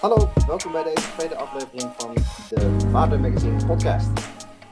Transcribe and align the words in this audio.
Hallo, 0.00 0.28
welkom 0.46 0.72
bij 0.72 0.82
deze 0.82 1.12
tweede 1.16 1.36
aflevering 1.36 1.92
van 1.96 2.14
de 2.14 2.88
Vader 2.90 3.20
Magazine 3.20 3.66
podcast. 3.66 4.10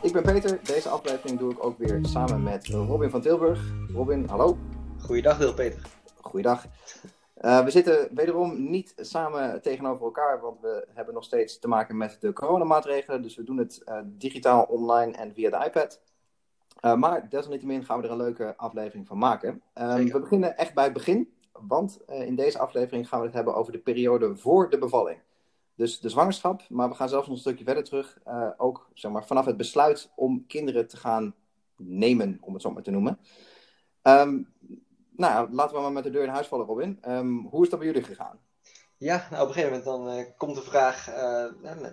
Ik 0.03 0.13
ben 0.13 0.23
Peter, 0.23 0.61
deze 0.63 0.89
aflevering 0.89 1.39
doe 1.39 1.53
ik 1.53 1.65
ook 1.65 1.79
weer 1.79 1.99
samen 2.03 2.43
met 2.43 2.67
Robin 2.67 3.11
van 3.11 3.21
Tilburg. 3.21 3.61
Robin, 3.93 4.29
hallo. 4.29 4.59
Goeiedag, 5.01 5.39
Deel 5.39 5.55
Peter. 5.55 5.83
Goeiedag. 6.21 6.67
Uh, 7.41 7.65
we 7.65 7.71
zitten 7.71 8.09
wederom 8.15 8.71
niet 8.71 8.93
samen 8.97 9.63
tegenover 9.63 10.05
elkaar, 10.05 10.41
want 10.41 10.61
we 10.61 10.87
hebben 10.95 11.15
nog 11.15 11.25
steeds 11.25 11.59
te 11.59 11.69
maken 11.69 11.97
met 11.97 12.17
de 12.21 12.33
coronamaatregelen. 12.33 13.23
Dus 13.23 13.37
we 13.37 13.45
doen 13.45 13.59
het 13.59 13.83
uh, 13.85 13.99
digitaal, 14.05 14.63
online 14.63 15.13
en 15.13 15.35
via 15.35 15.51
de 15.51 15.65
iPad. 15.65 16.01
Uh, 16.85 16.95
maar 16.95 17.29
desalniettemin 17.29 17.85
gaan 17.85 18.01
we 18.01 18.07
er 18.07 18.13
een 18.13 18.17
leuke 18.17 18.57
aflevering 18.57 19.07
van 19.07 19.19
maken. 19.19 19.63
we 19.75 20.21
beginnen 20.21 20.57
echt 20.57 20.75
bij 20.75 20.85
het 20.85 20.93
begin. 20.93 21.33
Want 21.67 21.99
uh, 22.09 22.27
in 22.27 22.35
deze 22.35 22.59
aflevering 22.59 23.09
gaan 23.09 23.21
we 23.21 23.27
het 23.27 23.35
hebben 23.35 23.55
over 23.55 23.73
de 23.73 23.79
periode 23.79 24.37
voor 24.37 24.71
de 24.71 24.79
bevalling. 24.79 25.19
Dus 25.75 26.01
de 26.01 26.09
zwangerschap, 26.09 26.63
maar 26.69 26.89
we 26.89 26.95
gaan 26.95 27.09
zelfs 27.09 27.27
nog 27.27 27.37
een 27.37 27.43
stukje 27.43 27.65
verder 27.65 27.85
terug. 27.85 28.19
Uh, 28.27 28.51
ook 28.57 28.89
zeg 28.95 29.11
maar, 29.11 29.27
vanaf 29.27 29.45
het 29.45 29.57
besluit 29.57 30.11
om 30.15 30.47
kinderen 30.47 30.89
te 30.89 30.97
gaan 30.97 31.35
nemen, 31.77 32.39
om 32.41 32.53
het 32.53 32.63
zo 32.63 32.71
maar 32.71 32.83
te 32.83 32.91
noemen. 32.91 33.19
Um, 34.03 34.49
nou, 35.17 35.53
laten 35.53 35.77
we 35.77 35.83
maar 35.83 35.93
met 35.93 36.05
de 36.05 36.11
deur 36.11 36.23
in 36.23 36.29
huis 36.29 36.47
vallen, 36.47 36.67
Robin. 36.67 36.99
Um, 37.09 37.47
hoe 37.51 37.65
is 37.65 37.71
dat 37.71 37.79
bij 37.79 37.89
jullie 37.89 38.03
gegaan? 38.03 38.39
Ja, 38.97 39.27
nou, 39.31 39.43
op 39.43 39.49
een 39.49 39.55
gegeven 39.55 39.79
moment 39.79 39.85
dan 39.85 40.19
uh, 40.19 40.25
komt 40.37 40.55
de 40.55 40.63
vraag 40.63 41.07
naar, 41.63 41.93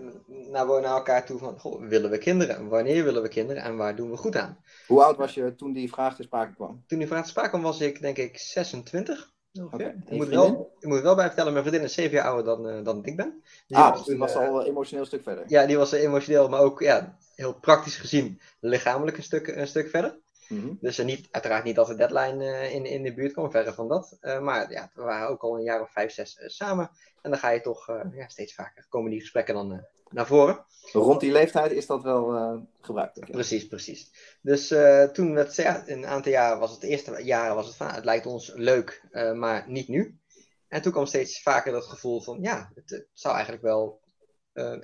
naar 0.51 0.83
elkaar 0.83 1.25
toe 1.25 1.39
van, 1.39 1.59
goh, 1.59 1.87
willen 1.87 2.09
we 2.09 2.17
kinderen? 2.17 2.69
Wanneer 2.69 3.03
willen 3.03 3.21
we 3.21 3.27
kinderen 3.27 3.63
en 3.63 3.77
waar 3.77 3.95
doen 3.95 4.09
we 4.09 4.17
goed 4.17 4.35
aan? 4.35 4.57
Hoe 4.87 5.03
oud 5.03 5.17
was 5.17 5.33
je 5.33 5.55
toen 5.55 5.73
die 5.73 5.91
vraag 5.91 6.15
te 6.15 6.23
sprake 6.23 6.53
kwam? 6.53 6.83
Toen 6.87 6.99
die 6.99 7.07
vraag 7.07 7.23
te 7.23 7.29
sprake 7.29 7.49
kwam 7.49 7.61
was 7.61 7.81
ik 7.81 8.01
denk 8.01 8.17
ik 8.17 8.37
26. 8.37 9.33
Okay. 9.61 9.95
Ik, 10.05 10.17
moet 10.17 10.27
wel, 10.27 10.73
ik 10.79 10.87
moet 10.87 11.01
wel 11.01 11.15
bij 11.15 11.25
vertellen, 11.25 11.53
mijn 11.53 11.65
vriendin 11.65 11.85
is 11.85 11.93
zeven 11.93 12.11
jaar 12.11 12.25
ouder 12.25 12.45
dan, 12.45 12.67
uh, 12.67 12.83
dan 12.83 13.05
ik 13.05 13.15
ben. 13.15 13.43
Dus 13.67 13.77
ah, 13.77 13.91
was, 13.91 14.05
dus 14.05 14.17
was 14.17 14.35
al 14.35 14.59
een 14.59 14.65
emotioneel 14.65 15.05
stuk 15.05 15.23
verder. 15.23 15.43
Ja, 15.47 15.65
die 15.65 15.77
was 15.77 15.91
emotioneel, 15.91 16.49
maar 16.49 16.59
ook 16.59 16.79
ja, 16.79 17.17
heel 17.35 17.53
praktisch 17.53 17.97
gezien 17.97 18.41
lichamelijk 18.59 19.17
een 19.17 19.23
stuk, 19.23 19.47
een 19.47 19.67
stuk 19.67 19.89
verder. 19.89 20.17
Mm 20.47 20.59
-hmm. 20.59 20.77
Dus 20.81 20.99
uh, 20.99 21.05
niet, 21.05 21.27
uiteraard 21.31 21.63
niet 21.63 21.75
dat 21.75 21.87
de 21.87 21.95
deadline 21.95 22.43
uh, 22.43 22.73
in, 22.73 22.85
in 22.85 23.03
de 23.03 23.13
buurt 23.13 23.33
kwam, 23.33 23.51
verder 23.51 23.73
van 23.73 23.87
dat. 23.87 24.17
maar 24.41 24.71
ja, 24.71 24.89
we 24.93 25.01
waren 25.01 25.29
ook 25.29 25.43
al 25.43 25.55
een 25.57 25.63
jaar 25.63 25.81
of 25.81 25.91
vijf, 25.91 26.11
zes 26.11 26.37
samen. 26.45 26.89
En 27.21 27.29
dan 27.31 27.39
ga 27.39 27.49
je 27.49 27.61
toch 27.61 27.87
ja, 28.11 28.27
steeds 28.27 28.53
vaker 28.53 28.85
komen 28.89 29.11
die 29.11 29.19
gesprekken 29.19 29.53
dan 29.53 29.85
naar 30.15 30.27
voren. 30.27 30.65
Rond 30.91 31.19
die 31.19 31.31
leeftijd 31.31 31.71
is 31.71 31.85
dat 31.85 32.03
wel 32.03 32.35
uh, 32.35 32.61
gebruikt. 32.81 33.19
Precies, 33.31 33.67
precies. 33.67 34.11
Dus 34.41 34.71
uh, 34.71 35.03
toen, 35.03 35.35
het, 35.35 35.57
een 35.85 36.05
aantal 36.05 36.31
jaren 36.31 36.59
was 36.59 36.71
het, 36.71 36.81
de 36.81 36.87
eerste 36.87 37.23
jaren 37.23 37.55
was 37.55 37.67
het 37.67 37.75
van, 37.75 37.87
het 37.87 38.05
lijkt 38.05 38.25
ons 38.25 38.51
leuk, 38.55 39.03
uh, 39.11 39.33
maar 39.33 39.65
niet 39.67 39.87
nu. 39.87 40.19
En 40.67 40.81
toen 40.81 40.91
kwam 40.91 41.05
steeds 41.05 41.41
vaker 41.41 41.71
dat 41.71 41.85
gevoel 41.85 42.21
van, 42.21 42.41
ja, 42.41 42.71
het, 42.75 42.89
het 42.89 43.07
zou 43.13 43.33
eigenlijk 43.33 43.63
wel, 43.63 44.03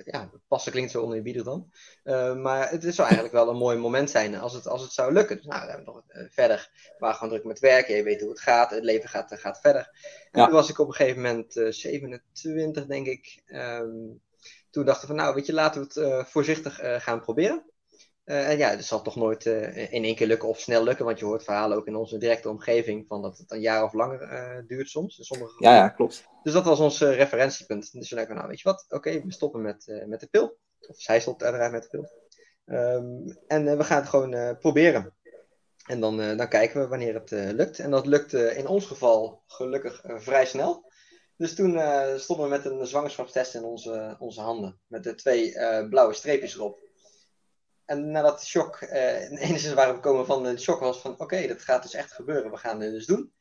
ja, 0.04 0.30
passen 0.48 0.72
klinkt 0.72 0.90
zo 0.90 1.02
oneerbiedig 1.02 1.42
dan. 1.42 1.70
maar 2.42 2.70
het 2.70 2.82
zou 2.82 3.08
eigenlijk 3.08 3.32
wel 3.32 3.48
een 3.48 3.56
mooi 3.56 3.78
moment 3.78 4.10
zijn 4.10 4.34
als 4.34 4.52
het, 4.52 4.66
als 4.66 4.82
het 4.82 4.92
zou 4.92 5.12
lukken. 5.12 5.36
Dus 5.36 5.46
nou, 5.46 5.60
we 5.60 5.68
hebben 5.68 5.86
nog 5.86 6.02
verder, 6.30 6.70
we 6.72 6.96
waren 6.98 7.16
gewoon 7.16 7.32
druk 7.32 7.44
met 7.44 7.58
werken, 7.58 7.96
je 7.96 8.02
weet 8.02 8.20
hoe 8.20 8.30
het 8.30 8.40
gaat, 8.40 8.70
het 8.70 8.84
leven 8.84 9.08
gaat, 9.08 9.38
gaat 9.40 9.60
verder. 9.60 9.90
En 10.30 10.40
ja. 10.40 10.44
toen 10.44 10.54
was 10.54 10.70
ik 10.70 10.78
op 10.78 10.88
een 10.88 10.94
gegeven 10.94 11.22
moment 11.22 11.52
27, 11.52 12.86
denk 12.86 13.06
ik. 13.06 13.42
Um, 13.46 14.20
toen 14.72 14.84
dachten 14.84 15.08
we 15.08 15.14
van, 15.14 15.16
nou, 15.16 15.34
weet 15.34 15.46
je, 15.46 15.52
laten 15.52 15.80
we 15.80 15.86
het 15.86 15.96
uh, 15.96 16.24
voorzichtig 16.24 16.82
uh, 16.82 17.00
gaan 17.00 17.20
proberen. 17.20 17.64
Uh, 18.24 18.48
en 18.48 18.58
ja, 18.58 18.70
het 18.70 18.84
zal 18.84 19.02
toch 19.02 19.16
nooit 19.16 19.44
in 19.46 20.04
één 20.04 20.14
keer 20.14 20.26
lukken 20.26 20.48
of 20.48 20.60
snel 20.60 20.84
lukken, 20.84 21.04
want 21.04 21.18
je 21.18 21.24
hoort 21.24 21.44
verhalen 21.44 21.76
ook 21.76 21.86
in 21.86 21.96
onze 21.96 22.18
directe 22.18 22.48
omgeving 22.48 23.06
van 23.06 23.22
dat 23.22 23.38
het 23.38 23.50
een 23.50 23.60
jaar 23.60 23.84
of 23.84 23.92
langer 23.92 24.64
duurt 24.66 24.88
soms. 24.88 25.18
In 25.18 25.24
sommige 25.24 25.64
ja, 25.64 25.74
ja, 25.74 25.88
klopt. 25.88 26.24
Dus 26.42 26.52
dat 26.52 26.64
was 26.64 26.80
ons 26.80 27.00
referentiepunt. 27.00 27.92
Dus 27.92 28.10
we 28.10 28.16
dachten, 28.16 28.34
nou, 28.34 28.48
weet 28.48 28.60
je 28.60 28.68
wat, 28.68 28.84
oké, 28.84 28.94
okay, 28.96 29.22
we 29.24 29.32
stoppen 29.32 29.62
met, 29.62 30.02
met 30.06 30.20
de 30.20 30.26
pil. 30.26 30.58
Of 30.88 31.00
zij 31.00 31.20
stopt 31.20 31.42
uiteraard 31.42 31.72
met 31.72 31.82
de 31.82 31.88
pil. 31.88 32.10
Um, 32.76 33.38
en 33.46 33.78
we 33.78 33.84
gaan 33.84 34.00
het 34.00 34.08
gewoon 34.08 34.58
proberen. 34.58 35.14
En 35.86 36.00
dan, 36.00 36.36
dan 36.36 36.48
kijken 36.48 36.80
we 36.80 36.88
wanneer 36.88 37.14
het 37.14 37.30
lukt. 37.30 37.78
En 37.78 37.90
dat 37.90 38.06
lukt 38.06 38.32
in 38.32 38.66
ons 38.66 38.86
geval 38.86 39.42
gelukkig 39.46 40.00
vrij 40.04 40.46
snel. 40.46 40.90
Dus 41.42 41.54
toen 41.54 41.74
uh, 41.74 42.16
stonden 42.16 42.44
we 42.44 42.50
met 42.50 42.64
een 42.64 42.86
zwangerschapstest 42.86 43.54
in 43.54 43.64
onze, 43.64 44.16
onze 44.18 44.40
handen. 44.40 44.80
Met 44.86 45.04
de 45.04 45.14
twee 45.14 45.54
uh, 45.54 45.88
blauwe 45.88 46.14
streepjes 46.14 46.54
erop. 46.54 46.80
En 47.84 48.10
nadat 48.10 48.40
de 48.40 48.46
shock, 48.46 48.80
uh, 48.80 49.30
enigszins 49.30 49.74
waar 49.74 49.94
we 49.94 50.00
komen 50.00 50.26
van 50.26 50.42
de 50.42 50.58
shock 50.58 50.80
was 50.80 51.00
van... 51.00 51.18
Oké, 51.18 51.46
dat 51.46 51.62
gaat 51.62 51.82
dus 51.82 51.94
echt 51.94 52.12
gebeuren. 52.12 52.50
We 52.50 52.56
gaan 52.56 52.80
het 52.80 52.92
dus 52.92 53.06
doen. 53.06 53.32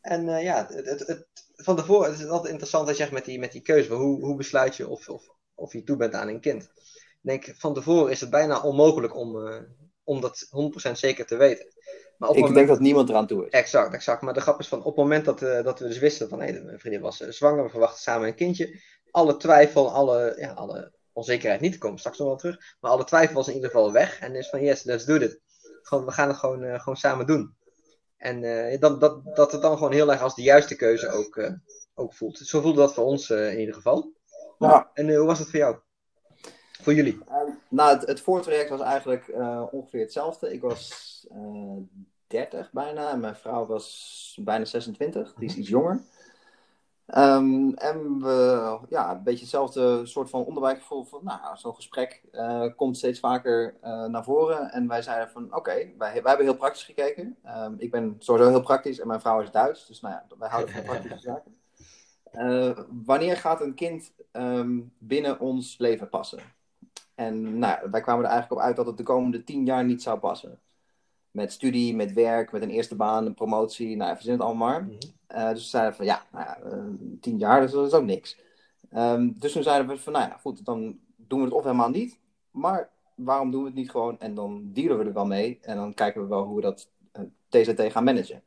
En 0.00 0.42
ja, 0.42 0.66
het, 0.70 1.06
het, 1.06 1.26
van 1.54 1.76
tevoren, 1.76 2.10
het 2.10 2.20
is 2.20 2.26
altijd 2.26 2.50
interessant 2.50 2.88
als 2.88 2.96
je 2.96 3.08
met 3.10 3.24
die, 3.24 3.38
met 3.38 3.52
die 3.52 3.62
keuze. 3.62 3.94
Hoe, 3.94 4.24
hoe 4.24 4.36
besluit 4.36 4.76
je 4.76 4.88
of, 4.88 5.08
of, 5.08 5.28
of 5.54 5.72
je 5.72 5.82
toe 5.82 5.96
bent 5.96 6.14
aan 6.14 6.28
een 6.28 6.40
kind? 6.40 6.62
Ik 6.62 7.18
denk, 7.20 7.54
van 7.58 7.74
tevoren 7.74 8.12
is 8.12 8.20
het 8.20 8.30
bijna 8.30 8.62
onmogelijk 8.62 9.16
om, 9.16 9.36
om 10.04 10.20
dat 10.20 10.48
100% 10.88 10.92
zeker 10.92 11.26
te 11.26 11.36
weten. 11.36 11.66
Maar 12.18 12.28
op 12.28 12.34
ik 12.34 12.40
moment... 12.40 12.58
denk 12.58 12.68
dat 12.68 12.80
niemand 12.80 13.08
eraan 13.08 13.26
toe 13.26 13.46
is. 13.46 13.50
Exact, 13.50 13.94
exact. 13.94 14.22
Maar 14.22 14.34
de 14.34 14.40
grap 14.40 14.60
is 14.60 14.68
van 14.68 14.78
op 14.78 14.84
het 14.84 14.96
moment 14.96 15.24
dat, 15.24 15.42
uh, 15.42 15.62
dat 15.62 15.78
we 15.78 15.86
dus 15.86 15.98
wisten 15.98 16.28
van 16.28 16.40
hé, 16.40 16.50
hey, 16.50 16.62
mijn 16.62 16.78
vriendin 16.78 17.00
was 17.00 17.20
uh, 17.20 17.28
zwanger, 17.30 17.64
we 17.64 17.70
verwachten 17.70 18.00
samen 18.00 18.28
een 18.28 18.34
kindje. 18.34 18.80
Alle 19.10 19.36
twijfel, 19.36 19.90
alle, 19.90 20.34
ja, 20.36 20.52
alle 20.52 20.92
onzekerheid 21.12 21.60
niet, 21.60 21.78
komen 21.78 21.98
straks 21.98 22.18
nog 22.18 22.28
wel 22.28 22.36
terug. 22.36 22.76
Maar 22.80 22.90
alle 22.90 23.04
twijfel 23.04 23.34
was 23.34 23.48
in 23.48 23.54
ieder 23.54 23.70
geval 23.70 23.92
weg. 23.92 24.20
En 24.20 24.34
is 24.34 24.48
van 24.48 24.62
yes, 24.62 24.82
let's 24.82 25.04
do 25.04 25.14
it. 25.14 25.40
Gewoon, 25.82 26.04
we 26.04 26.12
gaan 26.12 26.28
het 26.28 26.36
gewoon, 26.36 26.62
uh, 26.62 26.78
gewoon 26.78 26.96
samen 26.96 27.26
doen. 27.26 27.56
En 28.16 28.40
dat, 28.80 29.00
dat, 29.00 29.36
dat 29.36 29.52
het 29.52 29.62
dan 29.62 29.76
gewoon 29.76 29.92
heel 29.92 30.10
erg 30.10 30.22
als 30.22 30.34
de 30.34 30.42
juiste 30.42 30.76
keuze 30.76 31.08
ook, 31.10 31.50
ook 31.94 32.14
voelt. 32.14 32.38
Zo 32.38 32.60
voelde 32.60 32.80
dat 32.80 32.94
voor 32.94 33.04
ons 33.04 33.30
in 33.30 33.58
ieder 33.58 33.74
geval. 33.74 34.12
Ja. 34.58 34.90
En 34.94 35.14
hoe 35.14 35.26
was 35.26 35.38
het 35.38 35.50
voor 35.50 35.58
jou? 35.58 35.76
Voor 36.82 36.94
jullie? 36.94 37.18
nou, 37.70 37.98
het, 37.98 38.08
het 38.08 38.20
voortraject 38.20 38.70
was 38.70 38.80
eigenlijk 38.80 39.34
ongeveer 39.70 40.00
hetzelfde. 40.00 40.52
Ik 40.52 40.60
was 40.60 41.26
30 42.28 42.60
uh, 42.60 42.72
bijna. 42.72 43.10
En 43.10 43.20
mijn 43.20 43.36
vrouw 43.36 43.66
was 43.66 44.38
bijna 44.40 44.64
26. 44.64 45.34
Die 45.34 45.48
is 45.48 45.56
iets 45.56 45.68
jonger. 45.68 46.00
Um, 47.16 47.74
en 47.74 48.20
we, 48.20 48.78
ja, 48.88 49.10
een 49.10 49.22
beetje 49.22 49.40
hetzelfde 49.40 50.06
soort 50.06 50.30
van 50.30 50.44
onderwijsgevoel 50.44 51.04
van, 51.04 51.20
nou, 51.24 51.56
zo'n 51.56 51.74
gesprek 51.74 52.22
uh, 52.32 52.66
komt 52.76 52.96
steeds 52.96 53.20
vaker 53.20 53.76
uh, 53.84 54.04
naar 54.04 54.24
voren. 54.24 54.72
En 54.72 54.88
wij 54.88 55.02
zeiden 55.02 55.30
van, 55.30 55.44
oké, 55.44 55.56
okay, 55.56 55.94
wij, 55.98 56.12
wij 56.12 56.22
hebben 56.22 56.46
heel 56.46 56.56
praktisch 56.56 56.82
gekeken. 56.84 57.36
Um, 57.46 57.74
ik 57.78 57.90
ben 57.90 58.16
sowieso 58.18 58.50
heel 58.50 58.60
praktisch 58.60 59.00
en 59.00 59.06
mijn 59.06 59.20
vrouw 59.20 59.40
is 59.40 59.50
Duits. 59.50 59.86
Dus 59.86 60.00
nou 60.00 60.14
ja, 60.14 60.36
wij 60.38 60.48
houden 60.48 60.74
van 60.74 60.84
praktische 60.92 61.18
zaken. 61.18 61.56
Uh, 62.32 62.78
wanneer 63.04 63.36
gaat 63.36 63.60
een 63.60 63.74
kind 63.74 64.12
um, 64.32 64.92
binnen 64.98 65.40
ons 65.40 65.78
leven 65.78 66.08
passen? 66.08 66.38
En 67.14 67.58
nou, 67.58 67.90
wij 67.90 68.00
kwamen 68.00 68.24
er 68.24 68.30
eigenlijk 68.30 68.60
op 68.60 68.66
uit 68.66 68.76
dat 68.76 68.86
het 68.86 68.96
de 68.96 69.02
komende 69.02 69.44
tien 69.44 69.64
jaar 69.64 69.84
niet 69.84 70.02
zou 70.02 70.18
passen 70.18 70.60
met 71.38 71.52
studie, 71.52 71.94
met 71.94 72.12
werk, 72.12 72.52
met 72.52 72.62
een 72.62 72.70
eerste 72.70 72.96
baan, 72.96 73.26
een 73.26 73.34
promotie. 73.34 73.96
Nou, 73.96 74.14
verzin 74.14 74.32
het 74.32 74.42
allemaal 74.42 74.68
maar. 74.68 74.82
Mm 74.82 74.88
-hmm. 74.88 75.38
uh, 75.38 75.48
dus 75.48 75.62
we 75.62 75.68
zeiden 75.68 75.94
van 75.94 76.04
ja, 76.04 76.22
nou 76.32 76.44
ja 76.44 76.58
uh, 76.64 76.84
tien 77.20 77.38
jaar, 77.38 77.60
dus 77.60 77.70
dat 77.70 77.86
is 77.86 77.92
ook 77.92 78.04
niks. 78.04 78.38
Um, 78.96 79.34
dus 79.38 79.52
toen 79.52 79.62
zeiden 79.62 79.88
we 79.88 79.98
van 79.98 80.12
nou 80.12 80.28
ja, 80.28 80.36
goed, 80.36 80.64
dan 80.64 80.98
doen 81.16 81.38
we 81.38 81.44
het 81.44 81.54
of 81.54 81.62
helemaal 81.62 81.90
niet. 81.90 82.18
Maar 82.50 82.90
waarom 83.14 83.50
doen 83.50 83.60
we 83.60 83.66
het 83.66 83.76
niet 83.76 83.90
gewoon 83.90 84.20
en 84.20 84.34
dan 84.34 84.70
dealen 84.72 84.98
we 84.98 85.04
er 85.04 85.12
wel 85.12 85.26
mee. 85.26 85.58
En 85.62 85.76
dan 85.76 85.94
kijken 85.94 86.22
we 86.22 86.28
wel 86.28 86.44
hoe 86.44 86.56
we 86.56 86.62
dat 86.62 86.90
uh, 87.12 87.22
eh, 87.22 87.62
TZT 87.62 87.92
gaan 87.92 88.04
managen. 88.04 88.42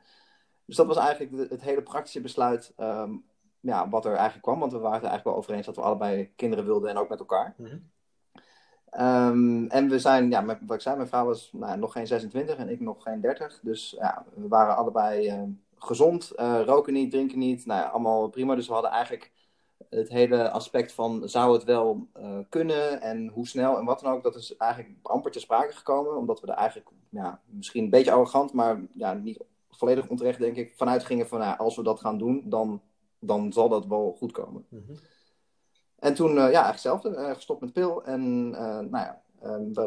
Dus 0.66 0.76
dat 0.76 0.88
was 0.88 0.98
eigenlijk 0.98 1.50
het 1.50 1.62
hele 1.62 1.82
praktische 1.82 2.22
besluit 2.22 2.74
um, 2.78 3.24
ja, 3.60 3.90
wat 3.90 4.06
er 4.06 4.14
eigenlijk 4.14 4.44
kwam. 4.44 4.60
Want 4.60 4.72
we 4.72 4.78
waren 4.78 5.00
het 5.00 5.08
eigenlijk 5.08 5.36
wel 5.36 5.44
over 5.44 5.54
eens 5.54 5.66
dat 5.66 5.76
we 5.76 5.82
allebei 5.82 6.32
kinderen 6.36 6.66
wilden 6.66 6.90
en 6.90 6.98
ook 6.98 7.10
met 7.10 7.20
elkaar. 7.20 7.54
Mm 7.58 7.66
-hmm. 7.66 7.90
Um, 9.00 9.68
en 9.68 9.90
we 9.90 10.00
zijn, 10.00 10.30
ja, 10.30 10.46
wat 10.46 10.76
ik 10.76 10.82
zei, 10.82 10.96
mijn 10.96 11.08
vrouw 11.08 11.26
was 11.26 11.50
nou, 11.54 11.78
nog 11.78 11.92
geen 11.92 12.08
26 12.08 12.58
en 12.58 12.70
ik 12.70 12.80
nog 12.80 13.04
geen 13.04 13.22
30. 13.22 13.60
Dus 13.62 13.96
ja, 14.00 14.26
we 14.34 14.48
waren 14.48 14.76
allebei 14.76 15.28
uh, 15.28 15.42
gezond, 15.76 16.32
uh, 16.36 16.62
roken 16.66 16.94
niet, 16.94 17.12
drinken 17.12 17.40
niet. 17.40 17.66
Nou 17.66 17.82
ja, 17.82 17.88
allemaal 17.88 18.30
prima. 18.30 18.56
Dus 18.56 18.68
we 18.68 18.74
hadden 18.74 18.92
eigenlijk 18.92 19.32
het 19.90 20.10
hele 20.10 20.50
aspect 20.50 20.92
van 20.92 21.30
zou 21.30 21.54
het 21.54 21.64
wel 21.64 22.08
uh, 22.18 22.38
kunnen 22.50 23.02
en 23.02 23.28
hoe 23.28 23.48
snel 23.48 23.78
en 23.78 23.86
wat 23.86 24.00
dan 24.00 24.14
ook. 24.14 24.24
Dat 24.24 24.36
is 24.36 24.58
eigenlijk 24.58 24.94
amper 25.02 25.32
te 25.32 25.40
sprake 25.40 25.74
gekomen. 25.74 26.18
Omdat 26.18 26.42
we 26.42 26.48
er 26.48 26.54
eigenlijk, 26.54 26.90
ja, 27.10 27.42
misschien 27.46 27.84
een 27.84 27.90
beetje 27.90 28.12
arrogant, 28.12 28.54
maar 28.54 28.82
ja, 28.94 29.14
niet 29.14 29.44
volledig 29.70 30.08
onterecht 30.08 30.40
denk 30.40 30.56
ik, 30.56 30.74
vanuit 30.76 31.04
gingen 31.04 31.28
van 31.28 31.40
nou, 31.40 31.58
als 31.58 31.76
we 31.76 31.84
dat 31.84 32.00
gaan 32.00 32.18
doen, 32.18 32.44
dan, 32.46 32.82
dan 33.20 33.54
zal 33.54 33.70
dat 33.70 33.86
wel 33.88 34.16
goed 34.18 34.32
komen. 34.32 34.66
-hmm. 34.70 34.96
En 36.02 36.14
toen, 36.14 36.36
uh, 36.36 36.52
ja, 36.52 36.72
hetzelfde, 36.72 37.10
uh, 37.10 37.34
gestopt 37.34 37.62
met 37.62 37.74
pil. 37.74 38.04
En 38.04 38.52
uh, 38.52 38.80
nou 38.80 38.90
ja, 38.90 39.22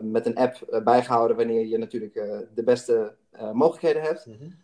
met 0.03 0.27
een 0.27 0.37
app 0.37 0.81
bijgehouden 0.85 1.37
wanneer 1.37 1.67
je 1.67 1.79
natuurlijk 1.79 2.15
de 2.55 2.63
beste 2.65 3.15
mogelijkheden 3.53 4.03
hebt. 4.03 4.27
Mm 4.27 4.37
-hmm. 4.39 4.63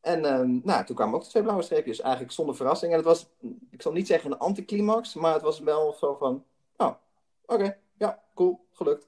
En 0.00 0.20
nou, 0.64 0.84
toen 0.84 0.96
kwamen 0.96 1.14
ook 1.14 1.22
de 1.22 1.28
twee 1.28 1.42
blauwe 1.42 1.62
streepjes, 1.62 2.00
eigenlijk 2.00 2.32
zonder 2.32 2.56
verrassing. 2.56 2.92
En 2.92 2.96
het 2.96 3.06
was, 3.06 3.28
ik 3.70 3.82
zal 3.82 3.92
niet 3.92 4.06
zeggen 4.06 4.30
een 4.30 4.38
anticlimax, 4.38 5.14
maar 5.14 5.32
het 5.32 5.42
was 5.42 5.60
wel 5.60 5.92
zo 5.92 6.14
van, 6.14 6.44
oh, 6.76 6.86
oké, 6.86 7.54
okay, 7.54 7.78
ja, 7.98 8.22
cool, 8.34 8.66
gelukt. 8.72 9.06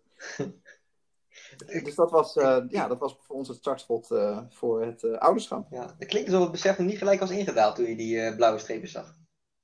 dus 1.85 1.95
dat 1.95 2.11
was, 2.11 2.35
ja, 2.69 2.89
dat 2.89 2.99
was 2.99 3.17
voor 3.21 3.37
ons 3.37 3.49
het 3.49 3.57
startschot 3.57 4.07
voor 4.49 4.83
het 4.85 5.19
ouderschap. 5.19 5.67
Ja, 5.71 5.95
dat 5.99 6.09
klinkt 6.09 6.29
alsof 6.29 6.43
het 6.43 6.53
besef 6.53 6.79
nog 6.79 6.87
niet 6.87 6.99
gelijk 6.99 7.21
was 7.21 7.31
ingedaald 7.31 7.77
toen 7.77 7.87
je 7.87 7.97
die 7.97 8.35
blauwe 8.37 8.59
streepjes 8.59 8.93
zag. 8.93 9.17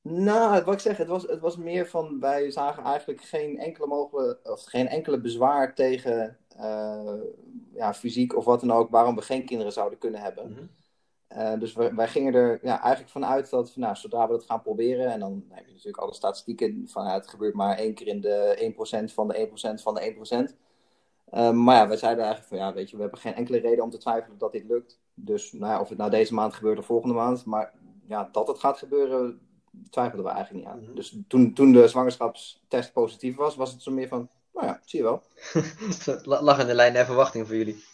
Nou, 0.08 0.64
wat 0.64 0.74
ik 0.74 0.80
zeg, 0.80 0.96
het 0.96 1.08
was, 1.08 1.22
het 1.22 1.40
was 1.40 1.56
meer 1.56 1.86
van, 1.86 2.20
wij 2.20 2.50
zagen 2.50 2.82
eigenlijk 2.82 3.20
geen 3.20 3.58
enkele, 3.58 3.86
mogelijke, 3.86 4.50
of 4.50 4.64
geen 4.64 4.88
enkele 4.88 5.20
bezwaar 5.20 5.74
tegen 5.74 6.38
uh, 6.56 7.14
ja, 7.74 7.94
fysiek 7.94 8.36
of 8.36 8.44
wat 8.44 8.60
dan 8.60 8.72
ook, 8.72 8.90
waarom 8.90 9.14
we 9.14 9.22
geen 9.22 9.44
kinderen 9.44 9.72
zouden 9.72 9.98
kunnen 9.98 10.20
hebben. 10.20 10.50
Mhm. 10.50 10.62
Uh, 11.38 11.60
dus 11.60 11.72
wij, 11.72 11.94
wij, 11.94 12.08
gingen 12.08 12.34
er 12.34 12.58
ja, 12.62 12.80
eigenlijk 12.80 13.12
vanuit 13.12 13.50
dat, 13.50 13.76
nou, 13.76 13.96
zodra 13.96 14.26
we 14.26 14.32
dat 14.32 14.44
gaan 14.44 14.62
proberen, 14.62 15.12
en 15.12 15.20
dan 15.20 15.44
heb 15.48 15.66
je 15.66 15.72
natuurlijk 15.72 16.02
alle 16.02 16.14
statistieken 16.14 16.88
van, 16.88 17.04
ja, 17.04 17.14
het 17.14 17.28
gebeurt 17.28 17.54
maar 17.54 17.78
één 17.78 17.94
keer 17.94 18.06
in 18.06 18.20
de 18.20 18.72
1% 19.10 19.12
van 19.12 19.28
de 19.28 19.48
1% 19.78 19.82
van 19.82 19.94
de 19.94 20.14
1%. 20.50 20.54
Uh, 21.34 21.50
maar 21.50 21.76
ja, 21.76 21.88
wij 21.88 21.96
zeiden 21.96 22.24
eigenlijk 22.24 22.54
van, 22.54 22.58
ja, 22.58 22.74
weet 22.74 22.90
je, 22.90 22.96
we 22.96 23.02
hebben 23.02 23.20
geen 23.20 23.34
enkele 23.34 23.58
reden 23.58 23.84
om 23.84 23.90
te 23.90 23.98
twijfelen 23.98 24.38
dat 24.38 24.52
dit 24.52 24.64
lukt. 24.64 25.00
Dus 25.14 25.52
nou 25.52 25.72
ja, 25.72 25.80
of 25.80 25.88
het 25.88 25.98
nou 25.98 26.10
deze 26.10 26.34
maand 26.34 26.54
gebeurt 26.54 26.78
of 26.78 26.86
volgende 26.86 27.14
maand, 27.14 27.44
maar 27.44 27.72
ja, 28.06 28.28
dat 28.32 28.48
het 28.48 28.58
gaat 28.58 28.78
gebeuren, 28.78 29.40
twijfelden 29.90 30.26
we 30.26 30.32
eigenlijk 30.32 30.64
niet 30.64 30.74
aan. 30.74 30.82
Mhm. 30.82 30.94
Dus 30.94 31.16
toen, 31.28 31.52
toen 31.52 31.72
de 31.72 31.88
zwangerschapstest 31.88 32.92
positief 32.92 33.36
was, 33.36 33.56
was 33.56 33.72
het 33.72 33.82
zo 33.82 33.92
meer 33.92 34.08
van, 34.08 34.28
nou 34.52 34.66
ja, 34.66 34.80
zie 34.84 34.98
je 34.98 35.04
wel. 35.04 35.22
Lag 36.44 36.60
in 36.60 36.66
de 36.66 36.74
lijn 36.74 36.92
der 36.92 37.04
verwachting 37.04 37.46
voor 37.46 37.56
jullie. 37.56 37.84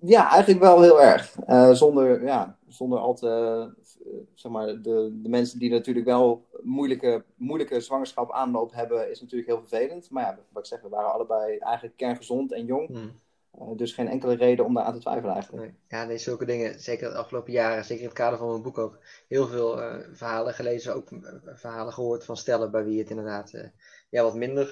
Ja, 0.00 0.30
eigenlijk 0.30 0.60
wel 0.60 0.80
heel 0.82 1.02
erg. 1.02 1.36
Uh, 1.48 1.70
zonder, 1.70 2.24
ja, 2.24 2.58
zonder 2.66 2.98
al 2.98 3.14
te, 3.14 3.26
uh, 4.06 4.12
zeg 4.34 4.52
maar, 4.52 4.66
de, 4.66 5.18
de 5.22 5.28
mensen 5.28 5.58
die 5.58 5.70
natuurlijk 5.70 6.06
wel 6.06 6.46
moeilijke, 6.62 7.24
moeilijke 7.36 7.80
zwangerschap 7.80 8.32
aanloop 8.32 8.72
hebben, 8.72 9.10
is 9.10 9.20
natuurlijk 9.20 9.50
heel 9.50 9.60
vervelend. 9.66 10.10
Maar 10.10 10.22
ja, 10.22 10.38
wat 10.52 10.62
ik 10.62 10.68
zeg, 10.68 10.80
we 10.80 10.88
waren 10.88 11.12
allebei 11.12 11.58
eigenlijk 11.58 11.96
kerngezond 11.96 12.52
en 12.52 12.64
jong. 12.64 12.88
Hmm. 12.88 13.12
Uh, 13.60 13.76
dus 13.76 13.92
geen 13.92 14.08
enkele 14.08 14.34
reden 14.34 14.64
om 14.64 14.74
daar 14.74 14.84
aan 14.84 14.92
te 14.92 15.00
twijfelen 15.00 15.34
eigenlijk. 15.34 15.62
Nee. 15.62 15.74
Ja, 15.88 16.04
nee, 16.04 16.18
zulke 16.18 16.44
dingen, 16.44 16.80
zeker 16.80 17.10
de 17.10 17.16
afgelopen 17.16 17.52
jaren, 17.52 17.84
zeker 17.84 18.02
in 18.02 18.08
het 18.08 18.18
kader 18.18 18.38
van 18.38 18.48
mijn 18.48 18.62
boek 18.62 18.78
ook, 18.78 18.98
heel 19.28 19.46
veel 19.46 19.78
uh, 19.78 19.96
verhalen 20.12 20.54
gelezen, 20.54 20.94
ook 20.94 21.10
uh, 21.10 21.20
verhalen 21.54 21.92
gehoord 21.92 22.24
van 22.24 22.36
stellen 22.36 22.70
bij 22.70 22.84
wie 22.84 22.98
het 22.98 23.10
inderdaad 23.10 23.52
ja, 24.10 24.22
wat 24.22 24.34
minder 24.34 24.66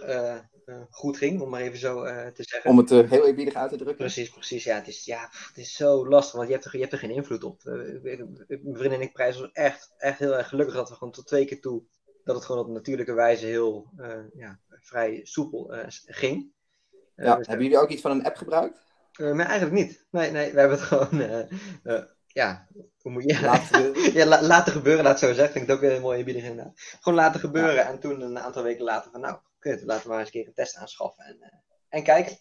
goed 0.91 1.17
ging, 1.17 1.41
om 1.41 1.51
maar 1.51 1.61
even 1.61 1.79
zo 1.79 2.05
te 2.33 2.43
zeggen. 2.43 2.71
Om 2.71 2.79
het 2.79 2.91
heel 2.91 3.27
eerbiedig 3.27 3.55
uit 3.55 3.71
te 3.71 3.77
drukken. 3.77 3.97
Precies, 3.97 4.31
precies. 4.31 4.65
Ja, 4.65 4.75
het 4.75 4.89
is, 4.89 5.05
ja, 5.05 5.29
het 5.31 5.57
is 5.57 5.77
zo 5.77 6.09
lastig, 6.09 6.35
want 6.35 6.47
je 6.47 6.53
hebt 6.55 6.65
er, 6.67 6.73
je 6.73 6.81
hebt 6.81 6.93
er 6.93 6.99
geen 6.99 7.11
invloed 7.11 7.45
op. 7.45 7.61
mijn 7.65 8.77
vriend 8.77 8.93
en 8.93 9.01
ik 9.01 9.13
prijzen 9.13 9.43
ons 9.43 9.53
echt, 9.53 9.95
echt 9.99 10.19
heel 10.19 10.37
erg 10.37 10.49
gelukkig 10.49 10.75
dat 10.75 10.89
we 10.89 10.95
gewoon 10.95 11.13
tot 11.13 11.27
twee 11.27 11.45
keer 11.45 11.61
toe, 11.61 11.83
dat 12.25 12.37
het 12.37 12.45
gewoon 12.45 12.67
op 12.67 12.73
natuurlijke 12.73 13.15
wijze 13.15 13.47
heel 13.47 13.91
ja, 14.35 14.61
vrij 14.69 15.21
soepel 15.23 15.75
ging. 16.07 16.55
Ja, 17.17 17.37
dus, 17.37 17.47
hebben 17.47 17.67
jullie 17.67 17.81
ook 17.81 17.89
iets 17.89 18.03
van 18.03 18.11
een 18.11 18.25
app 18.25 18.37
gebruikt? 18.37 18.85
Uh, 19.21 19.33
nee, 19.33 19.47
eigenlijk 19.47 19.73
niet. 19.73 20.07
Nee, 20.11 20.31
nee, 20.31 20.53
we 20.53 20.61
hebben 20.61 20.79
het 20.79 20.87
gewoon, 20.91 21.21
uh, 21.21 21.51
uh, 21.85 22.03
ja, 22.27 22.67
hoe 22.99 23.13
moet 23.13 23.23
je... 23.23 23.41
Laten, 23.41 24.01
ja, 24.19 24.27
la, 24.27 24.43
laten 24.43 24.73
gebeuren, 24.73 25.05
laat 25.05 25.19
zo 25.19 25.27
zeggen. 25.27 25.53
Vind 25.53 25.65
ik 25.65 25.71
het 25.71 25.77
ook 25.77 25.81
weer 25.83 25.95
een 25.95 26.03
mooie 26.03 26.25
bieding 26.25 26.47
inderdaad. 26.47 26.73
Gewoon 27.01 27.19
laten 27.19 27.41
gebeuren 27.41 27.75
ja. 27.75 27.89
en 27.89 27.99
toen 27.99 28.21
een 28.21 28.39
aantal 28.39 28.63
weken 28.63 28.85
later 28.85 29.11
van, 29.11 29.21
nou, 29.21 29.39
kut, 29.59 29.83
laten 29.85 30.03
we 30.03 30.09
maar 30.09 30.19
eens 30.19 30.27
een 30.27 30.33
keer 30.33 30.47
een 30.47 30.55
test 30.55 30.77
aanschaffen 30.77 31.25
en, 31.25 31.63
en 31.89 32.03
kijken. 32.03 32.37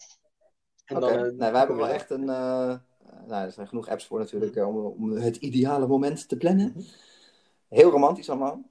En 0.86 0.98
okay. 0.98 1.14
dan, 1.14 1.22
nee, 1.22 1.52
wij 1.52 1.60
hebben 1.60 1.78
wel 1.78 1.88
echt 1.88 2.10
een, 2.10 2.26
nou, 2.26 3.46
er 3.46 3.52
zijn 3.52 3.68
genoeg 3.68 3.88
apps 3.88 4.06
voor 4.06 4.20
natuurlijk, 4.20 4.56
om, 4.56 4.78
om 4.78 5.12
het 5.12 5.36
ideale 5.36 5.88
moment 5.88 6.28
te 6.28 6.38
plannen. 6.38 6.72
Mhm. 6.76 6.86
Heel 7.70 7.92
romantisch 7.92 8.30
allemaal. 8.30 8.64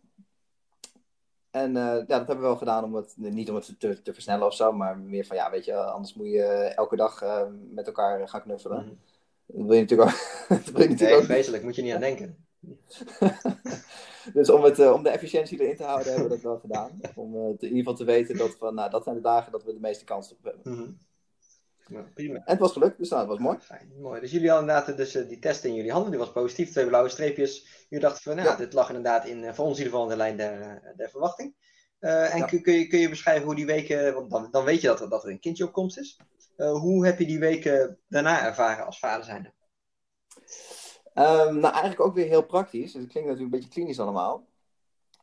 En 1.55 1.71
uh, 1.71 1.77
ja, 1.77 2.05
dat 2.05 2.17
hebben 2.17 2.37
we 2.37 2.43
wel 2.43 2.57
gedaan 2.57 2.85
om 2.85 2.95
het, 2.95 3.15
niet 3.17 3.49
om 3.49 3.55
het 3.55 3.75
te, 3.79 4.03
te, 4.03 4.13
versnellen 4.13 4.47
of 4.47 4.55
zo, 4.55 4.73
maar 4.73 4.99
meer 4.99 5.25
van 5.25 5.37
ja, 5.37 5.51
weet 5.51 5.65
je, 5.65 5.77
anders 5.77 6.15
moet 6.15 6.27
je 6.27 6.43
elke 6.77 6.97
dag 6.97 7.23
uh, 7.23 7.43
met 7.71 7.87
elkaar 7.87 8.29
gaan 8.29 8.43
knuffelen. 8.43 8.85
Mm. 8.85 8.99
Dat 9.47 9.67
wil 9.67 9.75
je 9.75 9.81
natuurlijk 9.81 10.11
ook. 10.11 10.49
dat 10.65 10.71
wil 10.71 10.83
je 10.83 10.89
natuurlijk 10.89 11.01
nee, 11.01 11.15
ook. 11.15 11.25
vreselijk, 11.25 11.63
moet 11.63 11.77
je 11.77 11.83
niet 11.83 11.95
aan 11.95 12.01
denken. 12.01 12.37
dus 14.35 14.51
om, 14.51 14.63
het, 14.63 14.79
uh, 14.79 14.93
om 14.93 15.03
de 15.03 15.09
efficiëntie 15.09 15.61
erin 15.61 15.77
te 15.77 15.85
houden, 15.85 16.07
hebben 16.07 16.29
we 16.29 16.35
dat 16.35 16.43
wel 16.43 16.59
gedaan. 16.59 17.01
Om 17.15 17.35
in 17.35 17.57
ieder 17.61 17.79
geval 17.79 17.95
te 17.95 18.05
weten 18.05 18.37
dat 18.37 18.57
van, 18.59 18.75
nou, 18.75 18.91
dat 18.91 19.05
zijn 19.05 19.17
de 19.17 19.23
dagen 19.23 19.53
dat 19.53 19.65
we 19.65 19.73
de 19.73 19.81
meeste 19.81 20.05
kans 20.05 20.33
op 20.33 20.45
hebben. 20.45 20.73
Mm. 20.73 20.99
Prima. 22.03 22.35
En 22.35 22.43
het 22.45 22.59
was 22.59 22.73
gelukt, 22.73 22.99
dus 22.99 23.09
nou, 23.09 23.21
dat 23.21 23.31
was 23.31 23.47
mooi. 23.47 23.59
Fijn, 23.61 23.93
mooi. 24.01 24.21
Dus 24.21 24.31
jullie 24.31 24.51
hadden 24.51 24.69
inderdaad 24.69 24.97
dus, 24.97 25.13
die 25.13 25.39
test 25.39 25.65
in 25.65 25.75
jullie 25.75 25.93
handen, 25.93 26.11
die 26.11 26.21
was 26.21 26.33
positief, 26.33 26.71
twee 26.71 26.87
blauwe 26.87 27.09
streepjes. 27.09 27.87
Jullie 27.89 28.05
dachten 28.05 28.23
van, 28.23 28.37
nou, 28.37 28.49
Ja. 28.49 28.57
dit 28.57 28.73
lag 28.73 28.89
inderdaad 28.89 29.27
in, 29.27 29.55
voor 29.55 29.65
ons 29.65 29.79
in 29.79 29.85
ieder 29.85 29.99
geval 29.99 30.03
in 30.03 30.09
de 30.09 30.17
lijn 30.17 30.37
der, 30.37 30.93
der 30.97 31.11
verwachting. 31.11 31.55
Uh, 32.01 32.33
en 32.35 32.39
Ja. 32.39 32.45
kun, 32.45 32.63
kun, 32.63 32.73
je, 32.75 32.87
kun 32.87 32.99
je 32.99 33.09
beschrijven 33.09 33.45
hoe 33.45 33.55
die 33.55 33.67
weken, 33.67 34.15
want 34.15 34.31
dan, 34.31 34.49
dan 34.51 34.65
weet 34.65 34.81
je 34.81 34.87
dat 34.87 35.01
er, 35.01 35.09
dat 35.09 35.25
er 35.25 35.31
een 35.31 35.41
kindje 35.41 35.65
op 35.65 35.73
komst 35.73 35.99
is. 35.99 36.21
Uh, 36.57 36.73
hoe 36.73 37.07
heb 37.07 37.19
je 37.19 37.27
die 37.27 37.39
weken 37.39 37.99
daarna 38.09 38.45
ervaren 38.47 38.87
als 38.87 38.99
vader 38.99 39.25
zijnde? 39.25 39.53
Ehm, 41.15 41.59
nou, 41.59 41.73
eigenlijk 41.73 42.01
ook 42.01 42.15
weer 42.15 42.27
heel 42.27 42.47
praktisch. 42.47 42.93
Dus 42.93 43.03
het 43.03 43.11
klinkt 43.11 43.29
natuurlijk 43.29 43.41
een 43.55 43.61
beetje 43.61 43.75
klinisch 43.75 44.01
allemaal. 44.01 44.47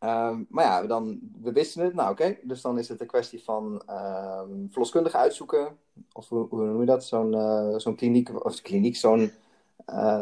Ehm, 0.02 0.44
maar 0.50 0.66
ja, 0.66 0.86
dan, 0.88 1.20
we 1.42 1.52
wisten 1.52 1.84
het. 1.84 1.94
Nou, 1.94 2.12
oké. 2.12 2.38
Dus 2.44 2.62
dan 2.62 2.78
is 2.80 2.90
het 2.90 3.02
een 3.02 3.08
kwestie 3.08 3.44
van 3.44 3.84
ehm 3.86 4.68
verloskundige 4.70 5.18
uitzoeken. 5.18 5.78
Of 6.14 6.30
hoe, 6.30 6.48
hoe 6.50 6.64
noem 6.66 6.80
je 6.80 6.86
dat? 6.86 7.04
Zo'n 7.04 7.34
eh, 7.34 7.74
zo'n 7.78 7.96
kliniek. 7.96 8.46
Of 8.46 8.62
kliniek, 8.62 8.96
zo'n. 8.96 9.32
eh, 9.86 10.22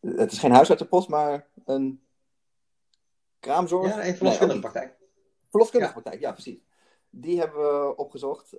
het 0.00 0.32
is 0.32 0.38
geen 0.38 0.52
huisartsenpost, 0.52 1.08
maar 1.08 1.46
een 1.64 2.00
kraamzorg. 3.40 3.94
Ja, 3.94 4.06
een 4.06 4.14
verloskundige 4.16 4.60
praktijk. 4.60 4.96
Verloskundige 5.48 5.92
praktijk, 5.92 6.20
ja, 6.20 6.32
precies. 6.32 6.58
Die 7.10 7.38
hebben 7.38 7.58
we 7.60 7.96
opgezocht. 7.96 8.52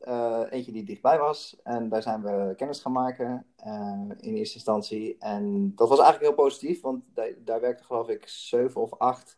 Eentje 0.50 0.72
die 0.72 0.84
dichtbij 0.84 1.20
was. 1.20 1.58
En 1.64 1.90
daar 1.90 2.02
zijn 2.02 2.22
we 2.22 2.54
kennis 2.58 2.80
gaan 2.80 2.92
maken 2.92 3.46
in 4.20 4.36
eerste 4.36 4.56
instantie. 4.56 5.16
En 5.20 5.72
dat 5.76 5.90
was 5.90 6.00
eigenlijk 6.00 6.28
heel 6.36 6.44
positief, 6.46 6.82
want 6.82 7.04
da- 7.14 7.34
daar 7.38 7.62
werkten 7.62 7.86
geloof 7.86 8.08
ik 8.10 8.28
zeven 8.28 8.82
of 8.82 8.94
acht 8.98 9.38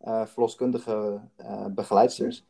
eh, 0.00 0.26
verloskundige 0.26 1.20
eh, 1.36 1.66
begeleidsters. 1.66 2.44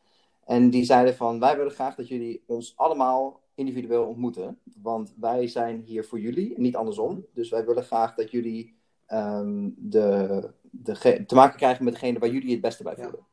En 0.45 0.69
die 0.69 0.83
zeiden 0.83 1.15
van, 1.15 1.39
wij 1.39 1.57
willen 1.57 1.71
graag 1.71 1.95
dat 1.95 2.07
jullie 2.07 2.43
ons 2.45 2.73
allemaal 2.75 3.39
individueel 3.55 4.05
ontmoeten. 4.05 4.59
Want 4.81 5.13
wij 5.19 5.47
zijn 5.47 5.81
hier 5.81 6.05
voor 6.05 6.19
jullie, 6.19 6.55
en 6.55 6.61
niet 6.61 6.75
andersom. 6.75 7.25
Dus 7.33 7.49
wij 7.49 7.65
willen 7.65 7.83
graag 7.83 8.15
dat 8.15 8.31
jullie 8.31 8.75
ehm, 9.05 9.69
de, 9.75 10.49
de, 10.61 11.23
te 11.25 11.35
maken 11.35 11.57
krijgen 11.57 11.83
met 11.83 11.93
degene 11.93 12.19
waar 12.19 12.29
jullie 12.29 12.51
het 12.51 12.61
beste 12.61 12.83
bij 12.83 12.93
Ja. 12.97 13.03
voelen. 13.03 13.25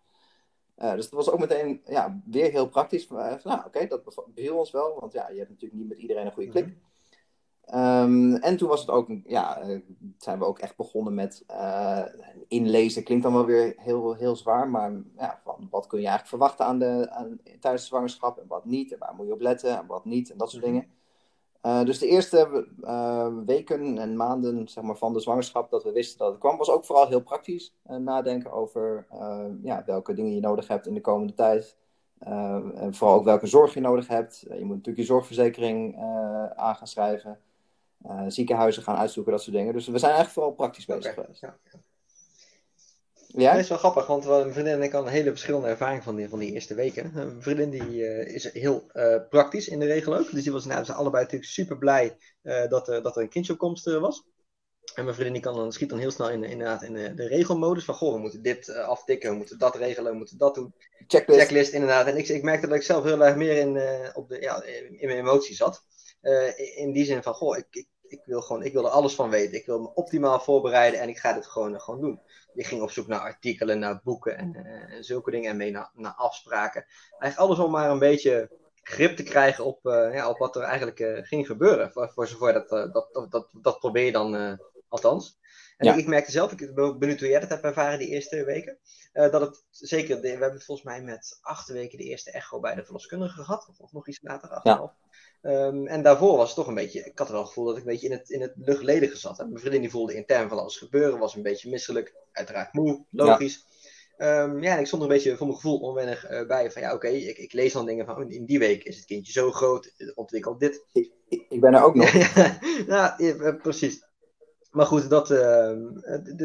Eh, 0.75 0.93
dus 0.95 1.11
dat 1.11 1.25
was 1.25 1.31
ook 1.31 1.39
meteen 1.41 1.81
ja, 1.87 2.21
weer 2.25 2.51
heel 2.51 2.69
praktisch. 2.69 3.09
Uh, 3.11 3.35
nou, 3.45 3.65
oké, 3.67 3.87
dat 3.87 4.05
bev- 4.05 4.27
beviel 4.35 4.57
ons 4.59 4.71
wel, 4.71 5.01
want 5.01 5.13
ja, 5.13 5.29
je 5.31 5.39
hebt 5.39 5.51
natuurlijk 5.51 5.81
niet 5.81 5.89
met 5.89 5.99
iedereen 5.99 6.27
een 6.27 6.33
goede 6.33 6.51
klik. 6.51 6.67
Mhm. 6.67 6.75
Ehm, 7.69 8.35
en 8.35 8.57
toen 8.57 8.69
was 8.69 8.81
het 8.81 8.91
ook, 8.91 9.09
ja, 9.25 9.59
eh, 9.61 9.81
zijn 10.19 10.39
we 10.39 10.45
ook 10.45 10.59
echt 10.59 10.77
begonnen 10.77 11.15
met 11.15 11.45
eh, 11.47 12.05
inlezen. 12.49 13.05
Klinkt 13.05 13.25
dan 13.25 13.33
wel 13.33 13.45
weer 13.45 13.75
heel, 13.77 14.15
heel 14.15 14.37
zwaar, 14.37 14.69
maar 14.69 14.93
ja, 15.17 15.41
van 15.45 15.69
wat 15.71 15.87
kun 15.87 16.01
je 16.01 16.07
eigenlijk 16.07 16.37
verwachten 16.37 16.67
aan 16.67 16.79
de, 16.79 17.11
aan, 17.11 17.41
tijdens 17.61 17.83
de 17.83 17.89
zwangerschap 17.89 18.39
en 18.39 18.47
wat 18.47 18.65
niet. 18.65 18.93
En 18.93 18.99
waar 18.99 19.15
moet 19.17 19.27
je 19.27 19.33
op 19.33 19.41
letten 19.41 19.79
en 19.79 19.87
wat 19.87 20.05
niet 20.05 20.31
en 20.31 20.39
dat 20.39 20.51
soort 20.51 20.63
Mhm. 20.63 20.73
dingen. 20.73 20.89
Eh, 21.61 21.85
dus 21.85 21.99
de 21.99 22.07
eerste 22.07 22.67
weken 23.47 23.99
en 23.99 24.17
maanden 24.17 24.69
zeg 24.69 24.85
maar, 24.85 24.97
van 24.97 25.13
de 25.13 25.21
zwangerschap 25.21 25.71
dat 25.71 25.85
we 25.85 25.93
wisten 25.93 26.19
dat 26.19 26.31
het 26.31 26.39
kwam, 26.41 26.57
was 26.57 26.71
ook 26.71 26.85
vooral 26.85 27.09
heel 27.09 27.23
praktisch. 27.23 27.75
Nadenken 27.83 28.53
over 28.53 29.07
ja, 29.63 29.83
welke 29.87 30.15
dingen 30.15 30.35
je 30.35 30.41
nodig 30.41 30.69
hebt 30.69 30.87
in 30.87 30.95
de 30.95 31.01
komende 31.01 31.35
tijd. 31.35 31.77
En 32.19 32.95
vooral 32.95 33.17
ook 33.17 33.25
welke 33.25 33.47
zorg 33.47 33.75
je 33.75 33.81
nodig 33.81 34.09
hebt. 34.09 34.39
Je 34.41 34.65
moet 34.65 34.77
natuurlijk 34.77 34.97
je 34.99 35.05
zorgverzekering 35.05 35.97
aan 36.57 36.77
gaan 36.77 36.87
schrijven. 36.87 37.39
Eh, 38.03 38.25
ziekenhuizen 38.29 38.83
gaan 38.83 38.97
uitzoeken, 38.97 39.33
dat 39.33 39.43
soort 39.43 39.57
dingen. 39.57 39.73
Dus 39.73 39.87
we 39.87 39.99
zijn 39.99 40.13
eigenlijk 40.13 40.33
vooral 40.33 40.53
praktisch 40.53 40.85
bezig 40.85 41.15
geweest. 41.15 41.41
ja. 41.41 41.59
Jij? 43.29 43.53
Dat 43.53 43.61
is 43.61 43.69
wel 43.69 43.79
grappig, 43.79 44.07
want 44.07 44.27
mijn 44.27 44.53
vriendin 44.53 44.75
en 44.75 44.83
ik 44.83 44.93
hadden 44.93 45.11
een 45.11 45.19
hele 45.19 45.31
verschillende 45.31 45.69
ervaring 45.69 46.03
van 46.03 46.17
die, 46.17 46.29
van 46.29 46.39
die 46.39 46.53
eerste 46.53 46.75
weken. 46.75 47.11
Mijn 47.15 47.43
vriendin 47.43 47.71
die, 47.71 48.07
eh, 48.07 48.35
is 48.35 48.53
heel 48.53 48.85
eh, 48.93 49.17
praktisch 49.29 49.69
in 49.69 49.79
de 49.79 49.87
regel 49.87 50.17
ook. 50.17 50.31
Dus 50.31 50.43
die 50.43 50.53
was 50.53 50.65
nou, 50.65 50.85
ze 50.85 50.93
allebei 50.93 51.23
natuurlijk 51.23 51.51
super 51.51 51.79
blij 51.79 52.17
dat, 52.69 52.89
er, 52.89 53.03
dat 53.03 53.17
er 53.17 53.23
een 53.23 53.29
kindje 53.29 53.53
op 53.53 53.59
komst 53.59 53.87
eh, 53.87 53.99
was. 53.99 54.25
En 54.95 55.05
mijn 55.05 55.15
vriendin 55.15 55.33
die 55.33 55.43
kan 55.43 55.55
dan, 55.55 55.73
schiet 55.73 55.89
dan 55.89 55.99
heel 55.99 56.11
snel 56.11 56.31
in, 56.31 56.45
inderdaad 56.45 56.83
in 56.83 56.93
de, 56.93 57.15
de 57.15 57.27
regelmodus. 57.27 57.85
Van 57.85 57.95
goh, 57.95 58.13
we 58.13 58.19
moeten 58.19 58.43
dit 58.43 58.75
aftikken, 58.75 59.31
we 59.31 59.37
moeten 59.37 59.59
dat 59.59 59.77
regelen, 59.77 60.13
we 60.13 60.19
moeten 60.19 60.39
dat 60.39 60.55
doen. 60.55 60.75
Checklist. 61.07 61.41
Checklist 61.41 61.73
inderdaad. 61.73 62.07
En 62.07 62.17
ik, 62.17 62.29
ik 62.29 62.43
merkte 62.43 62.67
dat 62.67 62.77
ik 62.77 62.83
zelf 62.83 63.05
heel 63.05 63.25
erg 63.25 63.37
meer 63.37 63.57
in, 63.57 63.81
op 64.15 64.29
de, 64.29 64.41
ja, 64.41 64.63
in, 64.63 65.01
in 65.01 65.07
mijn 65.07 65.19
emotie 65.19 65.55
zat. 65.55 65.85
Eh, 66.21 66.79
in 66.79 66.93
die 66.93 67.05
zin 67.05 67.23
van, 67.23 67.35
goh, 67.35 67.57
ik, 67.57 67.67
ik, 67.71 67.89
ik, 68.03 68.23
wil 68.25 68.41
gewoon, 68.41 68.63
ik 68.63 68.73
wil 68.73 68.85
er 68.85 68.91
alles 68.91 69.15
van 69.15 69.31
weten. 69.31 69.59
Ik 69.59 69.67
wil 69.67 69.81
me 69.81 69.95
optimaal 69.95 70.41
voorbereiden 70.41 71.01
en 71.01 71.09
ik 71.09 71.19
ga 71.19 71.33
dit 71.33 71.47
gewoon, 71.47 71.75
eh, 71.75 71.81
gewoon 71.81 72.01
doen. 72.01 72.21
Ik 72.55 72.67
ging 72.67 72.83
op 72.83 72.91
zoek 72.91 73.07
naar 73.07 73.21
artikelen, 73.21 73.79
naar 73.79 74.01
boeken 74.05 74.37
en, 74.37 74.55
eh, 74.55 74.97
en 74.97 75.05
zulke 75.05 75.31
dingen. 75.31 75.51
En 75.51 75.57
mee 75.57 75.71
naar, 75.71 75.91
naar 75.95 76.15
afspraken. 76.15 76.87
Eigenlijk 77.19 77.37
alles 77.37 77.67
om 77.67 77.71
maar 77.71 77.91
een 77.91 77.99
beetje 77.99 78.51
grip 78.83 79.17
te 79.17 79.23
krijgen 79.23 79.65
op, 79.65 79.79
ja, 79.83 80.29
op 80.29 80.39
wat 80.39 80.57
er 80.57 80.63
eigenlijk 80.63 81.27
ging 81.27 81.47
gebeuren. 81.47 81.93
Voor, 81.93 82.11
voor 82.11 82.27
zover 82.27 82.53
dat, 82.53 82.69
dat, 82.69 82.93
dat, 83.13 83.31
dat, 83.31 83.49
dat 83.63 83.79
probeer 83.79 84.05
je 84.05 84.13
dan 84.13 84.59
althans. 84.89 85.39
En 85.77 85.87
Ja. 85.87 85.95
ik, 85.95 86.07
merkte 86.07 86.31
zelf, 86.31 86.53
ik 86.53 86.75
ben 86.75 86.99
benieuwd 86.99 87.21
hoe 87.21 87.29
jij 87.29 87.41
dat 87.41 87.49
hebt 87.49 87.65
ervaren 87.65 87.99
die 87.99 88.09
eerste 88.09 88.45
weken. 88.45 88.79
dat 89.13 89.41
het 89.41 89.65
zeker, 89.71 90.21
we 90.21 90.29
hebben 90.29 90.53
het 90.53 90.65
volgens 90.65 90.87
mij 90.87 91.03
met 91.03 91.39
acht 91.41 91.69
weken 91.69 91.99
de 91.99 92.05
eerste 92.05 92.31
echo 92.31 92.61
bij 92.61 92.75
de 92.75 92.85
verloskundige 92.85 93.43
gehad. 93.43 93.69
Of, 93.79 93.93
nog 93.93 94.09
iets 94.09 94.23
later, 94.23 94.49
acht 94.49 94.65
en 94.65 94.73
Ja. 94.73 94.95
Ehm, 95.49 95.87
en 95.87 96.03
daarvoor 96.03 96.37
was 96.37 96.47
het 96.47 96.57
toch 96.57 96.67
een 96.67 96.75
beetje, 96.75 97.05
ik 97.05 97.19
had 97.19 97.27
er 97.27 97.33
wel 97.33 97.43
het 97.43 97.51
gevoel 97.51 97.67
dat 97.67 97.77
ik 97.77 97.83
een 97.83 97.91
beetje 97.91 98.07
in 98.07 98.13
het, 98.13 98.31
in 98.31 98.41
het 98.41 98.53
luchtledige 98.57 99.17
zat. 99.17 99.39
Hè. 99.39 99.45
Mijn 99.45 99.59
vriendin 99.59 99.81
die 99.81 99.91
voelde 99.91 100.15
intern 100.15 100.49
van 100.49 100.59
alles 100.59 100.77
gebeuren, 100.77 101.19
was 101.19 101.35
een 101.35 101.43
beetje 101.43 101.71
misselijk, 101.71 102.15
uiteraard 102.33 102.73
moe, 102.73 103.05
logisch. 103.11 103.67
Ehm, 104.17 104.63
ja, 104.63 104.75
en 104.75 104.81
ik 104.81 104.87
stond 104.87 105.03
er 105.03 105.09
een 105.09 105.15
beetje 105.15 105.37
voor 105.37 105.47
mijn 105.47 105.59
gevoel 105.59 105.79
onwennig 105.79 106.47
bij. 106.47 106.71
Van 106.71 106.83
ja, 106.83 106.95
oké, 106.95 107.09
ik, 107.09 107.39
ik, 107.39 107.53
lees 107.53 107.73
dan 107.73 107.87
dingen 107.87 108.07
van 108.07 108.17
oh, 108.17 108.31
in 108.31 108.45
die 108.45 108.59
week 108.59 108.85
is 108.85 108.97
het 108.97 109.05
kindje 109.05 109.33
zo 109.33 109.51
groot, 109.51 109.95
ontwikkelt 110.15 110.61
dit. 110.61 110.85
Ik, 110.93 111.13
ik 111.49 111.61
ben 111.61 111.75
er 111.75 111.83
ook 111.83 111.95
nog. 111.95 112.13
ja, 112.87 113.17
precies. 113.63 114.08
Maar 114.71 114.87
goed, 114.87 115.11
dat 115.11 115.31
uh, 115.31 115.71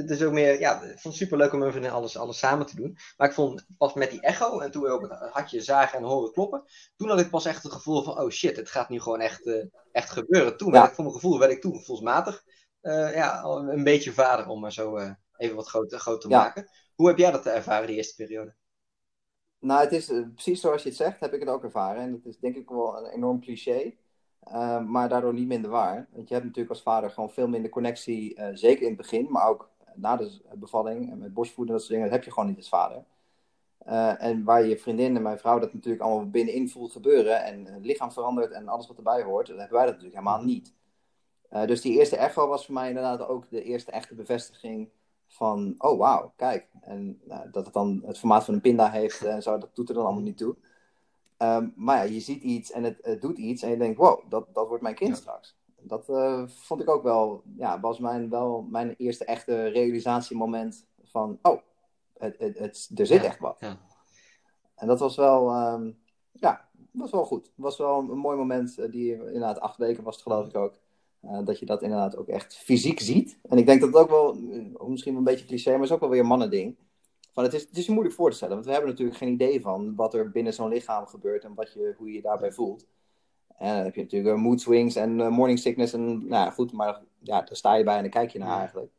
is 0.05 0.23
ook 0.23 0.33
meer. 0.33 0.59
Ja, 0.59 0.81
ik 0.81 0.99
vond 0.99 1.03
het 1.03 1.13
super 1.13 1.37
leuk 1.37 1.53
om 1.53 1.71
vriendin 1.71 1.91
alles, 1.91 2.17
alles 2.17 2.39
samen 2.39 2.65
te 2.65 2.75
doen. 2.75 2.97
Maar 3.17 3.27
ik 3.27 3.33
vond 3.33 3.65
pas 3.77 3.93
met 3.93 4.11
die 4.11 4.21
echo 4.21 4.59
en 4.59 4.71
toen 4.71 4.83
we 4.83 4.89
ook 4.89 5.01
het 5.01 5.31
hartje 5.31 5.61
zagen 5.61 5.97
en 5.97 6.03
horen 6.03 6.31
kloppen. 6.31 6.63
Toen 6.95 7.09
had 7.09 7.19
ik 7.19 7.29
pas 7.29 7.45
echt 7.45 7.63
het 7.63 7.71
gevoel 7.71 8.03
van: 8.03 8.19
oh 8.19 8.29
shit, 8.29 8.55
het 8.55 8.69
gaat 8.69 8.89
nu 8.89 8.99
gewoon 8.99 9.19
echt, 9.19 9.45
uh, 9.45 9.65
echt 9.91 10.09
gebeuren. 10.09 10.57
Toen 10.57 10.71
werd 10.71 10.87
ik, 10.87 10.93
voor 10.93 11.03
mijn 11.03 11.15
gevoel, 11.15 11.39
werd 11.39 11.51
ik 11.51 11.61
toen 11.61 11.75
gevoelsmatig 11.75 12.43
uh, 12.83 13.15
ja, 13.15 13.43
een 13.43 13.83
beetje 13.83 14.11
vader 14.11 14.47
om 14.47 14.59
maar 14.59 14.73
zo 14.73 14.97
uh, 14.97 15.11
even 15.37 15.55
wat 15.55 15.69
groot, 15.69 15.93
groot 15.93 16.21
te 16.21 16.27
maken. 16.27 16.69
Hoe 16.95 17.07
heb 17.07 17.17
jij 17.17 17.31
dat 17.31 17.45
ervaren, 17.45 17.87
die 17.87 17.95
eerste 17.95 18.15
periode? 18.15 18.55
Nou, 19.59 19.81
het 19.81 19.91
is 19.91 20.05
precies 20.05 20.61
zoals 20.61 20.83
je 20.83 20.89
het 20.89 20.97
zegt, 20.97 21.19
heb 21.19 21.33
ik 21.33 21.39
het 21.39 21.49
ook 21.49 21.63
ervaren. 21.63 22.01
En 22.01 22.11
dat 22.11 22.25
is 22.25 22.39
denk 22.39 22.55
ik 22.55 22.69
wel 22.69 22.97
een 22.97 23.11
enorm 23.11 23.41
cliché. 23.41 23.95
Ehm, 24.45 24.91
maar 24.91 25.09
daardoor 25.09 25.33
niet 25.33 25.47
minder 25.47 25.71
waar. 25.71 26.07
Want 26.11 26.27
je 26.27 26.33
hebt 26.33 26.45
natuurlijk 26.45 26.73
als 26.73 26.83
vader 26.83 27.09
gewoon 27.09 27.29
veel 27.29 27.47
minder 27.47 27.71
connectie, 27.71 28.39
uh, 28.39 28.47
zeker 28.53 28.81
in 28.81 28.87
het 28.87 28.97
begin, 28.97 29.27
maar 29.29 29.47
ook 29.47 29.69
na 29.95 30.15
de 30.17 30.41
bevalling 30.55 31.11
en 31.11 31.17
met 31.17 31.33
borstvoeding, 31.33 31.77
dat 31.77 31.85
soort 31.85 31.93
dingen, 31.93 32.09
dat 32.09 32.17
heb 32.17 32.25
je 32.25 32.31
gewoon 32.33 32.49
niet 32.49 32.57
als 32.57 32.69
vader. 32.69 33.03
Uh, 33.87 34.23
en 34.23 34.43
waar 34.43 34.65
je 34.65 34.77
vriendin 34.77 35.15
en 35.15 35.21
mijn 35.21 35.39
vrouw 35.39 35.59
dat 35.59 35.73
natuurlijk 35.73 36.03
allemaal 36.03 36.29
binnenin 36.29 36.69
voelt 36.69 36.91
gebeuren 36.91 37.43
en 37.43 37.65
het 37.65 37.85
lichaam 37.85 38.11
verandert 38.11 38.51
en 38.51 38.67
alles 38.67 38.87
wat 38.87 38.97
erbij 38.97 39.23
hoort, 39.23 39.47
dan 39.47 39.57
hebben 39.57 39.77
wij 39.77 39.85
dat 39.85 39.95
natuurlijk 39.95 40.19
helemaal 40.21 40.43
niet. 40.43 40.73
Dus 41.65 41.81
die 41.81 41.97
eerste 41.97 42.17
echo 42.17 42.47
was 42.47 42.65
voor 42.65 42.73
mij 42.73 42.87
inderdaad 42.87 43.27
ook 43.27 43.49
de 43.49 43.63
eerste 43.63 43.91
echte 43.91 44.15
bevestiging 44.15 44.89
van, 45.27 45.75
oh 45.77 45.99
wauw, 45.99 46.33
kijk. 46.35 46.67
En 46.81 47.21
dat 47.51 47.65
het 47.65 47.73
dan 47.73 48.03
het 48.05 48.19
formaat 48.19 48.45
van 48.45 48.53
een 48.53 48.61
pinda 48.61 48.89
heeft 48.89 49.23
en 49.23 49.41
zo, 49.41 49.57
dat 49.57 49.75
doet 49.75 49.89
er 49.89 49.95
dan 49.95 50.05
allemaal 50.05 50.23
niet 50.23 50.37
toe. 50.37 50.55
Ehm, 51.43 51.67
maar 51.75 51.97
ja, 51.97 52.13
je 52.13 52.19
ziet 52.19 52.43
iets 52.43 52.71
en 52.71 52.83
het, 52.83 53.21
doet 53.21 53.37
iets 53.37 53.61
en 53.61 53.69
je 53.69 53.77
denkt, 53.77 53.97
wow, 53.97 54.21
dat, 54.29 54.47
dat 54.53 54.67
wordt 54.67 54.83
mijn 54.83 54.95
kind 54.95 55.17
straks. 55.17 55.55
Dat 55.79 56.09
uh, 56.09 56.47
vond 56.47 56.81
ik 56.81 56.89
ook 56.89 57.03
wel, 57.03 57.43
ja, 57.57 57.79
was 57.79 57.99
mijn, 57.99 58.29
wel 58.29 58.61
mijn 58.61 58.95
eerste 58.97 59.25
echte 59.25 59.67
realisatiemoment 59.67 60.87
van, 61.03 61.39
oh, 61.41 61.61
het, 62.17 62.35
het, 62.37 62.59
het 62.59 62.89
er 62.95 63.05
zit 63.05 63.23
echt 63.23 63.39
wat. 63.39 63.57
Ja. 63.59 63.77
En 64.75 64.87
dat 64.87 64.99
was 64.99 65.15
wel, 65.15 65.73
um, 65.73 65.97
ja, 66.31 66.69
was 66.91 67.11
wel 67.11 67.25
goed. 67.25 67.51
Was 67.55 67.77
wel 67.77 67.99
een 67.99 68.17
mooi 68.17 68.37
moment, 68.37 68.77
uh, 68.79 68.91
die 68.91 69.11
inderdaad 69.11 69.59
acht 69.59 69.77
weken 69.77 70.03
was 70.03 70.15
het 70.15 70.23
geloof 70.23 70.47
ik 70.47 70.55
ook. 70.55 70.73
Uh, 71.23 71.45
dat 71.45 71.59
je 71.59 71.65
dat 71.65 71.81
inderdaad 71.81 72.17
ook 72.17 72.27
echt 72.27 72.55
fysiek 72.55 72.99
ziet. 72.99 73.39
En 73.41 73.57
ik 73.57 73.65
denk 73.65 73.79
dat 73.79 73.89
het 73.89 74.01
ook 74.01 74.09
wel, 74.09 74.33
misschien 74.87 75.15
een 75.15 75.23
beetje 75.23 75.45
cliché, 75.45 75.71
maar 75.71 75.83
is 75.83 75.91
ook 75.91 75.99
wel 75.99 76.09
weer 76.09 76.19
een 76.19 76.25
mannending. 76.25 76.77
Van 77.33 77.43
het, 77.43 77.53
is, 77.53 77.61
het 77.61 77.77
is 77.77 77.87
moeilijk 77.87 78.15
voor 78.15 78.29
te 78.29 78.35
stellen, 78.35 78.53
want 78.53 78.65
we 78.65 78.71
hebben 78.71 78.89
natuurlijk 78.89 79.17
geen 79.17 79.33
idee 79.33 79.61
van 79.61 79.95
wat 79.95 80.13
er 80.13 80.31
binnen 80.31 80.53
zo'n 80.53 80.69
lichaam 80.69 81.05
gebeurt 81.05 81.43
en 81.43 81.53
wat 81.53 81.73
je, 81.73 81.93
hoe 81.97 82.07
je 82.07 82.13
je 82.13 82.21
daarbij 82.21 82.51
voelt. 82.51 82.85
En 83.57 83.75
dan 83.75 83.83
heb 83.83 83.95
je 83.95 84.01
natuurlijk 84.01 84.37
mood 84.37 84.61
swings 84.61 84.95
en 84.95 85.19
uh, 85.19 85.27
morning 85.27 85.59
sickness. 85.59 85.93
En 85.93 86.05
nou 86.05 86.45
ja, 86.45 86.49
goed, 86.49 86.71
maar 86.71 87.01
ja, 87.19 87.41
daar 87.41 87.55
sta 87.55 87.73
je 87.75 87.83
bij 87.83 87.95
en 87.95 88.01
dan 88.01 88.11
kijk 88.11 88.29
je 88.29 88.39
naar 88.39 88.59
eigenlijk. 88.59 88.91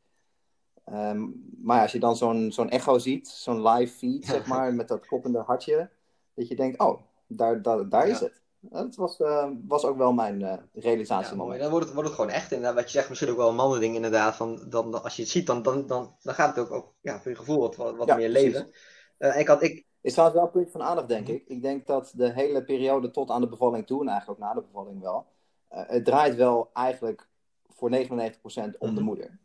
Um, 0.93 1.53
maar 1.63 1.83
als 1.83 1.93
je 1.93 1.99
dan 1.99 2.17
zo'n 2.17 2.53
zo'n 2.53 2.71
echo 2.71 2.99
ziet, 2.99 3.29
zo'n 3.29 3.69
live 3.69 3.93
feed, 3.93 4.25
zeg 4.25 4.47
maar, 4.53 4.75
met 4.75 4.89
dat 4.89 5.07
kloppende 5.07 5.39
hartje, 5.39 5.91
dat 6.35 6.49
je 6.49 6.57
denkt, 6.57 6.79
oh, 6.79 7.01
daar, 7.27 7.63
daar, 7.63 7.89
daar 7.89 8.09
is 8.09 8.21
het. 8.21 8.43
Dat 8.71 8.97
was, 8.97 9.21
uh, 9.21 9.49
was 9.67 9.85
ook 9.85 9.97
wel 9.97 10.13
mijn 10.13 10.41
uh, 10.41 10.55
realisatiemoment. 10.73 11.57
Ja, 11.57 11.63
dan 11.63 11.71
wordt 11.71 11.85
het, 11.85 11.95
wordt 11.95 12.09
het 12.09 12.19
gewoon 12.19 12.35
echt. 12.35 12.53
En 12.53 12.75
wat 12.75 12.85
je 12.85 12.89
zegt, 12.91 13.09
misschien 13.09 13.31
ook 13.31 13.37
wel 13.37 13.49
een 13.49 13.55
mannending 13.55 13.95
inderdaad. 13.95 14.37
Van, 14.37 14.67
dan, 14.69 15.03
als 15.03 15.17
je 15.17 15.23
het 15.23 15.31
ziet, 15.31 15.47
dan, 15.47 15.63
dan, 15.63 15.87
dan, 15.87 16.17
dan 16.23 16.35
gaat 16.35 16.57
het 16.57 16.65
ook, 16.65 16.73
ook 16.73 16.93
ja, 17.01 17.21
voor 17.21 17.31
je 17.31 17.37
gevoel 17.37 17.61
wat, 17.61 17.77
wat 17.77 18.17
meer 18.17 18.29
leven. 18.29 18.71
Uh, 19.19 19.39
ik 19.39 19.47
had, 19.47 19.63
ik... 19.63 19.87
Is 20.01 20.13
trouwens 20.13 20.39
wel 20.39 20.49
een 20.49 20.53
punt 20.55 20.71
van 20.71 20.83
aandacht, 20.83 21.09
denk 21.09 21.29
ik. 21.29 21.45
Ik 21.47 21.63
denk 21.63 21.87
dat 21.87 22.13
de 22.15 22.33
hele 22.33 22.65
periode 22.65 23.11
tot 23.11 23.31
aan 23.31 23.41
de 23.41 23.49
bevalling 23.49 23.87
toe, 23.87 24.01
en 24.01 24.09
eigenlijk 24.09 24.41
ook 24.41 24.47
na 24.47 24.55
de 24.55 24.67
bevalling 24.67 25.01
wel, 25.01 25.27
het 25.69 26.05
draait 26.05 26.35
wel 26.35 26.71
eigenlijk 26.73 27.29
voor 27.69 27.91
99% 27.91 27.95
om 28.79 28.89
de 28.89 28.93
mhm. 28.93 29.03
moeder. 29.03 29.39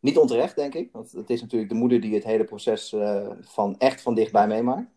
Niet 0.00 0.18
onterecht, 0.18 0.56
denk 0.56 0.74
ik. 0.74 0.92
Want 0.92 1.12
het 1.12 1.30
is 1.30 1.40
natuurlijk 1.40 1.70
de 1.70 1.76
moeder 1.76 2.00
die 2.00 2.14
het 2.14 2.24
hele 2.24 2.44
proces 2.44 2.94
van 3.40 3.78
echt 3.78 4.02
van 4.02 4.14
dichtbij 4.14 4.46
meemaakt. 4.46 4.93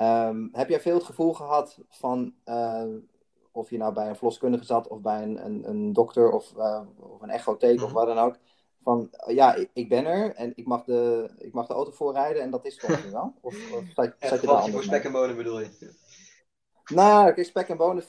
Um, 0.00 0.48
heb 0.52 0.68
jij 0.68 0.80
veel 0.80 0.94
het 0.94 1.04
gevoel 1.04 1.32
gehad 1.32 1.78
van 1.88 2.34
uh, 2.44 2.84
of 3.52 3.70
je 3.70 3.78
nou 3.78 3.92
bij 3.92 4.08
een 4.08 4.16
verloskundige 4.16 4.64
zat 4.64 4.88
of 4.88 5.00
bij 5.00 5.22
een, 5.22 5.44
een, 5.44 5.68
een 5.68 5.92
dokter 5.92 6.30
of, 6.30 6.52
uh, 6.56 6.80
of 6.96 7.22
een 7.22 7.30
echotheek 7.30 7.70
mm 7.70 7.76
-hmm. 7.76 7.84
of 7.84 7.90
mhm. 7.90 7.98
wat 7.98 8.14
dan 8.14 8.24
ook? 8.24 8.36
Van 8.82 9.10
ja, 9.26 9.54
ik, 9.54 9.70
ik, 9.72 9.88
ben 9.88 10.06
er 10.06 10.34
en 10.34 10.52
ik 10.54 10.66
mag, 10.66 10.84
de, 10.84 11.30
ik 11.38 11.52
mag 11.52 11.66
de 11.66 11.74
auto 11.74 11.90
voorrijden 11.90 12.42
en 12.42 12.50
dat 12.50 12.64
is 12.64 12.84
ongeveer 12.84 13.12
wel? 13.12 13.34
Of, 13.40 13.72
of 13.72 13.84
zat, 13.94 14.14
zat 14.18 14.40
je 14.40 14.46
daar 14.46 14.68
voor 14.68 14.82
spek 14.82 15.04
en 15.04 15.12
bonen 15.12 15.36
bedoel 15.36 15.60
je? 15.60 15.94
Nou, 16.94 17.32
kijk, 17.32 17.46
spek 17.46 17.68
en 17.68 17.76
bonen, 17.76 18.04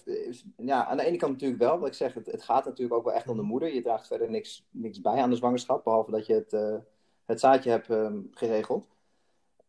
ja, 0.58 0.86
aan 0.86 0.98
de 0.98 1.04
ene 1.04 1.18
kant 1.18 1.32
natuurlijk 1.32 1.62
wel. 1.62 1.80
Wat 1.80 1.88
ik 1.88 1.94
zeg, 1.94 2.14
het, 2.14 2.26
het 2.26 2.44
gaat 2.44 2.66
natuurlijk 2.66 2.98
ook 2.98 3.06
wel 3.06 3.14
echt 3.14 3.28
om 3.28 3.36
de 3.36 3.42
mhm. 3.42 3.52
moeder. 3.52 3.74
Je 3.74 3.82
draagt 3.82 4.08
verder 4.08 4.30
niks, 4.30 4.68
niks 4.72 5.02
bij 5.02 5.22
aan 5.22 5.30
de 5.30 5.36
zwangerschap, 5.36 5.84
behalve 5.84 6.12
dat 6.12 6.26
je 6.26 6.34
het, 6.34 6.54
uh, 6.54 6.76
het 7.26 7.40
zaadje 7.40 7.70
hebt 7.70 7.90
um, 7.90 8.30
geregeld. 8.32 8.88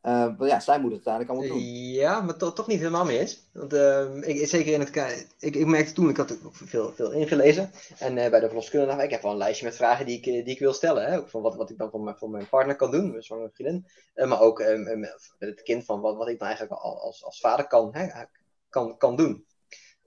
Uh, 0.09 0.49
ja, 0.49 0.61
zij 0.61 0.81
moet 0.81 0.93
het 0.93 1.07
uiteindelijk 1.07 1.31
allemaal 1.31 1.49
doen. 1.49 1.67
Ja, 1.93 2.21
maar 2.21 2.37
to 2.37 2.53
toch 2.53 2.67
niet 2.67 2.79
helemaal 2.79 3.05
mee 3.05 3.19
eens. 3.19 3.49
Want 3.53 3.75
uh, 3.75 4.17
ik, 4.21 4.49
zeker 4.49 4.73
in 4.73 4.81
het 4.81 4.97
ik, 5.39 5.57
ik 5.57 5.67
merkte 5.67 5.93
toen, 5.93 6.09
ik 6.09 6.17
had 6.17 6.39
veel, 6.53 6.93
veel 6.93 7.13
ingelezen. 7.13 7.71
En 7.99 8.17
uh, 8.17 8.31
bij 8.31 8.41
de 8.41 8.47
verloskundige, 8.47 8.93
nou, 8.93 9.05
ik 9.05 9.11
heb 9.11 9.23
wel 9.23 9.31
een 9.31 9.37
lijstje 9.37 9.65
met 9.65 9.77
vragen 9.77 10.07
die 10.07 10.17
ik, 10.17 10.25
die 10.25 10.45
ik 10.45 10.59
wil 10.59 10.73
stellen. 10.73 11.07
Hè? 11.07 11.19
Ook 11.19 11.29
van 11.29 11.43
wat, 11.43 11.57
wat 11.57 11.71
ik 11.71 11.79
dan 11.79 11.91
voor 11.91 12.01
mijn, 12.01 12.17
voor 12.17 12.31
mijn 12.31 12.49
partner 12.49 12.77
kan 12.77 12.91
doen, 12.91 13.11
mijn 13.11 13.23
zwangere 13.23 13.51
vriendin. 13.53 13.87
maar 14.15 14.41
ook 14.41 14.59
met 14.95 15.29
het 15.39 15.63
kind 15.63 15.85
van 15.85 16.01
wat, 16.01 16.17
wat 16.17 16.29
ik 16.29 16.39
dan 16.39 16.49
eigenlijk 16.49 16.81
als, 16.81 17.25
als 17.25 17.41
vader 17.41 17.67
kan, 17.67 17.89
hè, 17.93 18.25
kan, 18.69 18.97
kan 18.97 19.17
doen. 19.17 19.47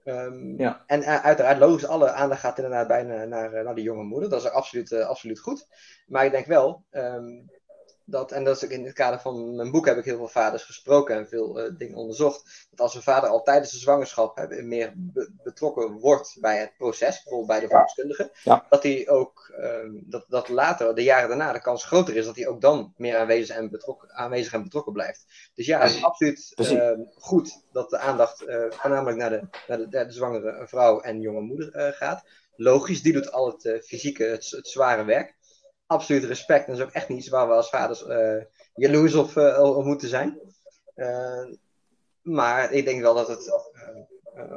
Um, 0.04 0.58
ja. 0.58 0.82
En 0.86 1.04
uiteraard, 1.04 1.58
logisch, 1.58 1.86
alle 1.86 2.10
aandacht 2.10 2.40
gaat 2.40 2.58
inderdaad 2.58 2.86
bijna 2.86 3.24
naar, 3.24 3.64
naar 3.64 3.74
de 3.74 3.82
jonge 3.82 4.04
moeder. 4.04 4.30
Dat 4.30 4.44
is 4.44 4.50
absoluut, 4.50 4.92
absoluut 4.92 5.40
goed. 5.40 5.66
Maar 6.06 6.24
ik 6.24 6.30
denk 6.30 6.46
wel, 6.46 6.84
um, 6.90 7.50
dat, 8.04 8.32
en 8.32 8.44
dat 8.44 8.56
is 8.56 8.64
ook 8.64 8.70
in 8.70 8.84
het 8.84 8.94
kader 8.94 9.20
van 9.20 9.54
mijn 9.56 9.70
boek 9.70 9.86
heb 9.86 9.96
ik 9.96 10.04
heel 10.04 10.16
veel 10.16 10.28
vaders 10.28 10.64
gesproken 10.64 11.16
en 11.16 11.28
veel 11.28 11.60
uh, 11.60 11.72
dingen 11.78 11.96
onderzocht. 11.96 12.66
Dat 12.70 12.80
als 12.80 12.94
een 12.94 13.02
vader 13.02 13.30
al 13.30 13.42
tijdens 13.42 13.70
de 13.70 13.78
zwangerschap 13.78 14.36
hè, 14.36 14.62
meer 14.62 14.92
betrokken 15.42 15.92
wordt 15.92 16.36
bij 16.40 16.58
het 16.58 16.72
proces, 16.76 17.22
bijvoorbeeld 17.22 17.46
bij 17.46 17.60
de 17.60 17.68
verloskundige, 17.68 18.30
ja. 18.42 18.66
dat 18.68 18.82
hij 18.82 19.08
ook, 19.08 19.52
uh, 19.58 20.00
dat, 20.04 20.24
dat 20.28 20.48
later, 20.48 20.94
de 20.94 21.02
jaren 21.02 21.28
daarna, 21.28 21.52
de 21.52 21.60
kans 21.60 21.84
groter 21.84 22.16
is 22.16 22.24
dat 22.24 22.36
hij 22.36 22.46
ook 22.46 22.60
dan 22.60 22.94
meer 22.96 23.16
aanwezig 23.16 23.56
en 23.56 23.70
betrokken, 23.70 24.12
aanwezig 24.12 24.52
en 24.52 24.62
betrokken 24.62 24.92
blijft. 24.92 25.50
Dus 25.54 25.66
ja, 25.66 25.80
het 25.80 25.90
is 25.90 26.02
absoluut 26.02 26.52
uh, 26.56 26.90
goed 27.14 27.62
dat 27.72 27.90
de 27.90 27.98
aandacht 27.98 28.42
eh, 28.42 28.64
voornamelijk 28.70 29.16
naar 29.18 29.30
de, 29.30 29.48
naar 29.68 29.78
de, 29.78 29.88
de, 29.88 30.12
zwangere 30.12 30.66
vrouw 30.66 31.00
en 31.00 31.20
jonge 31.20 31.40
moeder 31.40 31.92
gaat. 31.92 32.24
Logisch, 32.56 33.02
die 33.02 33.12
doet 33.12 33.32
al 33.32 33.46
het 33.46 33.84
fysieke, 33.84 34.24
het, 34.24 34.50
het 34.50 34.68
zware 34.68 35.04
werk 35.04 35.36
absoluut 35.92 36.24
respect. 36.24 36.66
En 36.66 36.72
dat 36.72 36.80
is 36.80 36.86
ook 36.86 36.94
echt 36.94 37.08
niets 37.08 37.28
waar 37.28 37.48
we 37.48 37.54
als 37.54 37.68
vaders 37.68 38.02
uh, 38.02 38.42
jaloers 38.74 39.14
op, 39.14 39.30
uh, 39.30 39.76
op, 39.76 39.84
moeten 39.84 40.08
zijn. 40.08 40.40
Uh, 40.96 41.44
maar 42.22 42.72
ik 42.72 42.84
denk 42.84 43.00
wel 43.00 43.14
dat 43.14 43.28
het 43.28 43.70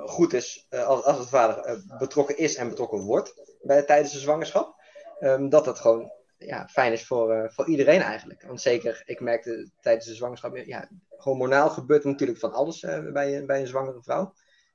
goed 0.06 0.34
is 0.34 0.68
als, 0.70 1.04
als 1.04 1.18
het 1.18 1.30
vader 1.30 1.84
betrokken 1.98 2.38
is 2.38 2.56
en 2.56 2.70
betrokken 2.70 3.02
wordt 3.02 3.34
bij, 3.62 3.84
tijdens 3.84 4.14
de 4.14 4.20
zwangerschap. 4.20 4.84
Um, 5.20 5.50
dat 5.50 5.66
dat 5.66 5.80
gewoon 5.80 6.12
ja, 6.38 6.68
fijn 6.68 6.92
is 6.92 7.06
voor, 7.08 7.52
voor 7.54 7.68
iedereen 7.68 8.02
eigenlijk. 8.02 8.44
Want 8.48 8.62
zeker, 8.62 9.04
ik 9.06 9.20
merkte 9.20 9.70
tijdens 9.80 10.06
de 10.06 10.16
zwangerschap, 10.16 10.58
ja, 10.58 10.90
hormonaal 11.18 11.70
gebeurt 11.70 12.04
natuurlijk 12.04 12.40
van 12.40 12.54
alles 12.54 12.80
bij, 13.14 13.46
bij 13.46 13.60
een 13.60 13.68
zwangere 13.68 14.02
vrouw. 14.04 14.34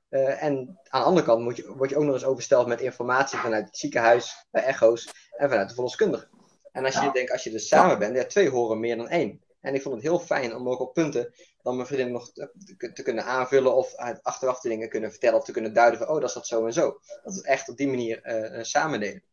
En 0.09 0.79
aan 0.89 1.01
de 1.01 1.07
andere 1.07 1.25
kant 1.25 1.43
moet 1.43 1.57
je, 1.57 1.75
word 1.75 1.89
je 1.89 1.97
ook 1.97 2.03
nog 2.03 2.13
eens 2.13 2.25
oversteld 2.25 2.67
met 2.67 2.81
informatie 2.81 3.37
vanuit 3.39 3.65
het 3.65 3.77
ziekenhuis, 3.77 4.47
bij 4.51 4.63
echo's 4.63 5.29
en 5.37 5.49
vanuit 5.49 5.67
de 5.67 5.73
verloskundige. 5.73 6.27
En 6.71 6.85
als 6.85 6.93
je 6.93 7.01
ja. 7.01 7.11
denkt, 7.11 7.31
als 7.31 7.43
je 7.43 7.51
dus 7.51 7.67
samen 7.67 7.99
bent, 7.99 8.15
ja, 8.15 8.25
twee 8.25 8.49
horen 8.49 8.79
meer 8.79 8.97
dan 8.97 9.07
één. 9.07 9.41
En 9.61 9.75
ik 9.75 9.81
vond 9.81 9.95
het 9.95 10.03
heel 10.03 10.19
fijn 10.19 10.55
om 10.55 10.69
ook 10.69 10.79
op 10.79 10.93
punten 10.93 11.33
dan 11.61 11.75
mijn 11.75 11.87
vriendin 11.87 12.11
nog 12.11 12.31
te, 12.31 12.91
te, 12.93 13.03
kunnen 13.03 13.25
aanvullen 13.25 13.75
of 13.75 13.95
achteraf 14.21 14.59
de 14.59 14.69
dingen 14.69 14.89
kunnen 14.89 15.11
vertellen 15.11 15.37
of 15.37 15.45
te 15.45 15.51
kunnen 15.51 15.73
duiden 15.73 15.99
van, 15.99 16.07
oh, 16.07 16.13
dat 16.13 16.29
is 16.29 16.33
dat 16.33 16.47
zo 16.47 16.65
en 16.65 16.73
zo. 16.73 16.99
Dat 17.23 17.33
het 17.33 17.45
echt 17.45 17.69
op 17.69 17.77
die 17.77 17.87
manier 17.87 18.45
uh, 18.55 18.63
samen 18.63 18.99
deden. 18.99 19.23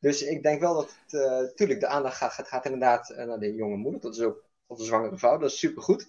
Dus 0.00 0.22
ik 0.22 0.42
denk 0.42 0.60
wel 0.60 0.74
dat, 0.74 0.96
het, 1.06 1.60
uh, 1.60 1.80
de 1.80 1.86
aandacht 1.86 2.16
gaat, 2.16 2.32
gaat, 2.32 2.48
gaat 2.48 2.64
inderdaad 2.64 3.10
uh, 3.10 3.24
naar 3.24 3.38
de 3.38 3.54
jonge 3.54 3.76
moeder. 3.76 4.00
Dat 4.00 4.14
is 4.14 4.20
ook 4.20 4.44
op 4.66 4.78
de 4.78 4.84
zwangere 4.84 5.18
vrouw, 5.18 5.38
dat 5.38 5.50
is 5.50 5.58
supergoed. 5.58 6.08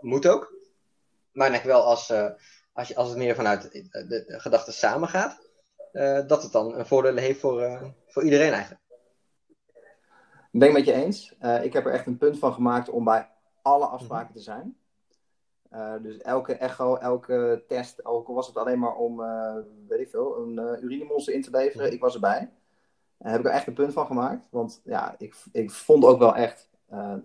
Moet 0.00 0.26
ook. 0.26 0.52
Maar 1.32 1.46
ik 1.46 1.52
denk 1.52 1.64
wel 1.64 1.84
als, 1.84 2.12
als, 2.72 2.88
je, 2.88 2.94
als 2.94 3.08
het 3.08 3.18
meer 3.18 3.34
vanuit 3.34 3.62
de, 3.62 3.88
de, 3.90 4.24
de 4.26 4.40
gedachten 4.40 4.72
samen 4.72 5.08
gaat, 5.08 5.38
dat 6.28 6.42
het 6.42 6.52
dan 6.52 6.74
een 6.74 6.86
voordeel 6.86 7.16
heeft 7.16 7.40
voor, 7.40 7.80
voor 8.06 8.24
iedereen 8.24 8.52
eigenlijk. 8.52 8.81
Ik 10.52 10.58
ben 10.58 10.68
het 10.68 10.76
met 10.76 10.86
je 10.86 10.92
eens. 10.92 11.34
Uh, 11.42 11.64
ik 11.64 11.72
heb 11.72 11.86
er 11.86 11.92
echt 11.92 12.06
een 12.06 12.16
punt 12.16 12.38
van 12.38 12.52
gemaakt 12.52 12.88
om 12.88 13.04
bij 13.04 13.28
alle 13.62 13.86
afspraken 13.86 14.26
mhm. 14.26 14.36
te 14.36 14.40
zijn. 14.40 14.76
Uh, 15.72 15.94
dus 16.02 16.18
elke 16.18 16.54
echo, 16.54 16.96
elke 16.96 17.64
test, 17.68 18.04
ook 18.04 18.28
al 18.28 18.34
was 18.34 18.46
het 18.46 18.56
alleen 18.56 18.78
maar 18.78 18.94
om, 18.94 19.20
uh, 19.20 19.56
weet 19.88 20.00
ik 20.00 20.08
veel, 20.08 20.38
een 20.38 20.52
uh, 20.52 20.82
urinemonster 20.82 21.34
in 21.34 21.42
te 21.42 21.50
leveren, 21.50 21.86
mhm. 21.86 21.94
ik 21.94 22.00
was 22.00 22.14
erbij. 22.14 22.50
Daar 23.18 23.30
heb 23.30 23.40
ik 23.40 23.46
er 23.46 23.52
echt 23.52 23.66
een 23.66 23.72
punt 23.72 23.92
van 23.92 24.06
gemaakt. 24.06 24.48
Want 24.50 24.80
ja, 24.84 25.14
ik, 25.18 25.34
ik 25.52 25.70
vond 25.70 26.04
ook 26.04 26.18
wel 26.18 26.34
echt 26.34 26.70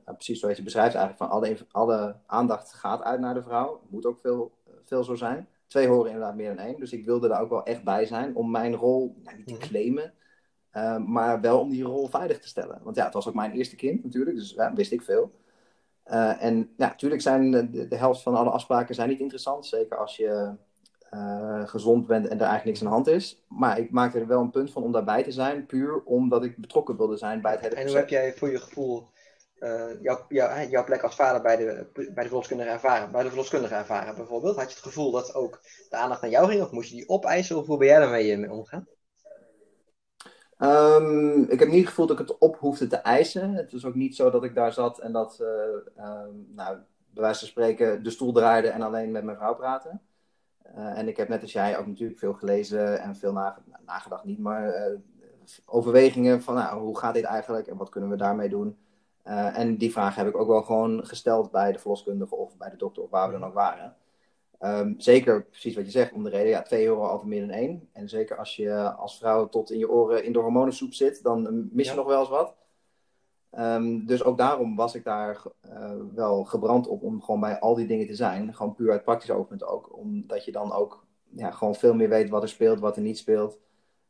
precies 0.03 0.39
zoals 0.39 0.57
je 0.57 0.63
beschrijft 0.63 0.95
eigenlijk, 0.95 1.23
van 1.23 1.29
alle, 1.29 1.57
alle 1.71 2.15
aandacht 2.25 2.73
gaat 2.73 3.01
uit 3.01 3.19
naar 3.19 3.33
de 3.33 3.43
vrouw. 3.43 3.81
Moet 3.87 4.05
ook 4.05 4.19
veel, 4.19 4.51
veel 4.83 5.03
zo 5.03 5.15
zijn. 5.15 5.47
Twee 5.67 5.87
horen 5.87 6.11
inderdaad 6.11 6.35
meer 6.35 6.55
dan 6.55 6.65
één. 6.65 6.79
Dus 6.79 6.91
ik 6.91 7.05
wilde 7.05 7.27
daar 7.27 7.41
ook 7.41 7.49
wel 7.49 7.65
echt 7.65 7.83
bij 7.83 8.05
zijn 8.05 8.35
om 8.35 8.51
mijn 8.51 8.75
rol 8.75 9.15
nou, 9.23 9.37
niet 9.37 9.47
te 9.47 9.53
mhm. 9.53 9.67
claimen. 9.67 10.13
Uh, 10.77 10.97
maar 10.97 11.41
wel 11.41 11.59
om 11.59 11.69
die 11.69 11.83
rol 11.83 12.07
veilig 12.07 12.39
te 12.39 12.47
stellen. 12.47 12.79
Want 12.83 12.95
ja, 12.95 13.05
het 13.05 13.13
was 13.13 13.27
ook 13.27 13.33
mijn 13.33 13.51
eerste 13.51 13.75
kind 13.75 14.03
natuurlijk, 14.03 14.37
dus 14.37 14.51
ja, 14.51 14.73
wist 14.73 14.91
ik 14.91 15.01
veel. 15.01 15.31
Uh, 16.07 16.43
en 16.43 16.73
ja, 16.77 16.87
natuurlijk 16.87 17.21
zijn 17.21 17.51
de, 17.51 17.87
de, 17.87 17.95
helft 17.95 18.21
van 18.21 18.35
alle 18.35 18.49
afspraken 18.49 18.95
zijn 18.95 19.09
niet 19.09 19.19
interessant. 19.19 19.65
Zeker 19.65 19.97
als 19.97 20.17
je 20.17 20.51
uh, 21.13 21.67
gezond 21.67 22.07
bent 22.07 22.27
en 22.27 22.39
er 22.39 22.45
eigenlijk 22.45 22.65
niks 22.65 22.79
aan 22.79 22.87
de 22.87 22.93
hand 22.93 23.07
is. 23.07 23.43
Maar 23.47 23.79
ik 23.79 23.91
maakte 23.91 24.19
er 24.19 24.27
wel 24.27 24.41
een 24.41 24.49
punt 24.49 24.71
van 24.71 24.83
om 24.83 24.91
daarbij 24.91 25.23
te 25.23 25.31
zijn, 25.31 25.65
puur 25.65 26.03
omdat 26.03 26.43
ik 26.43 26.57
betrokken 26.57 26.97
wilde 26.97 27.17
zijn 27.17 27.41
bij 27.41 27.51
het 27.51 27.61
hele. 27.61 27.75
En 27.75 27.87
hoe 27.87 27.95
heb 27.95 28.09
jij 28.09 28.33
voor 28.33 28.51
je 28.51 28.59
gevoel 28.59 29.07
uh, 29.59 30.01
jouw, 30.69 30.83
plek 30.83 31.03
als 31.03 31.15
vader 31.15 31.41
bij 31.41 31.55
de, 31.55 31.87
bij 31.93 32.23
de 32.23 32.29
verloskundige 32.29 32.69
ervaren? 32.69 33.11
Bij 33.11 33.23
de 33.23 33.29
verloskundige 33.29 33.75
ervaren 33.75 34.15
bijvoorbeeld? 34.15 34.55
Had 34.55 34.69
je 34.69 34.75
het 34.75 34.83
gevoel 34.83 35.11
dat 35.11 35.35
ook 35.35 35.59
de 35.89 35.95
aandacht 35.95 36.21
naar 36.21 36.31
jou 36.31 36.47
ging? 36.47 36.61
Of 36.61 36.71
moest 36.71 36.89
je 36.89 36.95
die 36.95 37.09
opeisen? 37.09 37.57
Of 37.57 37.65
hoe 37.65 37.77
ben 37.77 37.87
jij 37.87 37.99
daarmee 37.99 38.37
mee 38.37 38.51
omgaan? 38.51 38.87
Um, 40.59 41.43
ik 41.43 41.59
heb 41.59 41.69
niet 41.69 41.79
het 41.79 41.87
gevoel 41.87 42.07
dat 42.07 42.19
ik 42.19 42.27
het 42.27 42.37
op 42.37 42.57
hoefde 42.57 42.87
te 42.87 42.95
eisen. 42.95 43.53
Het 43.53 43.71
was 43.71 43.85
ook 43.85 43.95
niet 43.95 44.15
zo 44.15 44.29
dat 44.29 44.43
ik 44.43 44.55
daar 44.55 44.73
zat 44.73 44.99
en 44.99 45.11
dat, 45.11 45.39
uh, 45.41 46.03
nou, 46.47 46.77
bij 47.09 47.23
wijze 47.23 47.39
van 47.39 47.47
spreken, 47.47 48.03
de 48.03 48.09
stoel 48.09 48.31
draaide 48.31 48.67
en 48.67 48.81
alleen 48.81 49.11
met 49.11 49.23
mijn 49.23 49.37
vrouw 49.37 49.55
praten. 49.55 50.01
Uh, 50.75 50.97
en 50.97 51.07
ik 51.07 51.17
heb 51.17 51.27
net 51.29 51.41
als 51.41 51.51
jij 51.51 51.77
ook 51.77 51.87
natuurlijk 51.87 52.19
veel 52.19 52.33
gelezen 52.33 52.99
en 52.99 53.15
veel 53.15 53.33
nage 53.33 53.59
nagedacht, 53.85 54.23
niet, 54.23 54.39
maar 54.39 54.67
uh, 54.67 54.97
overwegingen 55.65 56.41
van 56.41 56.55
nou, 56.55 56.79
hoe 56.79 56.97
gaat 56.97 57.13
dit 57.13 57.23
eigenlijk 57.23 57.67
en 57.67 57.77
wat 57.77 57.89
kunnen 57.89 58.09
we 58.09 58.15
daarmee 58.15 58.49
doen. 58.49 58.77
en 59.23 59.77
die 59.77 59.91
vraag 59.91 60.15
heb 60.15 60.27
ik 60.27 60.37
ook 60.37 60.47
wel 60.47 60.63
gewoon 60.63 61.05
gesteld 61.05 61.51
bij 61.51 61.71
de 61.71 61.79
verloskundige 61.79 62.35
of 62.35 62.57
bij 62.57 62.69
de 62.69 62.77
dokter 62.77 63.03
of 63.03 63.09
waar 63.09 63.27
we 63.27 63.39
dan 63.39 63.47
ook 63.47 63.53
waren. 63.53 63.95
Um, 64.59 64.95
zeker 64.97 65.45
precies 65.45 65.75
wat 65.75 65.85
je 65.85 65.91
zegt, 65.91 66.13
om 66.13 66.23
de 66.23 66.29
reden, 66.29 66.49
ja, 66.49 66.61
twee 66.61 66.85
euro 66.85 67.01
altijd 67.01 67.29
meer 67.29 67.41
dan 67.47 67.49
één. 67.49 67.89
En 67.93 68.09
zeker 68.09 68.37
als 68.37 68.55
je 68.55 68.91
als 68.93 69.17
vrouw 69.17 69.49
tot 69.49 69.71
in 69.71 69.79
je 69.79 69.89
oren 69.89 70.23
in 70.23 70.33
de 70.33 70.39
hormonensoep 70.39 70.93
zit, 70.93 71.23
dan 71.23 71.69
mis 71.71 71.89
je 71.89 71.95
nog 71.95 72.07
wel 72.07 72.19
eens 72.19 72.29
wat. 72.29 72.55
Um, 73.51 74.05
dus 74.05 74.23
ook 74.23 74.37
daarom 74.37 74.75
was 74.75 74.95
ik 74.95 75.03
daar 75.03 75.43
uh, 75.65 75.91
wel 76.13 76.43
gebrand 76.43 76.87
op 76.87 77.03
om 77.03 77.21
gewoon 77.21 77.39
bij 77.39 77.59
al 77.59 77.75
die 77.75 77.87
dingen 77.87 78.07
te 78.07 78.15
zijn. 78.15 78.53
Gewoon 78.53 78.75
puur 78.75 78.91
uit 78.91 79.03
praktisch 79.03 79.31
oogpunt 79.31 79.63
ook. 79.63 79.97
Omdat 79.97 80.45
je 80.45 80.51
dan 80.51 80.71
ook 80.71 81.05
ja, 81.35 81.51
gewoon 81.51 81.75
veel 81.75 81.93
meer 81.93 82.09
weet 82.09 82.29
wat 82.29 82.41
er 82.41 82.49
speelt, 82.49 82.79
wat 82.79 82.95
er 82.95 83.01
niet 83.01 83.17
speelt. 83.17 83.59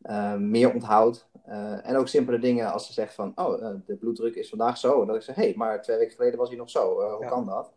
Uh, 0.02 0.36
meer 0.36 0.74
onthoudt. 0.74 1.30
Uh, 1.48 1.88
en 1.90 1.96
ook 1.96 2.08
simpele 2.08 2.40
dingen 2.40 2.72
als 2.72 2.86
ze 2.86 2.94
zegt 2.94 3.14
van, 3.14 3.32
oh, 3.36 3.76
de 3.86 3.96
bloeddruk 3.96 4.36
is 4.36 4.50
vandaag 4.50 4.78
zo. 4.78 5.02
En 5.02 5.08
dat 5.08 5.16
ik 5.16 5.22
zeg, 5.22 5.36
hé, 5.36 5.44
hey, 5.44 5.54
maar 5.56 5.82
twee 5.82 5.98
weken 5.98 6.16
geleden 6.16 6.40
was 6.40 6.50
hij 6.50 6.58
nog 6.58 6.70
zo. 6.70 7.12
hoe 7.12 7.24
ja. 7.24 7.30
kan 7.30 7.46
dat? 7.46 7.74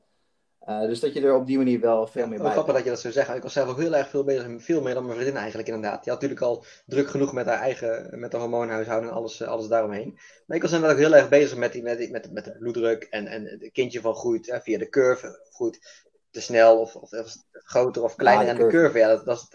Uh, 0.69 0.81
dus 0.81 1.01
dat 1.01 1.13
je 1.13 1.21
er 1.21 1.35
op 1.35 1.47
die 1.47 1.57
manier 1.57 1.81
wel 1.81 2.07
veel 2.07 2.27
meer 2.27 2.39
bij 2.39 2.39
bent. 2.39 2.53
Grappig 2.53 2.75
dat 2.75 2.85
je 2.85 2.91
dat 2.91 3.01
zo 3.01 3.11
zegt. 3.11 3.35
Ik 3.35 3.43
was 3.43 3.53
zelf 3.53 3.69
ook 3.69 3.79
heel 3.79 3.95
erg 3.95 4.09
veel 4.09 4.25
bezig, 4.25 4.47
veel 4.59 4.83
meer 4.83 4.95
dan 4.95 5.03
mijn 5.05 5.17
vriendin 5.17 5.37
eigenlijk 5.37 5.69
inderdaad. 5.69 6.05
Die 6.05 6.13
had 6.13 6.23
natuurlijk 6.23 6.49
al 6.49 6.65
druk 6.87 7.11
genoeg 7.11 7.33
met 7.33 7.47
haar 7.47 7.61
eigen, 7.61 8.19
met 8.19 8.31
de 8.31 8.37
hormoonhuishouden 8.37 9.11
en 9.11 9.17
alles, 9.17 9.43
alles 9.43 9.69
daaromheen. 9.69 10.19
Maar 10.47 10.57
ik 10.57 10.63
was 10.63 10.73
inderdaad 10.73 10.97
ook 10.97 11.05
heel 11.05 11.15
erg 11.15 11.29
bezig 11.29 11.59
met, 11.59 11.73
die, 11.73 11.83
met, 11.83 11.99
die, 11.99 12.11
met, 12.11 12.33
met 12.33 12.45
de 12.45 12.59
bloeddruk 12.59 13.03
en, 13.03 13.27
en 13.27 13.45
het 13.45 13.71
kindje 13.73 14.01
van 14.01 14.15
groeit 14.15 14.47
hè, 14.47 14.61
via 14.61 14.79
de 14.79 14.89
curve, 14.89 15.47
groeit 15.51 15.79
te 16.31 16.41
snel 16.41 16.81
of, 16.81 16.97
of, 16.97 17.13
of 17.13 17.37
groter 17.53 18.03
of 18.03 18.15
kleiner 18.15 18.47
ja, 18.47 18.53
de 18.53 18.59
curve. 18.59 18.77
curve. 18.77 18.99
Ja, 18.99 19.09
dat, 19.09 19.25
dat 19.25 19.49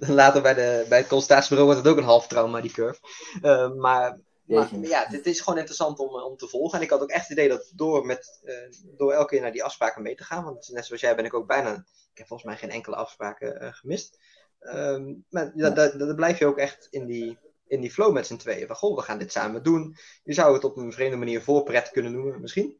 is, 0.00 0.08
later 0.22 0.42
bij, 0.42 0.54
de, 0.54 0.86
bij 0.88 0.98
het 0.98 1.08
consultatiebureau 1.08 1.72
wordt 1.72 1.86
het 1.86 1.92
ook 1.92 1.98
een 1.98 2.10
half 2.10 2.26
trauma, 2.26 2.60
die 2.60 2.72
curve. 2.72 3.00
Uh, 3.42 3.72
maar 3.72 4.18
maar, 4.50 4.78
ja, 4.80 5.04
het 5.08 5.26
is 5.26 5.40
gewoon 5.40 5.58
interessant 5.58 5.98
om, 5.98 6.08
eh, 6.08 6.24
om 6.24 6.36
te 6.36 6.48
volgen. 6.48 6.78
En 6.78 6.84
ik 6.84 6.90
had 6.90 7.00
ook 7.00 7.10
echt 7.10 7.28
het 7.28 7.38
idee 7.38 7.48
dat 7.48 7.72
door, 7.74 8.06
met, 8.06 8.40
uh, 8.44 8.54
door 8.96 9.12
elke 9.12 9.28
keer 9.28 9.40
naar 9.40 9.52
die 9.52 9.64
afspraken 9.64 10.02
mee 10.02 10.14
te 10.14 10.24
gaan, 10.24 10.44
want 10.44 10.68
net 10.72 10.86
zoals 10.86 11.00
jij 11.00 11.16
ben 11.16 11.24
ik 11.24 11.34
ook 11.34 11.46
bijna, 11.46 11.74
ik 12.12 12.18
heb 12.18 12.26
volgens 12.26 12.48
mij 12.48 12.58
geen 12.58 12.70
enkele 12.70 12.96
afspraken 12.96 13.62
uh, 13.62 13.72
gemist. 13.72 14.18
Um, 14.60 15.24
maar 15.28 15.52
ja. 15.54 15.70
dan 15.70 16.14
blijf 16.14 16.38
je 16.38 16.46
ook 16.46 16.58
echt 16.58 16.86
in 16.90 17.06
die, 17.06 17.38
in 17.66 17.80
die 17.80 17.90
flow 17.90 18.12
met 18.12 18.26
z'n 18.26 18.36
tweeën. 18.36 18.66
Van 18.66 18.76
goh, 18.76 18.96
we 18.96 19.02
gaan 19.02 19.18
dit 19.18 19.32
samen 19.32 19.62
doen. 19.62 19.96
Je 20.24 20.32
zou 20.32 20.54
het 20.54 20.64
op 20.64 20.76
een 20.76 20.92
vreemde 20.92 21.16
manier 21.16 21.42
voorpret 21.42 21.90
kunnen 21.90 22.12
noemen, 22.12 22.40
misschien. 22.40 22.78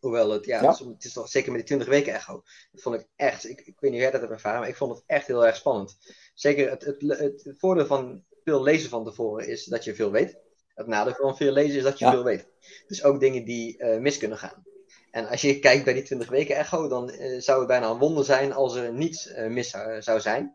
Hoewel 0.00 0.30
het, 0.30 0.44
ja, 0.44 0.62
ja. 0.62 0.70
Het, 0.70 1.04
is, 1.04 1.12
toch 1.12 1.28
zeker 1.28 1.52
met 1.52 1.58
die 1.58 1.68
20 1.68 1.88
weken 1.88 2.14
echo. 2.14 2.42
Dat 2.72 2.82
vond 2.82 2.94
ik 2.94 3.06
echt, 3.16 3.48
ik, 3.48 3.60
ik 3.60 3.80
weet 3.80 3.90
niet 3.90 3.90
hoe 3.90 4.00
jij 4.00 4.10
dat 4.10 4.20
hebt 4.20 4.32
ervaren, 4.32 4.60
maar 4.60 4.68
ik 4.68 4.76
vond 4.76 4.94
het 4.94 5.02
echt 5.06 5.26
heel 5.26 5.46
erg 5.46 5.56
spannend. 5.56 5.98
Zeker 6.34 6.70
het, 6.70 6.84
het, 6.84 7.00
het, 7.00 7.44
het 7.44 7.58
voordeel 7.58 7.86
van 7.86 8.24
veel 8.44 8.62
lezen 8.62 8.90
van 8.90 9.04
tevoren 9.04 9.48
is 9.48 9.64
dat 9.64 9.84
je 9.84 9.94
veel 9.94 10.10
weet. 10.10 10.38
Het 10.74 10.86
nadeel 10.86 11.14
van 11.14 11.36
veel 11.36 11.52
lezen 11.52 11.76
is 11.76 11.82
dat 11.82 11.98
je 11.98 12.10
veel 12.10 12.24
weet. 12.24 12.46
Dus 12.86 13.04
ook 13.04 13.20
dingen 13.20 13.44
die 13.44 13.78
uh, 13.78 13.98
mis 13.98 14.18
kunnen 14.18 14.38
gaan. 14.38 14.64
En 15.10 15.28
als 15.28 15.40
je 15.40 15.58
kijkt 15.58 15.84
bij 15.84 15.92
die 15.92 16.02
20 16.02 16.28
weken 16.28 16.56
echo, 16.56 16.88
dan 16.88 17.10
uh, 17.10 17.40
zou 17.40 17.58
het 17.58 17.68
bijna 17.68 17.88
een 17.90 17.98
wonder 17.98 18.24
zijn 18.24 18.52
als 18.52 18.74
er 18.74 18.92
niets 18.92 19.26
uh, 19.26 19.46
mis 19.46 19.70
zou, 19.70 20.02
zou, 20.02 20.20
zijn. 20.20 20.54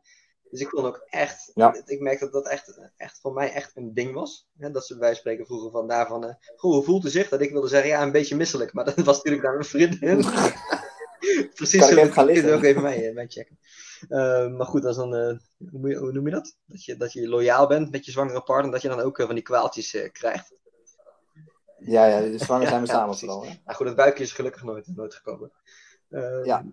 Dus 0.49 0.60
ik 0.60 0.69
vond 0.69 0.86
ook 0.86 1.06
echt, 1.10 1.51
ja. 1.54 1.82
ik 1.86 1.99
merkte 1.99 2.30
dat 2.30 2.34
dat 2.43 2.51
echt, 2.51 2.80
echt 2.97 3.19
voor 3.21 3.34
mij 3.34 3.51
echt 3.51 3.71
een 3.75 3.93
ding 3.93 4.13
was. 4.13 4.47
Hè, 4.58 4.71
dat 4.71 4.86
ze 4.86 4.97
bij 4.97 5.15
spreken 5.15 5.45
vroegen 5.45 5.71
van 5.71 5.88
daarvan, 5.88 6.38
goh, 6.56 6.73
hoe 6.73 6.84
voelt 6.84 7.06
u 7.06 7.10
zich? 7.10 7.30
Dat 7.30 7.41
ik 7.41 7.51
wilde 7.51 7.67
zeggen, 7.67 7.89
ja, 7.89 8.01
een 8.01 8.12
beetje 8.12 8.36
misselijk. 8.36 8.73
Maar 8.73 8.86
dat 8.95 8.95
was 8.95 9.15
natuurlijk 9.15 9.43
naar 9.43 9.54
mijn 9.54 9.65
vriendin. 9.65 10.25
Precies, 11.56 11.80
kan 11.80 11.89
ik 11.89 11.97
even 11.97 12.13
gaan 12.13 12.25
liggen? 12.25 12.56
ook 12.56 12.63
even 12.63 12.82
mee, 12.82 13.13
mee 13.13 13.28
checken. 13.28 13.60
Uh, 14.09 14.47
maar 14.57 14.65
goed, 14.65 14.85
als 14.85 14.95
dan, 14.95 15.15
uh, 15.15 15.37
hoe, 15.71 15.95
hoe, 15.95 16.11
noem 16.11 16.25
je 16.25 16.31
dat? 16.31 16.57
Dat 16.65 16.83
je, 16.83 16.97
dat 16.97 17.13
je 17.13 17.27
loyaal 17.27 17.67
bent 17.67 17.91
met 17.91 18.05
je 18.05 18.11
zwangere 18.11 18.41
partner, 18.41 18.71
dat 18.71 18.81
je 18.81 18.87
dan 18.87 18.99
ook 18.99 19.19
uh, 19.19 19.25
van 19.25 19.35
die 19.35 19.43
kwaaltjes 19.43 20.09
krijgt. 20.11 20.53
Ja, 21.77 22.05
ja, 22.05 22.19
de 22.19 22.37
zwanger 22.37 22.67
zijn 22.73 22.81
we 22.81 22.87
samen 22.87 23.17
vooral. 23.17 23.45
Goed, 23.65 23.87
het 23.87 23.95
buikje 23.95 24.23
is 24.23 24.33
gelukkig 24.33 24.63
nooit, 24.63 24.95
nooit 24.95 25.15
gekomen. 25.15 25.51
Ehm, 26.09 26.45
ja. 26.45 26.65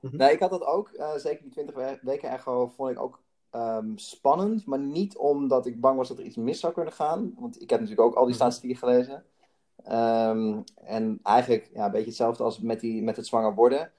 Mhm. 0.00 0.16
Nee, 0.16 0.32
ik 0.32 0.40
had 0.40 0.50
dat 0.50 0.64
ook. 0.64 0.90
zeker 1.16 1.42
die 1.42 1.52
20 1.52 1.98
weken 2.02 2.30
echo 2.30 2.66
vond 2.66 2.90
ik 2.90 3.00
ook 3.00 3.20
um, 3.52 3.98
spannend. 3.98 4.66
Maar 4.66 4.78
niet 4.78 5.16
omdat 5.16 5.66
ik 5.66 5.80
bang 5.80 5.96
was 5.96 6.08
dat 6.08 6.18
er 6.18 6.24
iets 6.24 6.36
mis 6.36 6.60
zou 6.60 6.72
kunnen 6.72 6.92
gaan. 6.92 7.34
Want 7.38 7.62
ik 7.62 7.70
heb 7.70 7.80
natuurlijk 7.80 8.08
ook 8.08 8.14
al 8.14 8.24
die 8.24 8.34
mhm. 8.34 8.42
statistieken 8.42 8.78
gelezen. 8.78 9.24
Um, 9.88 10.64
en 10.74 11.20
eigenlijk 11.22 11.70
ja, 11.72 11.84
een 11.84 11.90
beetje 11.90 12.06
hetzelfde 12.06 12.42
als 12.42 12.60
met, 12.60 12.80
die, 12.80 13.02
met 13.02 13.16
het 13.16 13.26
zwanger 13.26 13.54
worden. 13.54 13.92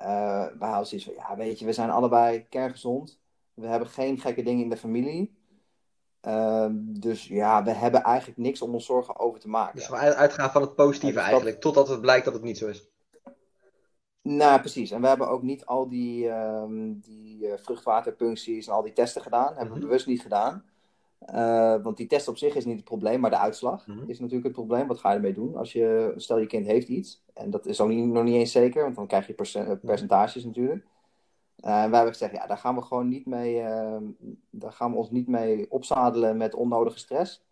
Uh, 0.00 0.46
we 0.58 0.64
houden 0.64 0.86
zoiets 0.86 1.06
van, 1.06 1.14
ja, 1.14 1.36
weet 1.36 1.58
je, 1.58 1.64
we 1.64 1.72
zijn 1.72 1.90
allebei 1.90 2.46
kerngezond. 2.48 3.20
We 3.54 3.66
hebben 3.66 3.88
geen 3.88 4.18
gekke 4.18 4.42
dingen 4.42 4.62
in 4.62 4.70
de 4.70 4.76
familie. 4.76 5.34
Uh, 6.22 6.66
dus 6.72 7.26
ja, 7.26 7.64
we 7.64 7.70
hebben 7.70 8.02
eigenlijk 8.02 8.38
niks 8.38 8.62
om 8.62 8.74
ons 8.74 8.86
zorgen 8.86 9.18
over 9.18 9.40
te 9.40 9.48
maken. 9.48 9.76
Dus 9.76 9.88
we 9.88 9.96
uitgaan 9.96 10.50
van 10.50 10.62
het 10.62 10.74
positieve 10.74 11.18
dus 11.18 11.24
eigenlijk, 11.26 11.60
totdat 11.60 11.88
het 11.88 12.00
blijkt 12.00 12.24
dat 12.24 12.34
het 12.34 12.42
niet 12.42 12.58
zo 12.58 12.68
is. 12.68 12.88
Nou, 14.22 14.60
precies. 14.60 14.90
En 14.90 15.00
we 15.00 15.08
hebben 15.08 15.28
ook 15.28 15.42
niet 15.42 15.66
al 15.66 15.88
die, 15.88 16.28
um, 16.28 17.00
die 17.00 17.46
uh, 17.46 17.52
vruchtwaterpuncties 17.56 18.66
en 18.66 18.72
al 18.72 18.82
die 18.82 18.92
testen 18.92 19.22
gedaan. 19.22 19.46
Dat 19.46 19.56
hebben 19.56 19.72
we 19.72 19.78
mhm. 19.78 19.88
bewust 19.88 20.06
niet 20.06 20.22
gedaan. 20.22 20.64
Uh, 21.34 21.82
want 21.82 21.96
die 21.96 22.06
test 22.06 22.28
op 22.28 22.36
zich 22.36 22.54
is 22.54 22.64
niet 22.64 22.76
het 22.76 22.84
probleem, 22.84 23.20
maar 23.20 23.30
de 23.30 23.38
uitslag 23.38 23.86
mm 23.86 23.98
-hmm. 23.98 24.08
is 24.08 24.18
natuurlijk 24.18 24.46
het 24.46 24.54
probleem. 24.54 24.86
Wat 24.86 24.98
ga 24.98 25.10
je 25.10 25.16
ermee 25.16 25.34
doen? 25.34 25.56
Als 25.56 25.72
je, 25.72 26.12
stel 26.16 26.38
je 26.38 26.46
kind 26.46 26.66
heeft 26.66 26.88
iets, 26.88 27.24
en 27.34 27.50
dat 27.50 27.66
is 27.66 27.80
ook 27.80 27.88
niet, 27.88 28.06
nog 28.06 28.24
niet 28.24 28.34
eens 28.34 28.52
zeker, 28.52 28.82
want 28.82 28.96
dan 28.96 29.06
krijg 29.06 29.26
je 29.26 29.32
percent, 29.32 29.80
percentages 29.80 30.44
natuurlijk. 30.44 30.84
Uh, 30.84 31.70
wij 31.70 31.80
hebben 31.80 32.12
gezegd, 32.12 32.32
ja, 32.32 32.46
daar 32.46 32.58
gaan 32.58 32.74
we 32.74 32.82
gewoon 32.82 33.08
niet 33.08 33.26
mee, 33.26 33.62
uh, 33.62 33.96
daar 34.50 34.72
gaan 34.72 34.90
we 34.90 34.96
ons 34.96 35.10
niet 35.10 35.28
mee 35.28 35.70
opzadelen 35.70 36.36
met 36.36 36.54
onnodige 36.54 36.98
stress. 36.98 37.44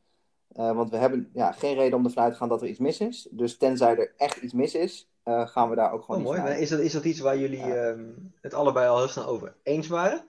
want 0.48 0.90
we 0.90 0.96
hebben 0.96 1.30
ja, 1.32 1.52
geen 1.52 1.74
reden 1.74 1.98
om 1.98 2.04
ervan 2.04 2.22
uit 2.22 2.32
te 2.32 2.38
gaan 2.38 2.48
dat 2.48 2.62
er 2.62 2.68
iets 2.68 2.78
mis 2.78 3.00
is. 3.00 3.28
Dus 3.30 3.56
tenzij 3.56 3.96
er 3.96 4.12
echt 4.16 4.36
iets 4.36 4.52
mis 4.52 4.74
is, 4.74 5.10
gaan 5.24 5.70
we 5.70 5.76
daar 5.76 5.92
ook 5.92 6.02
gewoon 6.02 6.26
oh, 6.26 6.34
niet 6.34 6.42
mooi. 6.42 6.60
Is 6.60 6.68
dat, 6.68 6.80
is 6.80 6.92
dat 6.92 7.04
iets 7.04 7.20
waar 7.20 7.38
jullie. 7.38 7.74
Ehm, 7.74 8.04
het 8.40 8.54
allebei 8.54 8.88
al 8.88 8.98
heel 8.98 9.08
snel 9.08 9.26
over 9.26 9.54
eens 9.62 9.88
waren? 9.88 10.24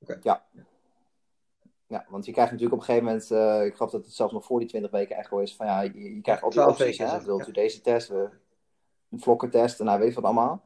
Okay. 0.00 0.18
Ja. 0.22 0.44
Ja, 1.92 2.04
want 2.08 2.26
je 2.26 2.32
krijgt 2.32 2.50
natuurlijk 2.50 2.80
op 2.80 2.88
een 2.88 2.94
gegeven 2.94 3.08
moment, 3.08 3.30
uh, 3.30 3.64
ik 3.66 3.74
geloof 3.74 3.90
dat 3.90 4.04
het 4.04 4.14
zelfs 4.14 4.32
nog 4.32 4.44
voor 4.44 4.58
die 4.58 4.68
20 4.68 4.90
weken 4.90 5.16
echo 5.16 5.38
is, 5.38 5.56
van 5.56 5.66
ja, 5.66 5.80
je, 5.80 6.14
je 6.14 6.20
krijgt 6.20 6.42
altijd 6.42 6.66
opties. 6.66 6.98
Weken, 6.98 7.24
Wilt 7.24 7.48
u 7.48 7.52
deze 7.52 7.80
test, 7.80 8.10
uh, 8.10 8.16
een 9.10 9.20
vlokkentest 9.20 9.80
en 9.80 9.86
nou 9.86 9.98
weet 9.98 10.08
je 10.08 10.14
wat 10.14 10.24
allemaal. 10.24 10.64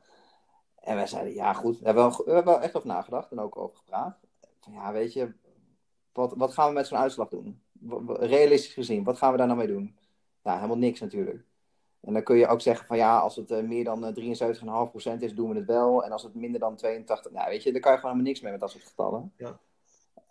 En 0.80 0.94
wij 0.94 1.06
zeiden, 1.06 1.34
ja 1.34 1.52
goed, 1.52 1.78
we 1.78 1.84
hebben, 1.84 2.02
wel, 2.02 2.24
we 2.24 2.32
hebben 2.32 2.52
wel 2.52 2.62
echt 2.62 2.76
over 2.76 2.88
nagedacht 2.88 3.30
en 3.30 3.40
ook 3.40 3.56
over 3.56 3.76
gepraat. 3.76 4.18
Van, 4.60 4.72
ja, 4.72 4.92
weet 4.92 5.12
je, 5.12 5.32
wat, 6.12 6.32
wat 6.36 6.52
gaan 6.52 6.68
we 6.68 6.74
met 6.74 6.86
zo'n 6.86 6.98
uitslag 6.98 7.28
doen? 7.28 7.62
Realistisch 8.06 8.74
gezien, 8.74 9.04
wat 9.04 9.18
gaan 9.18 9.32
we 9.32 9.38
daar 9.38 9.46
nou 9.46 9.58
mee 9.58 9.68
doen? 9.68 9.96
Ja, 10.42 10.54
helemaal 10.54 10.78
niks 10.78 11.00
natuurlijk. 11.00 11.44
En 12.00 12.12
dan 12.12 12.22
kun 12.22 12.36
je 12.36 12.46
ook 12.46 12.60
zeggen 12.60 12.86
van 12.86 12.96
ja, 12.96 13.18
als 13.18 13.36
het 13.36 13.50
uh, 13.50 13.62
meer 13.62 13.84
dan 13.84 14.06
uh, 14.18 14.36
73,5% 15.14 15.18
is, 15.18 15.34
doen 15.34 15.48
we 15.48 15.56
het 15.56 15.66
wel. 15.66 16.04
En 16.04 16.12
als 16.12 16.22
het 16.22 16.34
minder 16.34 16.60
dan 16.60 16.76
82, 16.76 17.32
nou 17.32 17.48
weet 17.48 17.62
je, 17.62 17.72
daar 17.72 17.80
kan 17.80 17.92
je 17.92 17.98
gewoon 17.98 18.12
helemaal 18.12 18.32
niks 18.32 18.40
mee 18.40 18.52
met 18.52 18.60
dat 18.60 18.70
soort 18.70 18.84
getallen. 18.84 19.32
Ja. 19.36 19.58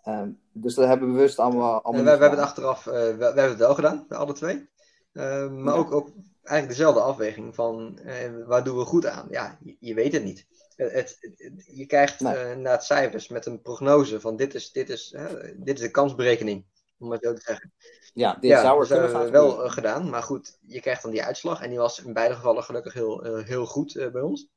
Um, 0.08 0.40
dus 0.52 0.74
dat 0.74 0.86
hebben 0.86 1.08
we 1.08 1.14
bewust 1.14 1.38
allemaal. 1.38 1.82
allemaal 1.82 2.04
we, 2.04 2.16
we 2.16 2.22
hebben 2.22 2.38
het 2.38 2.48
achteraf, 2.48 2.86
uh, 2.86 2.92
we, 2.92 3.16
we, 3.16 3.24
hebben 3.24 3.48
het 3.48 3.58
wel 3.58 3.74
gedaan, 3.74 4.06
alle 4.08 4.32
twee. 4.32 4.68
Uh, 5.12 5.50
maar 5.50 5.74
ja. 5.74 5.80
ook, 5.80 5.92
ook 5.92 6.10
eigenlijk 6.42 6.78
dezelfde 6.78 7.00
afweging 7.00 7.54
van 7.54 7.98
uh, 8.04 8.46
waar 8.46 8.64
doen 8.64 8.78
we 8.78 8.84
goed 8.84 9.06
aan? 9.06 9.26
Ja, 9.30 9.58
je, 9.62 9.76
je 9.80 9.94
weet 9.94 10.12
het 10.12 10.24
niet. 10.24 10.46
Het, 10.76 10.92
het, 10.92 11.18
het, 11.20 11.64
je 11.66 11.86
krijgt 11.86 12.20
nee. 12.20 12.54
na 12.54 12.70
het 12.70 12.84
cijfers 12.84 13.28
met 13.28 13.46
een 13.46 13.62
prognose 13.62 14.20
van 14.20 14.36
dit 14.36 14.54
is, 14.54 14.72
dit 14.72 14.90
is, 14.90 15.16
dit 15.56 15.76
is 15.76 15.80
de 15.80 15.90
kansberekening, 15.90 16.64
om 16.98 17.10
het 17.10 17.22
zo 17.24 17.32
te 17.32 17.40
zeggen. 17.40 17.72
Ja, 18.16 18.36
dit 18.40 18.50
Ja, 18.50 18.60
zou 18.60 18.82
er 18.82 18.88
dat 18.88 18.88
kunnen 18.88 19.04
hebben 19.04 19.20
gaan 19.20 19.48
we 19.50 19.54
wel 19.54 19.64
eh, 19.64 19.70
gedaan. 19.72 20.10
Maar 20.10 20.22
goed, 20.22 20.58
je 20.66 20.80
krijgt 20.80 21.02
dan 21.02 21.10
die 21.10 21.22
uitslag. 21.22 21.62
En 21.62 21.68
die 21.68 21.78
was 21.78 22.02
in 22.02 22.12
beide 22.12 22.34
gevallen 22.34 22.62
gelukkig 22.62 22.92
heel, 22.92 23.24
eh, 23.24 23.44
heel 23.44 23.66
goed 23.66 23.96
eh, 23.96 24.10
bij 24.10 24.22
ons. 24.22 24.48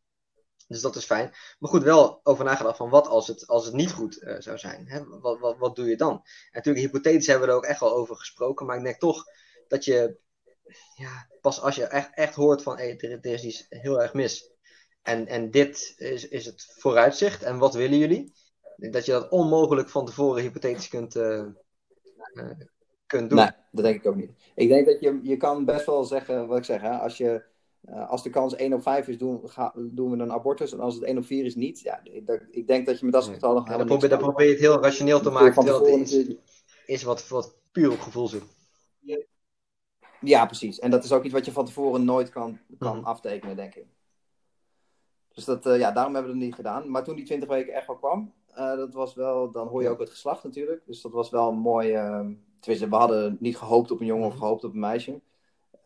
Dus 0.69 0.81
dat 0.81 0.95
is 0.95 1.05
fijn. 1.05 1.31
Maar 1.59 1.69
goed, 1.69 1.83
wel 1.83 2.19
over 2.23 2.45
nagedacht 2.45 2.77
van 2.77 2.89
wat 2.89 3.07
als 3.07 3.27
het, 3.27 3.47
als 3.47 3.65
het 3.65 3.73
niet 3.73 3.91
goed 3.91 4.17
eh, 4.17 4.35
zou 4.39 4.57
zijn. 4.57 4.87
Hè? 4.87 5.05
Wat, 5.05 5.39
wat, 5.39 5.57
wat 5.57 5.75
doe 5.75 5.87
je 5.87 5.97
dan? 5.97 6.11
En 6.11 6.23
natuurlijk, 6.51 6.85
hypothetisch 6.85 7.27
hebben 7.27 7.47
we 7.47 7.51
er 7.51 7.57
ook 7.57 7.65
echt 7.65 7.79
wel 7.79 7.95
over 7.95 8.15
gesproken. 8.15 8.65
Maar 8.65 8.77
ik 8.77 8.83
denk 8.83 8.99
toch 8.99 9.25
dat 9.67 9.85
je, 9.85 10.17
ja, 10.95 11.27
pas 11.41 11.61
als 11.61 11.75
je 11.75 11.83
echt, 11.83 12.09
echt 12.13 12.35
hoort 12.35 12.63
van 12.63 12.77
hey, 12.77 12.97
er, 12.97 13.25
is 13.25 13.43
iets 13.43 13.65
heel 13.69 14.01
erg 14.01 14.13
mis. 14.13 14.51
En, 15.01 15.27
en 15.27 15.51
dit 15.51 15.93
is, 15.97 16.27
is 16.27 16.45
het 16.45 16.73
vooruitzicht. 16.77 17.43
En 17.43 17.57
wat 17.57 17.73
willen 17.73 17.97
jullie? 17.97 18.33
Dat 18.75 19.05
je 19.05 19.11
dat 19.11 19.29
onmogelijk 19.29 19.89
van 19.89 20.05
tevoren 20.05 20.41
hypothetisch 20.41 20.87
kunt, 20.87 21.15
eh, 21.15 21.39
eh, 22.33 22.59
kunt 23.05 23.29
doen. 23.29 23.39
Nee, 23.39 23.51
dat 23.71 23.83
denk 23.83 23.95
ik 23.95 24.07
ook 24.07 24.15
niet. 24.15 24.31
Ik 24.55 24.67
denk 24.67 24.85
dat 24.85 24.99
je, 24.99 25.19
je 25.23 25.37
kan 25.37 25.65
best 25.65 25.85
wel 25.85 26.03
zeggen, 26.03 26.47
wat 26.47 26.57
ik 26.57 26.65
zeg, 26.65 26.81
hè, 26.81 26.97
als, 26.97 27.17
je, 27.17 27.43
eh, 27.81 28.09
als 28.09 28.23
de 28.23 28.29
kans 28.29 28.55
1 28.55 28.73
op 28.73 28.81
5 28.81 29.07
is, 29.07 29.17
doen, 29.17 29.49
ga, 29.49 29.73
doen 29.75 30.11
we 30.11 30.17
een 30.17 30.31
abortus. 30.31 30.71
En 30.71 30.79
als 30.79 30.95
het 30.95 31.03
1 31.03 31.17
op 31.17 31.25
4 31.25 31.45
is, 31.45 31.55
niet. 31.55 31.79
Ja, 31.79 31.99
ik, 32.51 32.67
denk 32.67 32.85
dat 32.85 32.99
je 32.99 33.05
met 33.05 33.13
dat 33.13 33.23
soort 33.23 33.35
getallen 33.35 33.63
Ja, 33.63 33.77
dan, 33.77 33.77
helemaal 33.77 33.97
probeer, 33.97 34.19
dan 34.19 34.45
je 34.45 34.51
het 34.51 34.59
heel 34.59 34.81
rationeel 34.81 35.19
te 35.21 35.29
maken, 35.29 35.63
terwijl 35.63 35.99
het 35.99 36.37
is, 36.85 37.03
wat, 37.03 37.27
wat 37.27 37.57
puur 37.71 37.91
op 37.91 37.99
gevoel 37.99 38.27
zit. 38.27 38.43
Ja, 40.21 40.45
precies. 40.45 40.79
En 40.79 40.91
dat 40.91 41.03
is 41.03 41.11
ook 41.11 41.23
iets 41.23 41.33
wat 41.33 41.45
je 41.45 41.51
van 41.51 41.65
tevoren 41.65 42.03
nooit 42.05 42.29
kan, 42.29 42.59
kan 42.77 42.97
Mhm. 42.97 43.05
aftekenen, 43.05 43.55
denk 43.55 43.75
ik. 43.75 43.85
Dus 45.33 45.45
dat, 45.45 45.65
eh, 45.65 45.79
ja, 45.79 45.91
daarom 45.91 46.13
hebben 46.13 46.31
we 46.31 46.37
het 46.37 46.47
niet 46.47 46.55
gedaan. 46.55 46.91
Maar 46.91 47.03
toen 47.03 47.15
die 47.15 47.25
20 47.25 47.49
weken 47.49 47.73
echt 47.73 47.87
wel 47.87 47.95
kwam, 47.95 48.33
eh, 48.47 48.75
dat 48.75 48.93
was 48.93 49.13
wel, 49.13 49.51
dan 49.51 49.67
hoor 49.67 49.81
je 49.81 49.89
ook 49.89 49.99
het 49.99 50.09
geslacht 50.09 50.43
natuurlijk. 50.43 50.81
Dus 50.85 51.01
dat 51.01 51.11
was 51.11 51.29
wel 51.29 51.49
een 51.49 51.57
mooi. 51.57 51.91
tenminste, 52.59 52.89
we 52.89 52.95
hadden 52.95 53.37
niet 53.39 53.57
gehoopt 53.57 53.91
op 53.91 53.99
een 53.99 54.05
jongen 54.05 54.25
of 54.27 54.33
Mhm. 54.33 54.41
gehoopt 54.41 54.63
op 54.63 54.73
een 54.73 54.79
meisje. 54.79 55.21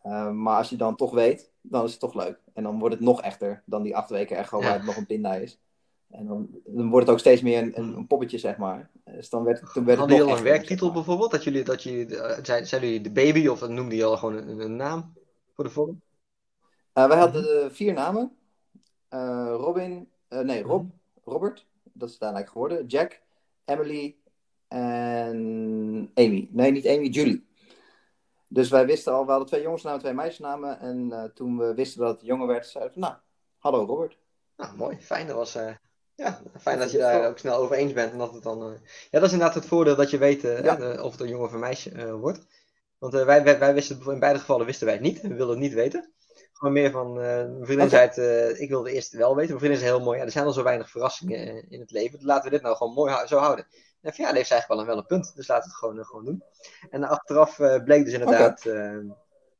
Eh, 0.04 0.30
maar 0.30 0.56
als 0.56 0.70
je 0.70 0.76
dan 0.76 0.96
toch 0.96 1.10
weet, 1.12 1.50
dan 1.60 1.84
is 1.84 1.90
het 1.90 2.00
toch 2.00 2.14
leuk. 2.14 2.38
En 2.52 2.62
dan 2.62 2.78
wordt 2.78 2.94
het 2.94 3.04
nog 3.04 3.22
echter 3.22 3.62
dan 3.66 3.82
die 3.82 3.96
acht 3.96 4.10
weken 4.10 4.36
echo 4.36 4.58
Ja. 4.58 4.64
waar 4.64 4.74
het 4.74 4.84
nog 4.84 4.96
een 4.96 5.06
pinda 5.06 5.34
is. 5.34 5.58
En 6.10 6.26
dan, 6.26 6.48
dan 6.66 6.88
wordt 6.88 7.06
het 7.06 7.14
ook 7.14 7.20
steeds 7.20 7.42
meer 7.42 7.62
een, 7.62 7.78
een, 7.78 7.96
een 7.96 8.06
poppetje, 8.06 8.38
zeg 8.38 8.56
maar. 8.56 8.90
Dus 9.04 9.28
dan 9.30 9.42
werd, 9.44 9.58
toen 9.58 9.84
werd 9.84 9.86
het 9.86 9.98
Hadden 9.98 10.16
jullie 10.16 10.32
al 10.32 10.38
een 10.38 10.44
werktitel 10.44 10.76
zeg 10.86 10.94
maar. 10.94 11.04
bijvoorbeeld? 11.04 11.30
Dat 11.30 11.44
jullie, 11.44 11.62
dat 11.64 11.82
jullie, 11.82 12.16
eh, 12.16 12.38
zijn, 12.44 12.66
zijn 12.66 12.80
jullie 12.82 13.00
de 13.00 13.10
baby 13.10 13.46
of 13.46 13.60
noemden 13.60 13.84
jullie 13.84 14.04
al 14.04 14.16
gewoon 14.16 14.36
een, 14.36 14.58
een 14.60 14.76
naam 14.76 15.12
voor 15.54 15.64
de 15.64 15.70
vorm? 15.70 16.00
Eh, 16.92 17.06
wij 17.08 17.18
hadden 17.18 17.62
eh, 17.64 17.70
vier 17.70 17.92
namen. 17.92 18.32
Robin, 19.56 20.08
nee, 20.28 20.62
Rob, 20.62 20.82
Mhm. 20.82 21.30
Robert, 21.30 21.66
dat 21.92 22.08
is 22.08 22.20
uiteindelijk 22.20 22.50
geworden. 22.50 22.86
Jack, 22.86 23.20
Emily 23.64 24.16
en 24.68 26.10
Amy. 26.14 26.48
Nee, 26.50 26.70
niet 26.70 26.86
Amy, 26.88 27.06
Julie. 27.06 27.44
Dus 28.54 28.68
wij 28.70 28.86
wisten 28.86 29.12
al, 29.12 29.24
we 29.24 29.30
hadden 29.30 29.48
twee 29.48 29.62
jongensnamen, 29.62 30.00
twee 30.00 30.12
meisjesnamen. 30.12 30.80
En 30.80 31.12
eh, 31.12 31.24
toen 31.24 31.58
we 31.58 31.74
wisten 31.74 32.00
dat 32.00 32.16
het 32.16 32.26
jongen 32.26 32.46
werd, 32.46 32.66
zeiden 32.66 32.94
we 32.94 33.00
van, 33.00 33.10
nou, 33.10 33.22
hallo 33.58 33.84
Robert. 33.84 34.18
Nou, 34.56 34.76
mooi. 34.76 34.96
Fijn. 35.00 35.26
Dat 35.26 35.36
was, 35.36 35.54
eh, 35.54 35.74
ja, 36.14 36.40
fijn 36.60 36.78
dat 36.78 36.90
je 36.90 36.98
daar 36.98 37.28
ook 37.28 37.38
snel 37.38 37.56
over 37.56 37.76
eens 37.76 37.92
bent. 37.92 38.12
En 38.12 38.18
dat 38.18 38.32
het 38.34 38.42
dan, 38.42 38.62
eh, 38.62 38.78
ja, 39.10 39.18
dat 39.18 39.22
is 39.22 39.32
inderdaad 39.32 39.54
het 39.54 39.66
voordeel 39.66 39.96
dat 39.96 40.10
je 40.10 40.18
weet 40.18 40.42
Ja. 40.42 41.02
of 41.02 41.12
het 41.12 41.20
een 41.20 41.28
jongen 41.28 41.46
of 41.46 41.52
een 41.52 41.58
meisje 41.60 41.90
eh, 41.90 42.12
wordt. 42.14 42.46
Want 42.98 43.12
wij, 43.12 43.44
wij, 43.44 43.58
wij 43.58 43.74
wisten, 43.74 44.00
in 44.06 44.18
beide 44.18 44.38
gevallen 44.38 44.66
wisten 44.66 44.86
wij 44.86 44.94
het 44.94 45.04
niet. 45.04 45.20
We 45.20 45.28
wilden 45.28 45.48
het 45.48 45.64
niet 45.64 45.74
weten. 45.74 46.13
Gewoon 46.54 46.72
meer 46.74 46.90
van, 46.90 47.08
eh, 47.20 47.24
mijn 47.24 47.64
vriendin 47.66 47.88
zei 47.88 48.02
het, 48.06 48.18
eh, 48.18 48.60
ik 48.60 48.68
wilde 48.68 48.92
eerst 48.92 49.12
wel 49.12 49.34
weten. 49.34 49.48
Mijn 49.48 49.58
vriendin 49.60 49.78
is 49.80 49.84
heel 49.86 50.00
mooi. 50.00 50.18
Ja, 50.18 50.24
er 50.24 50.30
zijn 50.30 50.44
al 50.44 50.52
zo 50.52 50.62
weinig 50.62 50.90
verrassingen 50.90 51.38
eh, 51.38 51.64
in 51.68 51.80
het 51.80 51.90
leven. 51.90 52.18
Laten 52.22 52.44
we 52.44 52.50
dit 52.50 52.62
nou 52.62 52.76
gewoon 52.76 52.92
mooi 52.92 53.12
hou- 53.12 53.26
zo 53.26 53.38
houden. 53.38 53.66
En 54.02 54.14
van, 54.14 54.24
ja, 54.24 54.26
dat 54.26 54.36
heeft 54.36 54.50
eigenlijk 54.50 54.68
wel 54.68 54.78
een, 54.78 54.86
wel 54.86 54.96
een 54.96 55.06
punt. 55.06 55.36
Dus 55.36 55.48
laten 55.48 55.64
we 55.64 55.70
het 55.70 55.78
gewoon, 55.78 56.04
gewoon 56.04 56.24
doen. 56.24 56.42
En 56.90 57.04
achteraf 57.04 57.56
bleek 57.84 58.04
dus 58.04 58.12
inderdaad, 58.12 58.62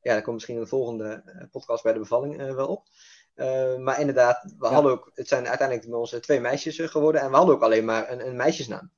ja, 0.02 0.14
dat 0.14 0.22
komt 0.22 0.34
misschien 0.34 0.54
in 0.54 0.60
de 0.60 0.66
volgende 0.66 1.22
podcast 1.50 1.82
bij 1.82 1.92
de 1.92 1.98
bevalling 1.98 2.54
wel 2.54 2.66
op. 2.66 2.82
Maar 3.78 4.00
inderdaad, 4.00 4.42
we 4.58 4.66
Ja. 4.66 4.72
hadden 4.72 4.92
ook, 4.92 5.10
het 5.14 5.28
zijn 5.28 5.48
uiteindelijk 5.48 5.88
bij 5.88 5.98
ons 5.98 6.10
twee 6.20 6.40
meisjes 6.40 6.78
geworden. 6.78 7.20
En 7.20 7.30
we 7.30 7.36
hadden 7.36 7.54
ook 7.54 7.62
alleen 7.62 7.84
maar 7.84 8.10
een, 8.10 8.26
een 8.26 8.36
meisjesnaam. 8.36 8.90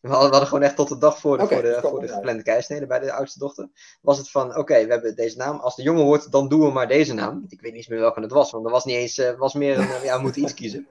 We 0.00 0.08
hadden, 0.08 0.46
gewoon 0.46 0.62
echt 0.62 0.76
tot 0.76 0.88
de 0.88 0.98
dag 0.98 1.18
voor 1.18 1.38
de, 1.38 1.46
voor 1.46 1.62
de, 1.62 1.78
voor 1.80 2.08
geplande 2.08 2.42
keisnede 2.42 2.86
bij 2.86 2.98
de 2.98 3.12
oudste 3.12 3.38
dochter. 3.38 3.68
Was 4.02 4.18
het 4.18 4.30
van, 4.30 4.56
oké, 4.56 4.84
we 4.86 4.92
hebben 4.92 5.16
deze 5.16 5.36
naam. 5.36 5.58
Als 5.58 5.76
de 5.76 5.82
jongen 5.82 6.04
wordt, 6.04 6.32
dan 6.32 6.48
doen 6.48 6.60
we 6.60 6.70
maar 6.70 6.88
deze 6.88 7.14
naam. 7.14 7.44
Ik 7.48 7.60
weet 7.60 7.72
niet 7.72 7.88
meer 7.88 8.00
welke 8.00 8.20
het 8.20 8.30
was. 8.30 8.50
Want 8.50 8.64
er 8.64 8.70
was 8.70 8.84
niet 8.84 8.96
eens, 8.96 9.18
eh, 9.18 9.38
was 9.38 9.54
meer 9.54 9.78
een, 9.78 10.02
ja, 10.02 10.16
we 10.16 10.22
moeten 10.22 10.42
iets 10.42 10.54
kiezen. 10.54 10.88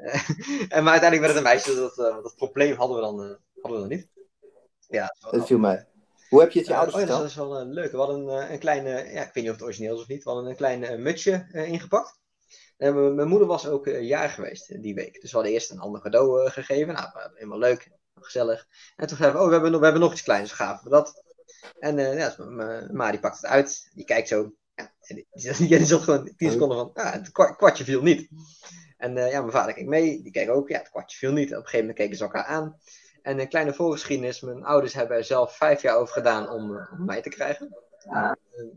Eh, 0.00 0.30
en 0.76 0.82
maar 0.84 0.92
uiteindelijk 0.92 1.20
werd 1.20 1.26
het 1.28 1.36
een 1.36 1.42
meisje. 1.42 1.74
Dat, 1.74 1.98
eh, 1.98 2.22
dat 2.22 2.34
probleem 2.36 2.76
hadden 2.76 2.96
we 2.96 3.02
dan, 3.02 3.38
hadden 3.60 3.82
we 3.82 3.88
dan 3.88 3.98
niet. 3.98 4.08
Ja, 4.88 5.16
dat 5.30 5.46
viel 5.46 5.58
mij. 5.58 5.86
Hoe 6.28 6.40
heb 6.40 6.50
je 6.50 6.58
het 6.58 6.68
je 6.68 6.74
ouders 6.74 6.96
oh 6.96 7.00
ja, 7.00 7.06
dat 7.06 7.24
is 7.24 7.34
wel 7.34 7.64
leuk. 7.64 7.90
We 7.90 7.96
hadden 7.96 8.28
een, 8.28 8.52
een 8.52 8.58
klein, 8.58 8.86
eh, 8.86 9.14
ja, 9.14 9.20
ik 9.20 9.30
weet 9.32 9.44
niet 9.44 9.52
of 9.52 9.58
het 9.58 9.64
origineel 9.64 9.94
is 9.94 10.00
of 10.00 10.08
niet, 10.08 10.24
we 10.24 10.30
hadden 10.30 10.50
een 10.50 10.56
klein 10.56 11.02
mutsje 11.02 11.46
ingepakt. 11.52 12.19
En 12.80 13.14
mijn- 13.14 13.28
moeder 13.28 13.48
was 13.48 13.66
ook 13.66 13.86
eh, 13.86 14.02
jaar 14.02 14.28
geweest 14.28 14.70
eh, 14.70 14.80
die 14.82 14.94
week. 14.94 15.20
Dus 15.20 15.30
we 15.30 15.36
hadden 15.36 15.52
eerst 15.54 15.70
een 15.70 15.78
ander 15.80 16.00
cadeau 16.00 16.44
eh, 16.44 16.50
gegeven. 16.52 16.94
Nou, 16.94 17.08
helemaal 17.34 17.58
leuk, 17.58 17.90
gezellig. 18.14 18.66
En 18.96 19.06
toen 19.06 19.16
zeiden 19.16 19.38
we, 19.38 19.42
oh, 19.42 19.46
we 19.48 19.52
hebben, 19.52 19.70
nog- 19.70 19.78
we 19.80 19.86
hebben 19.86 20.04
nog 20.04 20.12
iets 20.12 20.22
kleins, 20.22 20.52
gaven 20.52 20.90
dat. 20.90 21.24
En 21.78 21.98
eh, 21.98 22.18
ja, 22.18 22.34
dus 22.36 23.10
die 23.10 23.20
pakt 23.20 23.36
het 23.36 23.46
uit, 23.46 23.90
die 23.94 24.04
kijkt 24.04 24.28
zo. 24.28 24.52
Ja, 24.74 24.92
en 25.00 25.16
die, 25.16 25.26
die, 25.68 25.84
zat 25.84 26.00
gewoon 26.02 26.32
tien 26.36 26.50
seconden 26.50 26.76
van, 26.78 26.90
ah, 26.94 27.12
het 27.12 27.32
kwa- 27.32 27.52
kwartje 27.52 27.84
viel 27.84 28.02
niet. 28.02 28.28
En 28.96 29.14
ja, 29.14 29.40
mijn 29.40 29.50
vader 29.52 29.74
keek 29.74 29.86
mee, 29.86 30.22
die 30.22 30.32
keek 30.32 30.50
ook, 30.50 30.68
ja, 30.68 30.78
het 30.78 30.90
kwartje 30.90 31.16
viel 31.18 31.32
niet. 31.32 31.48
Op 31.50 31.56
een 31.56 31.62
gegeven 31.64 31.78
moment 31.80 31.96
keken 31.98 32.16
ze 32.16 32.22
elkaar 32.22 32.44
aan. 32.44 32.76
En 33.22 33.40
een 33.40 33.48
kleine 33.48 33.72
voorgeschiedenis, 33.74 34.40
mijn 34.40 34.64
ouders 34.64 34.92
hebben 34.94 35.16
er 35.16 35.24
zelf 35.24 35.56
vijf 35.56 35.82
jaar 35.82 35.96
over 35.96 36.12
gedaan 36.14 36.48
om, 36.50 36.70
om 36.70 37.04
mij 37.04 37.22
te 37.22 37.28
krijgen. 37.28 37.76
Ah. 38.08 38.32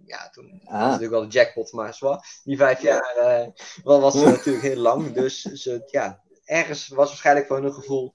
Ja, 0.06 0.30
toen 0.30 0.62
was 0.64 0.74
Ah. 0.74 0.82
natuurlijk 0.82 1.12
wel 1.12 1.22
de 1.22 1.28
jackpot, 1.28 1.72
maar 1.72 1.94
zwaar. 1.94 2.40
Die 2.44 2.58
vijf 2.58 2.82
jaar 2.82 3.54
wel, 3.84 4.02
was 4.02 4.16
eh, 4.16 4.22
natuurlijk 4.38 4.66
heel 4.66 4.82
lang. 4.82 5.12
Dus 5.14 5.42
ze, 5.42 5.84
ja, 5.86 6.22
ergens 6.46 6.88
was 6.88 7.08
waarschijnlijk 7.08 7.48
voor 7.48 7.56
hun 7.56 7.66
een 7.66 7.74
gevoel 7.74 8.14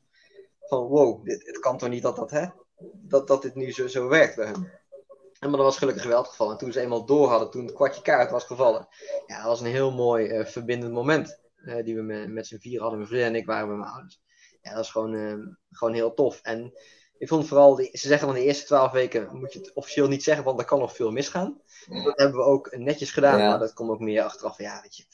van 0.60 0.86
wow, 0.86 1.24
dit, 1.24 1.46
het 1.46 1.58
kan 1.58 1.78
toch 1.78 1.88
niet 1.88 2.02
dat, 2.02 2.16
dat, 2.16 2.30
hè, 2.30 2.46
dat, 2.94 3.26
dat 3.26 3.42
dit 3.42 3.54
nu 3.54 3.72
zo, 3.72 3.86
zo 3.86 4.08
werkt 4.08 4.36
bij 4.36 4.46
hun. 4.46 4.70
En 5.40 5.48
maar 5.50 5.58
dat 5.58 5.66
was 5.68 5.78
gelukkig 5.78 6.04
wel 6.04 6.18
het 6.18 6.28
geval. 6.28 6.50
En 6.50 6.56
toen 6.56 6.72
ze 6.72 6.80
eenmaal 6.80 7.04
door 7.06 7.28
hadden, 7.28 7.50
toen 7.50 7.64
het 7.66 7.74
kwartje 7.74 8.02
kaart 8.02 8.30
was 8.30 8.44
gevallen. 8.44 8.88
Ja, 9.26 9.36
dat 9.36 9.44
was 9.46 9.60
een 9.60 9.66
heel 9.66 9.90
mooi 9.92 10.26
eh, 10.28 10.46
verbindend 10.46 10.92
moment. 10.92 11.40
eh, 11.56 11.84
die 11.84 11.94
we 11.94 12.02
met, 12.02 12.28
met 12.32 12.46
z'n 12.46 12.58
vier 12.58 12.80
hadden. 12.80 12.98
Mijn 12.98 13.10
vriend 13.10 13.24
en 13.24 13.34
ik 13.34 13.46
waren 13.46 13.68
bij 13.68 13.76
mijn 13.76 13.90
ouders. 13.90 14.20
Ja, 14.62 14.68
dat 14.70 14.78
was 14.78 14.90
gewoon, 14.90 15.56
gewoon 15.70 15.94
heel 15.94 16.14
tof. 16.14 16.40
En 16.42 16.72
ik 17.18 17.28
vond 17.28 17.48
vooral, 17.48 17.74
die, 17.74 17.88
ze 17.92 18.08
zeggen 18.08 18.26
dan 18.26 18.36
de 18.36 18.42
eerste 18.44 18.64
twaalf 18.64 18.92
weken 18.92 19.36
moet 19.36 19.52
je 19.52 19.58
het 19.58 19.72
officieel 19.72 20.08
niet 20.08 20.22
zeggen, 20.22 20.44
want 20.44 20.58
er 20.58 20.64
kan 20.64 20.78
nog 20.78 20.94
veel 20.96 21.10
misgaan. 21.10 21.60
Dat 22.04 22.18
hebben 22.18 22.36
we 22.36 22.44
ook 22.44 22.76
netjes 22.76 23.10
gedaan, 23.10 23.38
Ja. 23.38 23.48
maar 23.48 23.58
dat 23.58 23.72
komt 23.72 23.90
ook 23.90 24.00
meer 24.00 24.22
achteraf. 24.22 24.58
Ja, 24.58 24.80
weet 24.82 24.96
je, 24.96 25.04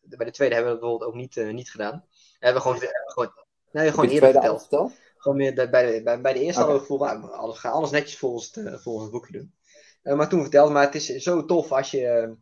bij 0.00 0.26
de 0.26 0.32
tweede 0.32 0.54
hebben 0.54 0.72
we 0.72 0.78
dat 0.80 0.88
bijvoorbeeld 0.88 1.10
ook 1.10 1.20
niet, 1.20 1.36
eh, 1.36 1.54
niet 1.54 1.70
gedaan. 1.70 2.04
We 2.40 2.46
gewoon, 2.60 2.72
hebben 2.72 3.02
we 3.06 3.12
gewoon, 3.12 3.32
nee, 3.72 3.90
gewoon 3.90 4.08
eerder 4.08 4.30
verteld. 4.32 4.60
verteld? 4.60 4.92
Gewoon 5.16 5.36
meer 5.36 5.54
de- 5.54 5.68
bij, 5.70 5.92
de, 5.92 6.02
bij, 6.02 6.20
bij 6.20 6.32
de 6.32 6.40
eerste 6.40 6.60
Oké. 6.62 6.70
hadden 6.70 6.88
we 6.88 6.94
het 6.94 7.06
gevoel, 7.10 7.28
nou, 7.30 7.40
alles, 7.40 7.58
ga 7.58 7.70
alles 7.70 7.90
netjes 7.90 8.18
volgens 8.18 8.46
het, 8.54 8.66
eh, 8.66 8.78
volgens 8.78 9.04
het 9.04 9.12
boekje 9.12 9.32
doen. 9.32 9.54
Eh, 10.02 10.14
maar 10.14 10.28
toen 10.28 10.40
vertelde, 10.42 10.72
maar 10.72 10.84
het 10.84 10.94
is 10.94 11.06
zo 11.06 11.44
tof 11.44 11.72
als 11.72 11.90
je, 11.90 12.34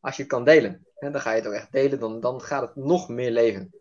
als 0.00 0.16
je 0.16 0.22
het 0.22 0.30
kan 0.30 0.44
delen. 0.44 0.86
En 0.98 1.12
dan 1.12 1.20
ga 1.20 1.30
je 1.30 1.36
het 1.38 1.46
ook 1.46 1.54
echt 1.54 1.72
delen, 1.72 1.98
dan, 2.00 2.20
dan 2.20 2.40
gaat 2.40 2.62
het 2.62 2.76
nog 2.76 3.08
meer 3.08 3.30
leven. 3.30 3.74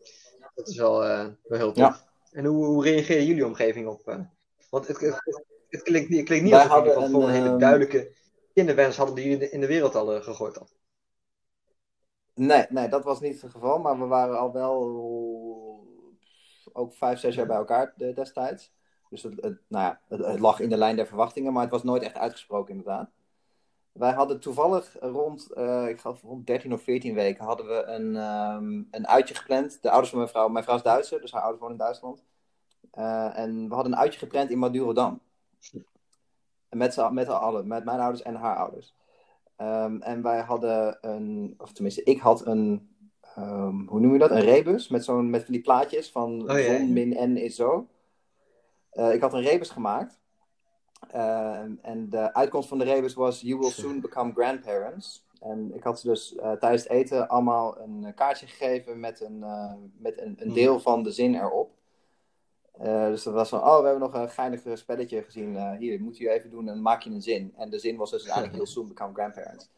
Dat 0.56 0.68
is 0.68 0.76
wel, 0.78 1.00
wel 1.00 1.36
heel 1.48 1.72
tof. 1.72 1.76
Ja. 1.76 2.12
En 2.32 2.46
hoe, 2.46 2.66
hoe 2.66 2.84
reageerde 2.84 3.26
jullie 3.26 3.46
omgeving 3.46 3.88
op? 3.88 4.18
Want 4.74 4.88
het, 4.88 5.00
het, 5.00 5.22
het 5.70 5.82
klinkt, 5.82 6.10
niet- 6.10 6.18
het 6.18 6.28
klinkt 6.28 6.44
niet 6.46 6.54
alsof 6.54 6.72
jullie 6.86 6.94
van 7.12 7.22
een 7.24 7.30
hele 7.30 7.48
ehm, 7.50 7.58
duidelijke 7.58 8.12
kinderwens 8.54 8.98
hadden 8.98 9.16
die 9.16 9.30
jullie 9.30 9.50
in 9.50 9.60
de 9.60 9.68
wereld 9.68 9.96
al 9.96 10.14
eh, 10.16 10.22
gegooid 10.24 10.56
had. 10.56 10.76
Nee, 12.34 12.66
nee, 12.70 12.88
dat 12.88 13.04
was 13.04 13.20
niet 13.20 13.42
het 13.42 13.52
geval. 13.52 13.80
Maar 13.80 14.00
we 14.00 14.06
waren 14.06 14.38
al 14.40 14.52
wel 14.52 14.82
ook 16.74 16.94
vijf, 16.94 17.20
zes 17.20 17.36
jaar 17.36 17.46
bij 17.48 17.56
elkaar 17.58 17.94
de- 17.96 18.14
destijds. 18.14 18.74
Dus 19.10 19.24
het, 19.24 19.34
het, 19.42 19.60
nou 19.68 19.84
ja, 19.86 20.02
het, 20.08 20.26
het 20.26 20.40
lag 20.40 20.60
in 20.60 20.70
de 20.70 20.78
lijn 20.78 20.96
der 20.96 21.08
verwachtingen, 21.08 21.54
maar 21.54 21.62
het 21.64 21.72
was 21.72 21.84
nooit 21.84 22.04
echt 22.04 22.16
uitgesproken 22.18 22.72
inderdaad. 22.76 23.10
Wij 23.92 24.12
hadden 24.12 24.40
toevallig 24.40 24.96
rond, 25.00 25.52
eh, 25.52 25.88
ik 25.88 26.00
geloof 26.00 26.22
rond 26.22 26.48
13 26.48 26.74
of 26.74 26.82
14 26.82 27.14
weken, 27.14 27.46
hadden 27.46 27.66
we 27.68 27.84
een, 27.84 28.16
ehm, 28.16 28.84
een 28.92 29.08
uitje 29.08 29.36
gepland. 29.36 29.82
De 29.82 29.90
ouders 29.90 30.10
van 30.10 30.20
mijn 30.20 30.32
vrouw, 30.32 30.48
mijn 30.48 30.64
vrouw 30.64 30.76
is 30.76 30.82
Duitser, 30.84 31.22
dus 31.22 31.32
haar 31.32 31.42
ouders 31.42 31.62
wonen 31.62 31.78
in 31.78 31.84
Duitsland. 31.84 32.24
Eh, 32.94 33.38
en 33.38 33.68
we 33.70 33.74
hadden 33.74 33.94
een 33.94 34.00
uitje 34.00 34.20
gepland 34.20 34.50
in 34.50 34.60
Madurodam. 34.60 35.20
Met, 36.70 36.94
z'n- 36.94 37.14
met 37.14 37.28
allen, 37.30 37.68
met 37.68 37.84
mijn 37.86 38.00
ouders 38.00 38.22
en 38.24 38.36
haar 38.36 38.56
ouders. 38.58 38.96
Ehm, 39.56 40.02
en 40.02 40.22
wij 40.22 40.40
hadden 40.42 40.98
een, 41.02 41.54
of 41.58 41.72
tenminste, 41.72 42.04
ik 42.04 42.20
had 42.20 42.46
een, 42.46 42.96
ehm, 43.36 43.88
hoe 43.88 44.00
noem 44.00 44.14
je 44.14 44.20
dat? 44.20 44.32
Een 44.32 44.40
rebus 44.40 44.88
met, 44.88 45.04
zo'n, 45.06 45.30
met 45.30 45.44
van 45.44 45.54
die 45.54 45.62
plaatjes 45.62 46.12
van 46.12 46.42
Oh, 46.52 46.58
zon 46.58 46.94
min 46.94 47.32
n 47.32 47.38
is 47.38 47.56
zo. 47.56 47.88
Eh, 48.90 49.14
ik 49.14 49.22
had 49.22 49.34
een 49.34 49.42
rebus 49.42 49.70
gemaakt. 49.70 50.20
Ehm, 51.12 51.72
en 51.82 52.10
de 52.10 52.34
uitkomst 52.34 52.68
van 52.70 52.78
de 52.78 52.84
rebus 52.84 53.14
was 53.14 53.42
You 53.42 53.60
will 53.60 53.70
soon 53.70 54.00
become 54.02 54.32
grandparents. 54.34 55.26
En 55.40 55.76
ik 55.76 55.84
had 55.84 56.00
ze 56.00 56.08
dus 56.08 56.36
eh, 56.36 56.52
tijdens 56.52 56.84
het 56.84 56.92
eten 56.92 57.28
allemaal 57.28 57.80
een 57.80 58.14
kaartje 58.16 58.48
gegeven 58.48 59.00
met 59.00 59.22
een, 59.22 59.40
met 59.98 60.22
een, 60.22 60.28
een 60.28 60.46
Hmm. 60.46 60.54
deel 60.54 60.80
van 60.80 61.04
de 61.04 61.12
zin 61.12 61.36
erop. 61.36 61.72
Uh, 62.82 63.08
dus 63.08 63.24
dat 63.24 63.34
was 63.34 63.50
van, 63.50 63.60
oh, 63.60 63.78
we 63.78 63.84
hebben 63.84 64.00
nog 64.00 64.14
een 64.14 64.30
geinig 64.30 64.62
spelletje 64.74 65.24
gezien. 65.24 65.54
Uh, 65.54 65.72
hier, 65.72 66.02
moet 66.02 66.18
je 66.18 66.30
even 66.30 66.50
doen 66.50 66.70
en 66.70 66.82
maak 66.82 67.02
je 67.02 67.10
een 67.10 67.22
zin. 67.22 67.54
En 67.56 67.70
de 67.70 67.80
zin 67.80 67.98
was 67.98 68.12
dus 68.12 68.20
uiteindelijk 68.20 68.56
heel 68.56 68.72
soon 68.76 68.88
become 68.88 69.14
grandparents. 69.14 69.70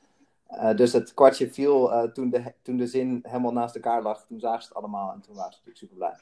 Uh, 0.51 0.75
dus 0.75 0.93
het 0.93 1.13
kwartje 1.13 1.51
viel 1.51 2.11
toen, 2.13 2.29
de, 2.29 2.53
toen 2.61 2.77
de 2.77 2.87
zin 2.87 3.19
helemaal 3.23 3.51
naast 3.51 3.75
elkaar 3.75 4.01
lag. 4.01 4.25
Toen 4.25 4.39
zagen 4.39 4.61
ze 4.61 4.67
het 4.67 4.77
allemaal 4.77 5.13
en 5.13 5.21
toen 5.21 5.35
waren 5.35 5.51
ze 5.51 5.57
natuurlijk 5.57 5.77
super 5.77 5.95
blij. 5.95 6.17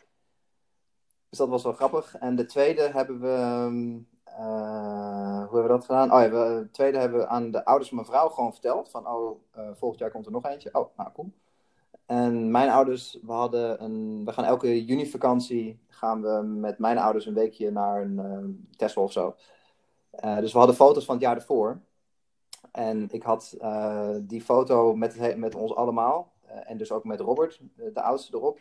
Dus 1.30 1.38
dat 1.38 1.50
was 1.50 1.64
wel 1.64 1.74
grappig. 1.74 2.16
En 2.16 2.36
de 2.36 2.46
tweede 2.46 2.82
hebben 2.82 3.20
we. 3.20 3.28
Um, 3.28 4.08
hoe 4.34 5.52
hebben 5.52 5.62
we 5.62 5.68
dat 5.68 5.86
gedaan? 5.86 6.14
Oh 6.14 6.22
ja, 6.22 6.28
de 6.28 6.68
tweede 6.72 6.98
hebben 6.98 7.20
we 7.20 7.28
aan 7.28 7.52
de 7.52 7.66
ouders 7.66 7.90
van 7.90 7.98
mijn 7.98 8.10
vrouw 8.10 8.30
gewoon 8.30 8.52
verteld. 8.52 8.90
Van, 8.90 9.08
oh, 9.08 9.40
volgend 9.74 10.00
jaar 10.00 10.12
komt 10.12 10.26
er 10.26 10.32
nog 10.32 10.46
eentje. 10.46 10.70
Oh, 10.74 10.98
nou, 10.98 11.12
cool. 11.14 11.32
En 12.06 12.52
mijn 12.52 12.70
ouders, 12.70 13.18
we, 13.22 13.32
hadden 13.32 13.84
een, 13.84 14.26
we 14.26 14.32
gaan 14.32 14.46
elke 14.46 14.86
junivakantie 14.86 15.80
gaan 15.88 16.22
we 16.22 16.42
met 16.44 16.80
mijn 16.80 16.98
ouders 16.98 17.26
een 17.26 17.34
weekje 17.34 17.72
naar 17.72 18.02
een 18.02 18.18
uh, 18.18 18.76
Tesla 18.78 19.02
of 19.02 19.12
zo. 19.12 19.36
Uh, 20.24 20.38
dus 20.38 20.52
we 20.52 20.58
hadden 20.58 20.76
foto's 20.76 21.06
van 21.06 21.16
het 21.16 21.24
jaar 21.24 21.36
ervoor. 21.36 21.82
En 22.72 23.08
ik 23.12 23.24
had 23.24 23.56
uh, 23.60 24.16
die 24.22 24.42
foto 24.42 24.96
met, 24.96 25.38
met 25.38 25.56
ons 25.56 25.76
allemaal. 25.76 26.32
en 26.46 26.78
dus 26.78 26.92
ook 26.92 27.04
met 27.04 27.20
Robert, 27.20 27.62
de 27.76 28.02
oudste 28.02 28.36
erop. 28.36 28.60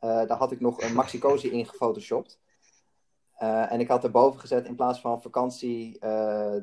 daar 0.00 0.36
had 0.36 0.52
ik 0.52 0.60
nog 0.60 0.82
een 0.82 0.94
Maxi 0.94 1.18
Cozy 1.18 1.46
in 1.46 1.66
gefotoshopt. 1.66 2.40
en 3.38 3.80
ik 3.80 3.88
had 3.88 4.04
erboven 4.04 4.40
gezet, 4.40 4.66
in 4.66 4.76
plaats 4.76 5.00
van 5.00 5.22
vakantie 5.22 5.98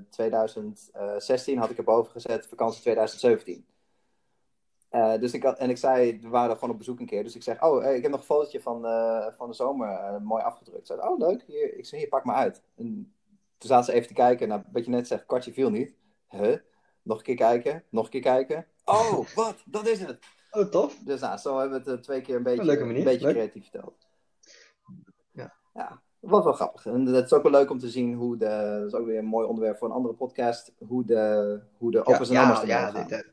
2016, 0.09 1.57
had 1.57 1.69
ik 1.69 1.77
erboven 1.77 2.11
gezet 2.11 2.47
vakantie 2.47 2.81
2017. 2.81 3.65
Uh, 4.97 5.19
dus 5.19 5.33
ik 5.33 5.43
had, 5.43 5.57
en 5.57 5.69
ik 5.69 5.77
zei, 5.77 6.19
we 6.21 6.27
waren 6.27 6.53
gewoon 6.53 6.69
op 6.69 6.77
bezoek 6.77 6.99
een 6.99 7.05
keer. 7.05 7.23
Dus 7.23 7.35
ik 7.35 7.43
zeg, 7.43 7.63
oh, 7.63 7.83
ik 7.83 8.01
heb 8.01 8.11
nog 8.11 8.19
een 8.19 8.25
fotootje 8.25 8.61
van, 8.61 8.85
uh, 8.85 9.27
van 9.37 9.47
de 9.47 9.53
zomer 9.53 9.87
uh, 9.87 10.17
mooi 10.17 10.43
afgedrukt. 10.43 10.87
Ze 10.87 10.93
zei, 10.93 11.07
oh, 11.07 11.17
leuk. 11.17 11.43
Hier, 11.47 11.77
ik 11.77 11.85
zei, 11.85 12.01
hier, 12.01 12.09
pak 12.09 12.23
maar 12.23 12.35
uit. 12.35 12.61
En 12.75 13.13
toen 13.57 13.69
zaten 13.69 13.85
ze 13.85 13.93
even 13.93 14.07
te 14.07 14.13
kijken. 14.13 14.47
Nou, 14.47 14.61
wat 14.71 14.85
je 14.85 14.91
net 14.91 15.07
zegt, 15.07 15.25
kwartje 15.25 15.53
viel 15.53 15.69
niet. 15.69 15.95
Huh? 16.29 16.57
Nog 17.01 17.17
een 17.17 17.23
keer 17.23 17.35
kijken, 17.35 17.83
nog 17.89 18.03
een 18.03 18.09
keer 18.09 18.21
kijken. 18.21 18.65
Oh, 18.85 19.25
wat? 19.35 19.63
Dat 19.65 19.87
is 19.87 19.99
het. 19.99 20.19
Oh, 20.51 20.65
tof. 20.65 20.99
Dus 21.05 21.19
nou, 21.19 21.37
zo 21.37 21.59
hebben 21.59 21.83
we 21.83 21.91
het 21.91 22.03
twee 22.03 22.21
keer 22.21 22.35
een 22.35 22.43
beetje, 22.43 22.79
een 22.79 23.03
beetje 23.03 23.31
creatief 23.31 23.69
verteld. 23.69 24.07
Ja. 25.31 25.53
ja. 25.73 26.01
Wat 26.19 26.43
wel 26.43 26.53
grappig. 26.53 26.85
En 26.85 27.05
het 27.05 27.25
is 27.25 27.33
ook 27.33 27.43
wel 27.43 27.51
leuk 27.51 27.69
om 27.69 27.79
te 27.79 27.89
zien 27.89 28.13
hoe 28.13 28.37
de. 28.37 28.77
Dat 28.79 28.87
is 28.87 28.93
ook 28.93 29.05
weer 29.05 29.17
een 29.17 29.25
mooi 29.25 29.47
onderwerp 29.47 29.77
voor 29.77 29.87
een 29.87 29.93
andere 29.93 30.13
podcast. 30.15 30.73
Hoe 30.87 31.05
de, 31.05 31.59
hoe 31.77 31.91
de 31.91 32.01
ja, 32.05 32.61
en 32.61 32.67
ja, 32.67 32.91
ja, 33.07 33.23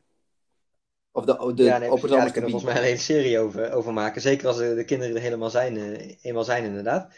of 1.15 1.25
de, 1.25 1.53
de 1.53 1.63
ja, 1.63 1.77
nee, 1.77 1.89
ja, 1.89 2.07
daar 2.07 2.31
kunnen 2.31 2.33
we 2.33 2.49
volgens 2.49 2.63
mij 2.63 2.75
een 2.75 2.87
hele 2.87 2.97
serie 2.97 3.39
over, 3.39 3.73
over 3.73 3.93
maken. 3.93 4.21
Zeker 4.21 4.47
als 4.47 4.57
de, 4.57 4.75
de 4.75 4.85
kinderen 4.85 5.15
er 5.15 5.21
helemaal 5.21 5.49
zijn, 5.49 5.75
uh, 5.75 6.15
eenmaal 6.21 6.43
zijn, 6.43 6.63
inderdaad. 6.63 7.13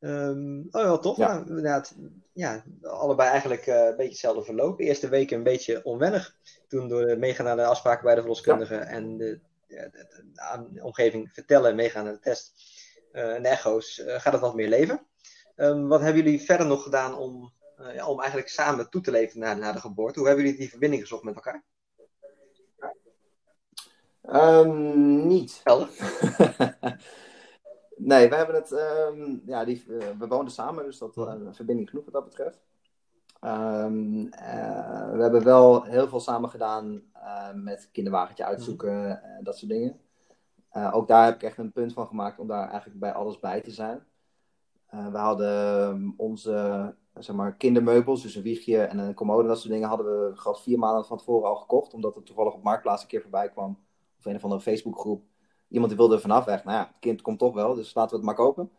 Um, 0.00 0.66
oh, 0.70 0.82
wel 0.82 0.98
tof. 0.98 1.16
Ja. 1.16 1.34
Nou, 1.34 1.48
inderdaad, 1.48 1.94
ja, 2.32 2.64
allebei 2.82 3.30
eigenlijk 3.30 3.66
uh, 3.66 3.74
een 3.74 3.96
beetje 3.96 4.10
hetzelfde 4.10 4.42
verloop. 4.42 4.78
De 4.78 4.84
eerste 4.84 5.08
weken 5.08 5.36
een 5.36 5.42
beetje 5.42 5.84
onwennig. 5.84 6.36
Toen 6.68 6.88
door 6.88 7.06
de 7.06 7.16
meegaan 7.16 7.44
naar 7.44 7.56
de 7.56 7.64
afspraken 7.64 8.04
bij 8.04 8.14
de 8.14 8.20
verloskundige 8.20 8.74
ja. 8.74 8.84
en 8.84 9.16
de, 9.16 9.40
de, 9.66 10.82
omgeving 10.82 11.28
vertellen, 11.32 11.76
meegaan 11.76 12.04
naar 12.04 12.12
de 12.12 12.18
test 12.18 12.52
uh, 13.12 13.34
en 13.34 13.42
de 13.42 13.48
echo's, 13.48 14.02
gaat 14.06 14.32
het 14.32 14.42
wat 14.42 14.54
meer 14.54 14.68
leven. 14.68 15.06
Um, 15.56 15.88
wat 15.88 16.00
hebben 16.00 16.22
jullie 16.22 16.40
verder 16.40 16.66
nog 16.66 16.82
gedaan 16.82 17.16
om, 17.16 17.52
ja, 17.94 18.06
om 18.06 18.18
eigenlijk 18.20 18.50
samen 18.50 18.90
toe 18.90 19.00
te 19.00 19.10
leven 19.10 19.40
na, 19.40 19.54
na 19.54 19.72
de 19.72 19.80
geboorte? 19.80 20.18
Hoe 20.18 20.28
hebben 20.28 20.44
jullie 20.44 20.60
die 20.60 20.70
verbinding 20.70 21.02
gezocht 21.02 21.22
met 21.22 21.34
elkaar? 21.34 21.64
Um, 24.32 25.26
niet. 25.26 25.62
nee, 27.96 28.28
we 28.28 28.34
hebben 28.34 28.54
het. 28.54 28.70
Um, 28.72 29.42
ja, 29.46 29.64
die, 29.64 29.84
uh, 29.88 30.04
we 30.18 30.26
woonden 30.26 30.52
samen, 30.52 30.84
dus 30.84 30.98
dat 30.98 31.16
uh, 31.16 31.34
verbinding 31.50 31.88
genoeg 31.88 32.04
wat 32.04 32.14
dat 32.14 32.24
betreft. 32.24 32.58
Um, 33.40 34.16
uh, 34.24 35.10
we 35.12 35.22
hebben 35.22 35.44
wel 35.44 35.82
heel 35.82 36.08
veel 36.08 36.20
samen 36.20 36.50
gedaan 36.50 37.02
met 37.54 37.88
kinderwagentje 37.92 38.44
uitzoeken 38.44 39.22
en 39.22 39.44
dat 39.44 39.58
soort 39.58 39.70
dingen. 39.70 40.00
ook 40.92 41.08
daar 41.08 41.24
heb 41.24 41.34
ik 41.34 41.42
echt 41.42 41.58
een 41.58 41.72
punt 41.72 41.92
van 41.92 42.06
gemaakt 42.06 42.38
om 42.38 42.46
daar 42.46 42.68
eigenlijk 42.68 43.00
bij 43.00 43.12
alles 43.12 43.38
bij 43.38 43.60
te 43.60 43.70
zijn. 43.70 44.06
we 44.90 45.18
hadden 45.18 46.14
onze 46.16 46.94
zeg 47.14 47.36
maar, 47.36 47.56
kindermeubels, 47.56 48.22
dus 48.22 48.34
een 48.34 48.42
wiegje 48.42 48.82
en 48.82 48.98
een 48.98 49.14
commode 49.14 49.42
en 49.42 49.48
dat 49.48 49.58
soort 49.58 49.72
dingen, 49.72 49.88
hadden 49.88 50.06
we 50.06 50.36
gewoon 50.36 50.58
vier 50.58 50.78
maanden 50.78 51.04
van 51.04 51.18
tevoren 51.18 51.48
al 51.48 51.56
gekocht, 51.56 51.94
omdat 51.94 52.14
het 52.14 52.26
toevallig 52.26 52.54
op 52.54 52.62
Marktplaats 52.62 53.02
een 53.02 53.08
keer 53.08 53.22
voorbij 53.22 53.50
kwam 53.50 53.78
of 54.18 54.24
een 54.24 54.34
of 54.34 54.42
andere 54.42 54.60
Facebookgroep. 54.60 55.24
Iemand 55.68 55.88
die 55.88 55.98
wilde 55.98 56.14
er 56.14 56.20
vanaf 56.20 56.44
weg. 56.44 56.64
Nou 56.64 56.76
ja, 56.76 56.86
het 56.86 56.98
kind 56.98 57.22
komt 57.22 57.38
toch 57.38 57.54
wel, 57.54 57.74
dus 57.74 57.94
laten 57.94 58.10
we 58.10 58.16
het 58.16 58.24
maar 58.24 58.44
kopen. 58.44 58.70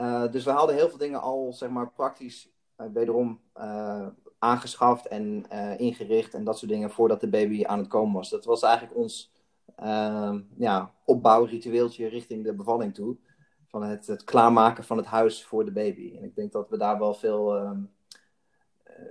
Uh, 0.00 0.30
dus 0.30 0.44
we 0.44 0.50
hadden 0.50 0.76
heel 0.76 0.88
veel 0.88 0.98
dingen 0.98 1.20
al, 1.20 1.52
zeg 1.52 1.70
maar, 1.70 1.92
praktisch 1.92 2.50
uh, 2.76 2.86
wederom 2.92 3.40
uh, 3.56 4.06
aangeschaft 4.38 5.06
en 5.06 5.48
ingericht 5.78 6.34
en 6.34 6.44
dat 6.44 6.58
soort 6.58 6.70
dingen 6.70 6.90
voordat 6.90 7.20
de 7.20 7.28
baby 7.28 7.64
aan 7.64 7.78
het 7.78 7.88
komen 7.88 8.14
was. 8.14 8.30
Dat 8.30 8.44
was 8.44 8.62
eigenlijk 8.62 8.96
ons 8.96 9.32
ja, 10.56 10.94
opbouwritueeltje 11.04 12.06
richting 12.06 12.44
de 12.44 12.54
bevalling 12.54 12.94
toe. 12.94 13.16
Van 13.68 13.82
het, 13.82 14.06
het, 14.06 14.24
klaarmaken 14.24 14.84
van 14.84 14.96
het 14.96 15.06
huis 15.06 15.44
voor 15.44 15.64
de 15.64 15.72
baby. 15.72 16.16
En 16.16 16.24
ik 16.24 16.34
denk 16.34 16.52
dat 16.52 16.68
we 16.68 16.76
daar 16.76 16.98
wel 16.98 17.14
veel 17.14 17.56
eh, 17.56 17.70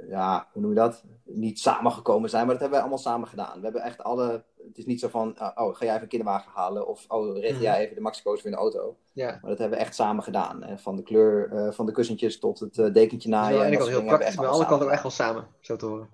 ja, 0.09 0.47
hoe 0.51 0.61
noem 0.61 0.71
je 0.71 0.77
dat? 0.77 1.03
Niet 1.23 1.59
samengekomen 1.59 2.29
zijn, 2.29 2.45
maar 2.45 2.51
dat 2.51 2.61
hebben 2.61 2.79
wij 2.79 2.87
allemaal 2.87 3.05
samen 3.05 3.27
gedaan. 3.27 3.57
We 3.57 3.63
hebben 3.63 3.81
echt 3.81 4.03
alle. 4.03 4.43
Het 4.67 4.77
is 4.77 4.85
niet 4.85 4.99
zo 4.99 5.07
van, 5.07 5.35
uh, 5.41 5.49
oh, 5.55 5.75
ga 5.75 5.85
jij 5.85 5.89
even 5.89 6.01
een 6.01 6.07
kinderwagen 6.07 6.51
halen? 6.51 6.87
Of, 6.87 7.05
oh, 7.07 7.37
red 7.37 7.59
jij 7.59 7.73
mhm. 7.73 7.81
even 7.81 7.95
de 7.95 8.01
Maxico's 8.01 8.41
voor 8.41 8.49
in 8.49 8.55
de 8.55 8.61
auto? 8.61 8.97
Ja. 9.13 9.25
Maar 9.41 9.49
dat 9.49 9.57
hebben 9.57 9.77
we 9.77 9.83
echt 9.83 9.95
samen 9.95 10.23
gedaan. 10.23 10.63
En 10.63 10.79
van 10.79 10.95
de 10.95 11.03
kleur 11.03 11.51
uh, 11.53 11.71
van 11.71 11.85
de 11.85 11.91
kussentjes 11.91 12.39
tot 12.39 12.59
het 12.59 12.77
uh, 12.77 12.93
dekentje 12.93 13.29
naaien. 13.29 13.65
en 13.65 13.71
ik 13.71 13.77
had 13.77 13.87
heel 13.87 14.03
praktisch, 14.03 14.35
maar 14.35 14.47
alle 14.47 14.65
kanten 14.65 14.87
ook 14.87 14.93
echt 14.93 15.01
wel 15.01 15.11
samen, 15.11 15.47
zo 15.59 15.75
te 15.75 15.85
horen. 15.85 16.09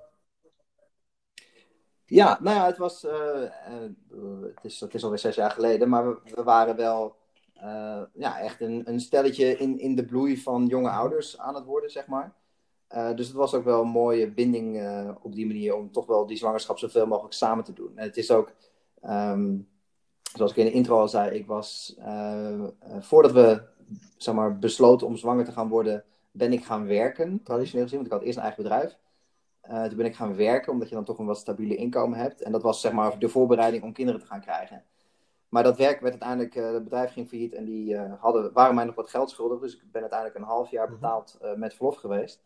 Ja, 2.06 2.38
nou 2.42 2.58
ja, 2.58 2.66
het 2.66 2.78
was. 2.78 3.02
het, 3.02 4.64
is, 4.64 4.80
het 4.80 4.94
is 4.94 5.04
alweer 5.04 5.20
zes 5.20 5.36
jaar 5.36 5.52
geleden, 5.52 5.90
maar 5.90 6.08
we, 6.08 6.18
we 6.36 6.44
waren 6.44 6.76
wel. 6.76 7.16
ja, 8.14 8.40
echt 8.40 8.62
een, 8.62 8.82
een 8.86 9.00
stelletje 9.00 9.58
in, 9.58 9.80
in 9.80 9.96
de 9.96 10.06
bloei 10.06 10.38
van 10.38 10.66
jonge 10.66 10.90
ouders 10.90 11.38
aan 11.38 11.56
het 11.56 11.66
worden, 11.66 11.90
zeg 11.90 12.08
maar. 12.08 12.34
Uh, 12.94 13.16
dus 13.16 13.28
het 13.28 13.36
was 13.36 13.54
ook 13.54 13.64
wel 13.64 13.82
een 13.82 13.88
mooie 13.88 14.32
binding 14.32 14.78
uh, 14.78 15.10
op 15.22 15.36
die 15.36 15.46
manier 15.46 15.76
om 15.76 15.92
toch 15.92 16.06
wel 16.06 16.26
die 16.26 16.38
zwangerschap 16.38 16.78
zoveel 16.78 17.08
mogelijk 17.08 17.34
samen 17.34 17.64
te 17.64 17.74
doen. 17.74 17.92
En 17.96 18.04
het 18.04 18.18
is 18.18 18.32
ook, 18.32 18.54
um, 19.04 19.68
zoals 20.36 20.52
ik 20.52 20.58
in 20.58 20.66
de 20.66 20.72
intro 20.72 21.00
al 21.00 21.08
zei, 21.08 21.38
ik 21.38 21.48
was, 21.48 21.96
uh, 22.00 22.64
voordat 23.00 23.32
we 23.32 23.62
zeg 24.18 24.36
maar, 24.36 24.60
besloten 24.60 25.08
om 25.08 25.18
zwanger 25.18 25.46
te 25.46 25.52
gaan 25.52 25.68
worden, 25.68 26.04
ben 26.32 26.54
ik 26.54 26.66
gaan 26.66 26.86
werken, 26.86 27.44
traditioneel 27.44 27.84
gezien, 27.84 28.00
want 28.00 28.12
ik 28.12 28.18
had 28.18 28.28
eerst 28.28 28.38
een 28.38 28.44
eigen 28.44 28.64
bedrijf. 28.64 28.98
toen 29.88 29.98
ben 29.98 30.06
ik 30.06 30.16
gaan 30.16 30.36
werken, 30.36 30.72
omdat 30.72 30.90
je 30.90 30.96
dan 30.96 31.04
toch 31.04 31.20
een 31.20 31.26
wat 31.26 31.38
stabiele 31.38 31.76
inkomen 31.76 32.20
hebt. 32.20 32.42
En 32.42 32.52
dat 32.52 32.62
was 32.62 32.82
zeg 32.82 32.92
maar 32.92 33.20
de 33.20 33.30
voorbereiding 33.30 33.84
om 33.84 33.94
kinderen 33.94 34.22
te 34.22 34.28
gaan 34.28 34.42
krijgen. 34.42 34.84
Maar 35.50 35.64
dat 35.64 35.78
werk 35.78 36.00
werd 36.00 36.22
uiteindelijk, 36.22 36.74
het 36.74 36.84
bedrijf 36.84 37.12
ging 37.12 37.28
failliet 37.28 37.54
en 37.54 37.66
die 37.66 37.98
hadden, 37.98 38.54
waren 38.54 38.76
mij 38.76 38.86
nog 38.86 38.96
wat 38.96 39.10
geld 39.10 39.30
schuldig. 39.30 39.60
Dus 39.60 39.76
ik 39.76 39.92
ben 39.92 40.02
uiteindelijk 40.02 40.40
een 40.40 40.46
half 40.46 40.70
jaar 40.70 40.86
mhm. 40.86 40.94
betaald 40.94 41.38
met 41.56 41.74
verlof 41.74 41.96
geweest. 41.96 42.42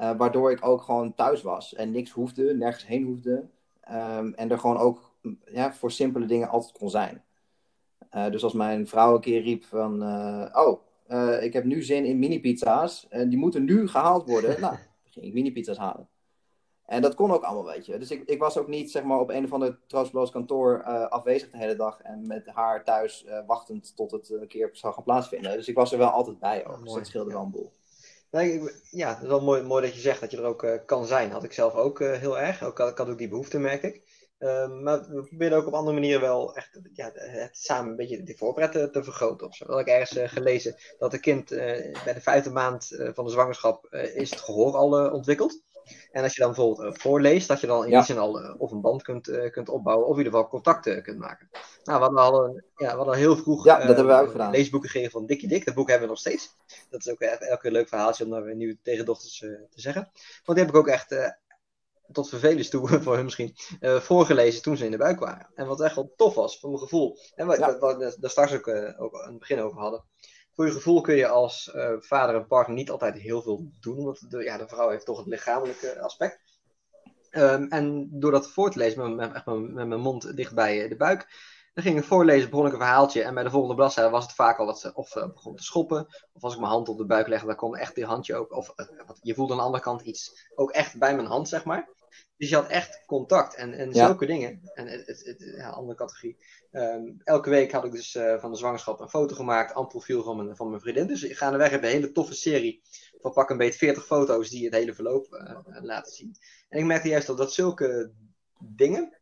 Uh, 0.00 0.16
waardoor 0.16 0.50
ik 0.50 0.64
ook 0.66 0.82
gewoon 0.82 1.14
thuis 1.14 1.42
was 1.42 1.74
en 1.74 1.90
niks 1.90 2.10
hoefde, 2.10 2.54
nergens 2.54 2.86
heen 2.86 3.04
hoefde. 3.04 3.48
Um, 3.90 4.34
en 4.34 4.50
er 4.50 4.58
gewoon 4.58 4.76
ook 4.76 5.14
ja, 5.44 5.72
voor 5.72 5.90
simpele 5.90 6.26
dingen 6.26 6.48
altijd 6.48 6.72
kon 6.72 6.90
zijn. 6.90 7.24
Uh, 8.12 8.30
dus 8.30 8.44
als 8.44 8.52
mijn 8.52 8.86
vrouw 8.86 9.14
een 9.14 9.20
keer 9.20 9.42
riep 9.42 9.64
van, 9.64 10.02
uh, 10.02 10.46
oh, 10.52 10.80
ik 11.42 11.52
heb 11.52 11.64
nu 11.64 11.82
zin 11.82 12.04
in 12.04 12.18
mini-pizza's 12.18 13.06
en 13.08 13.28
die 13.28 13.38
moeten 13.38 13.64
nu 13.64 13.88
gehaald 13.88 14.28
worden. 14.28 14.50
nou, 14.60 14.74
dan 15.02 15.12
ging 15.12 15.26
ik 15.26 15.32
mini-pizza's 15.32 15.76
halen. 15.76 16.08
En 16.84 17.02
dat 17.02 17.14
kon 17.14 17.32
ook 17.32 17.42
allemaal, 17.42 17.72
weet 17.72 17.86
je. 17.86 17.98
Dus 17.98 18.10
ik, 18.10 18.22
ik 18.24 18.38
was 18.38 18.58
ook 18.58 18.68
niet, 18.68 18.90
zeg 18.90 19.02
maar, 19.02 19.20
op 19.20 19.30
een 19.30 19.44
of 19.44 19.52
ander 19.52 19.78
troostloos 19.86 20.30
kantoor 20.30 20.82
afwezig 21.08 21.50
de 21.50 21.58
hele 21.58 21.76
dag 21.76 22.00
en 22.00 22.26
met 22.26 22.46
haar 22.46 22.84
thuis 22.84 23.26
wachtend 23.46 23.96
tot 23.96 24.10
het 24.10 24.30
een 24.30 24.46
keer 24.46 24.68
zou 24.72 24.94
gaan 24.94 25.04
plaatsvinden. 25.04 25.52
Dus 25.52 25.68
ik 25.68 25.74
was 25.74 25.92
er 25.92 25.98
wel 25.98 26.08
altijd 26.08 26.38
bij 26.38 26.66
ook. 26.66 26.84
dus 26.84 26.92
dat 26.92 27.06
scheelde 27.06 27.32
wel 27.32 27.42
een 27.42 27.50
boel. 27.50 27.72
Nee, 28.30 28.62
ja, 28.90 29.08
het 29.08 29.22
is 29.22 29.28
wel 29.28 29.40
mooi, 29.40 29.62
mooi 29.62 29.84
dat 29.84 29.94
je 29.94 30.00
zegt 30.00 30.20
dat 30.20 30.30
je 30.30 30.36
er 30.36 30.44
ook 30.44 30.62
uh, 30.62 30.72
kan 30.86 31.06
zijn. 31.06 31.30
Had 31.30 31.44
ik 31.44 31.52
zelf 31.52 31.74
ook 31.74 32.00
uh, 32.00 32.12
heel 32.12 32.38
erg. 32.38 32.64
Ook, 32.64 32.78
ik 32.78 32.98
had 32.98 33.08
ook 33.08 33.18
die 33.18 33.28
behoefte, 33.28 33.58
merk 33.58 33.82
ik. 33.82 34.24
Uh, 34.38 34.68
maar 34.68 35.08
we 35.08 35.22
proberen 35.22 35.58
ook 35.58 35.66
op 35.66 35.72
andere 35.72 35.94
manieren 35.94 36.20
wel 36.20 36.54
echt 36.54 36.80
ja, 36.92 37.10
het 37.14 37.56
samen 37.56 37.90
een 37.90 37.96
beetje 37.96 38.22
de 38.22 38.36
voorpret 38.36 38.72
te, 38.72 38.90
te 38.90 39.04
vergroten. 39.04 39.46
Ofzo. 39.46 39.66
Dat 39.66 39.80
ik 39.80 39.86
ergens 39.86 40.18
uh, 40.18 40.28
gelezen 40.28 40.76
dat 40.98 41.12
een 41.12 41.20
kind 41.20 41.48
bij 41.48 42.14
de 42.14 42.20
vijfde 42.20 42.50
maand 42.50 42.86
van 43.14 43.24
de 43.24 43.30
zwangerschap 43.30 43.86
is 44.14 44.30
het 44.30 44.40
gehoor 44.40 44.74
al 44.76 45.10
ontwikkeld. 45.10 45.62
En 46.10 46.22
als 46.22 46.34
je 46.34 46.40
dan 46.40 46.52
bijvoorbeeld 46.52 46.94
uh, 46.94 47.00
voorleest, 47.00 47.48
dat 47.48 47.60
je 47.60 47.66
dan 47.66 47.84
in 47.84 47.90
die 47.90 48.02
zin 48.02 48.18
al 48.18 48.42
uh, 48.42 48.54
of 48.58 48.70
een 48.70 48.80
band 48.80 49.02
kunt, 49.02 49.28
uh, 49.28 49.50
kunt 49.50 49.68
opbouwen, 49.68 50.06
of 50.06 50.12
in 50.12 50.18
ieder 50.18 50.32
geval 50.32 50.48
contacten 50.48 51.02
kunt 51.02 51.18
maken. 51.18 51.48
Nou, 51.84 51.98
we 51.98 52.04
hadden 52.04 52.22
al, 52.22 52.60
ja, 52.76 52.90
we 52.90 52.96
hadden 52.96 53.16
heel 53.16 53.36
vroeg 53.36 53.64
ja, 53.64 53.76
dat 53.78 53.96
hebben 53.96 54.16
we 54.16 54.22
ook 54.22 54.30
gedaan. 54.30 54.50
leesboeken 54.50 54.90
gegeven 54.90 55.12
van 55.12 55.26
Dikkie 55.26 55.48
Dik. 55.48 55.64
Dat 55.64 55.74
boek 55.74 55.88
hebben 55.88 56.06
we 56.06 56.12
nog 56.12 56.22
steeds. 56.22 56.56
Dat 56.90 57.00
is 57.00 57.12
ook 57.12 57.20
elke 57.20 57.46
keer 57.46 57.66
een 57.66 57.72
leuk 57.72 57.88
verhaaltje 57.88 58.24
om 58.24 58.30
naar 58.30 58.44
weer 58.44 58.54
nieuwe 58.54 58.78
tegendochters 58.82 59.38
te 59.38 59.68
zeggen. 59.70 60.10
Want 60.44 60.58
die 60.58 60.66
heb 60.66 60.68
ik 60.68 60.80
ook 60.80 60.88
echt 60.88 61.34
tot 62.12 62.28
vervelens 62.28 62.68
toe 62.68 62.88
voor 63.02 63.14
hun 63.14 63.24
misschien, 63.24 63.54
uh, 63.80 64.00
voorgelezen 64.00 64.62
toen 64.62 64.76
ze 64.76 64.84
in 64.84 64.90
de 64.90 64.96
buik 64.96 65.18
waren. 65.18 65.50
En 65.54 65.66
wat 65.66 65.80
echt 65.80 65.94
wel 65.94 66.12
tof 66.16 66.34
was, 66.34 66.58
voor 66.58 66.68
mijn 66.68 66.82
gevoel. 66.82 67.18
En 67.34 67.46
wat, 67.46 67.58
ja. 67.58 67.78
wat, 67.78 67.96
we 67.96 68.16
daar 68.20 68.30
straks 68.30 68.52
ook, 68.52 68.66
uh, 68.66 69.00
ook 69.00 69.22
aan 69.22 69.30
het 69.30 69.38
begin 69.38 69.60
over 69.60 69.80
hadden. 69.80 70.04
Voor 70.56 70.66
je 70.66 70.72
gevoel 70.72 71.00
kun 71.00 71.14
je 71.14 71.28
als 71.28 71.70
eh, 71.70 71.92
vader 71.98 72.34
en 72.34 72.46
partner 72.46 72.76
niet 72.76 72.90
altijd 72.90 73.14
heel 73.14 73.42
veel 73.42 73.70
doen, 73.80 74.04
want 74.04 74.30
de, 74.30 74.42
ja, 74.42 74.56
de 74.56 74.68
vrouw 74.68 74.88
heeft 74.88 75.04
toch 75.04 75.18
het 75.18 75.26
lichamelijke 75.26 76.00
aspect. 76.00 76.40
Ehm, 77.30 77.66
en 77.68 78.08
door 78.10 78.30
dat 78.30 78.50
voor 78.50 78.70
te 78.70 78.78
lezen 78.78 79.16
met, 79.16 79.32
met, 79.32 79.86
mijn 79.88 80.00
mond 80.00 80.36
dicht 80.36 80.54
bij 80.54 80.88
de 80.88 80.96
buik, 80.96 81.26
dan 81.74 81.84
ging 81.84 81.98
ik 81.98 82.04
voorlezen, 82.04 82.50
begon 82.50 82.66
ik 82.66 82.72
een 82.72 82.78
verhaaltje. 82.78 83.22
En 83.22 83.34
bij 83.34 83.42
de 83.42 83.50
volgende 83.50 83.74
bladzijde 83.74 84.10
was 84.10 84.24
het 84.24 84.34
vaak 84.34 84.58
al 84.58 84.66
dat 84.66 84.80
ze 84.80 84.94
of 84.94 85.16
uh, 85.16 85.26
begon 85.26 85.56
te 85.56 85.62
schoppen. 85.62 86.06
Of 86.32 86.42
als 86.42 86.54
ik 86.54 86.60
mijn 86.60 86.72
hand 86.72 86.88
op 86.88 86.98
de 86.98 87.06
buik 87.06 87.26
legde, 87.26 87.46
dan 87.46 87.56
kon 87.56 87.76
echt 87.76 87.94
die 87.94 88.04
handje 88.04 88.36
ook. 88.36 88.52
Of 88.52 88.72
uh, 88.76 88.86
je 89.22 89.34
voelde 89.34 89.52
aan 89.52 89.58
de 89.58 89.64
andere 89.64 89.82
kant 89.82 90.00
iets 90.00 90.50
ook 90.54 90.70
echt 90.70 90.98
bij 90.98 91.14
mijn 91.14 91.26
hand, 91.26 91.48
zeg 91.48 91.64
maar. 91.64 91.88
Dus 92.36 92.48
je 92.48 92.54
had 92.54 92.68
echt 92.68 93.02
contact 93.06 93.54
en, 93.54 93.72
en 93.72 93.92
ja. 93.92 94.06
zulke 94.06 94.26
dingen. 94.26 94.70
En 94.74 94.86
het, 94.86 95.06
het, 95.06 95.24
het, 95.24 95.54
ja, 95.56 95.68
andere 95.68 95.96
categorie. 95.96 96.36
Um, 96.72 97.20
elke 97.24 97.50
week 97.50 97.72
had 97.72 97.84
ik 97.84 97.92
dus 97.92 98.14
uh, 98.14 98.40
van 98.40 98.50
de 98.50 98.58
zwangerschap 98.58 99.00
een 99.00 99.08
foto 99.08 99.34
gemaakt, 99.34 99.74
aan 99.74 99.86
profiel 99.86 100.22
van 100.22 100.36
mijn, 100.36 100.56
van 100.56 100.68
mijn 100.68 100.80
vriendin. 100.80 101.06
Dus 101.06 101.22
ik 101.22 101.36
ga 101.36 101.50
de 101.50 101.56
weg 101.56 101.70
heb 101.70 101.82
een 101.82 101.88
hele 101.88 102.12
toffe 102.12 102.34
serie 102.34 102.82
van 103.20 103.32
pak 103.32 103.50
een 103.50 103.56
beetje 103.56 103.78
40 103.78 104.06
foto's 104.06 104.50
die 104.50 104.64
het 104.64 104.74
hele 104.74 104.94
verloop 104.94 105.26
laten 105.82 106.12
zien. 106.12 106.36
En 106.68 106.78
ik 106.78 106.84
merkte 106.84 107.08
juist 107.08 107.26
dat, 107.26 107.36
dat 107.36 107.52
zulke 107.52 108.12
dingen, 108.58 109.18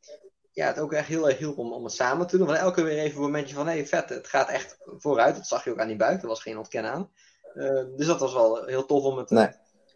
ja, 0.53 0.67
het 0.67 0.79
ook 0.79 0.93
echt 0.93 1.09
heel 1.09 1.29
erg 1.29 1.39
hielp 1.39 1.59
om, 1.59 1.73
om 1.73 1.85
het 1.85 1.93
samen 1.93 2.27
te 2.27 2.37
doen. 2.37 2.47
Want 2.47 2.59
elke 2.59 2.75
keer 2.75 2.85
weer 2.85 2.99
even 2.99 3.17
een 3.17 3.23
momentje 3.23 3.55
van, 3.55 3.67
hé, 3.67 3.73
hey, 3.73 3.87
vet, 3.87 4.09
het 4.09 4.27
gaat 4.27 4.49
echt 4.49 4.77
vooruit. 4.85 5.37
Dat 5.37 5.47
zag 5.47 5.65
je 5.65 5.71
ook 5.71 5.81
aan 5.81 5.89
die 5.89 5.97
buik, 5.97 6.23
er 6.23 6.29
was 6.29 6.43
geen 6.43 6.59
ontkennen 6.59 6.91
aan. 6.91 7.11
Uh, 7.55 7.85
dus 7.97 8.07
dat 8.07 8.21
was 8.21 8.33
wel 8.33 8.65
heel 8.65 8.87
tof 8.87 9.05
om 9.05 9.19
het, 9.19 9.31
nee. 9.31 9.49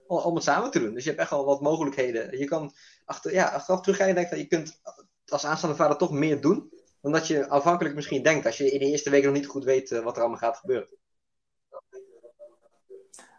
Om, 0.09 0.35
het 0.35 0.45
samen 0.45 0.71
te 0.71 0.79
doen. 0.79 0.95
Dus 0.95 1.03
je 1.03 1.09
hebt 1.09 1.23
echt 1.23 1.31
wel 1.31 1.45
wat 1.45 1.61
mogelijkheden. 1.61 2.39
Je 2.39 2.45
kan 2.45 2.73
achter, 3.05 3.33
ja, 3.33 3.49
achteraf 3.49 3.81
teruggaan 3.81 4.09
en 4.09 4.15
denken 4.15 4.31
dat 4.31 4.41
je 4.41 4.57
kunt 4.57 4.81
als 5.27 5.47
aanstaande 5.47 5.77
vader 5.77 5.97
toch 5.97 6.13
meer 6.13 6.41
doen. 6.41 6.73
Dan 7.01 7.13
dat 7.13 7.27
je 7.27 7.49
afhankelijk 7.49 7.95
misschien 7.95 8.23
denkt, 8.23 8.47
als 8.47 8.57
je 8.57 8.71
in 8.71 8.79
de 8.79 8.85
eerste 8.85 9.11
week 9.11 9.25
nog 9.25 9.33
niet 9.33 9.47
goed 9.47 9.65
weet 9.65 9.91
uh, 9.91 10.01
wat 10.01 10.15
er 10.15 10.21
allemaal 10.21 10.39
gaat 10.39 10.57
gebeuren. 10.57 10.97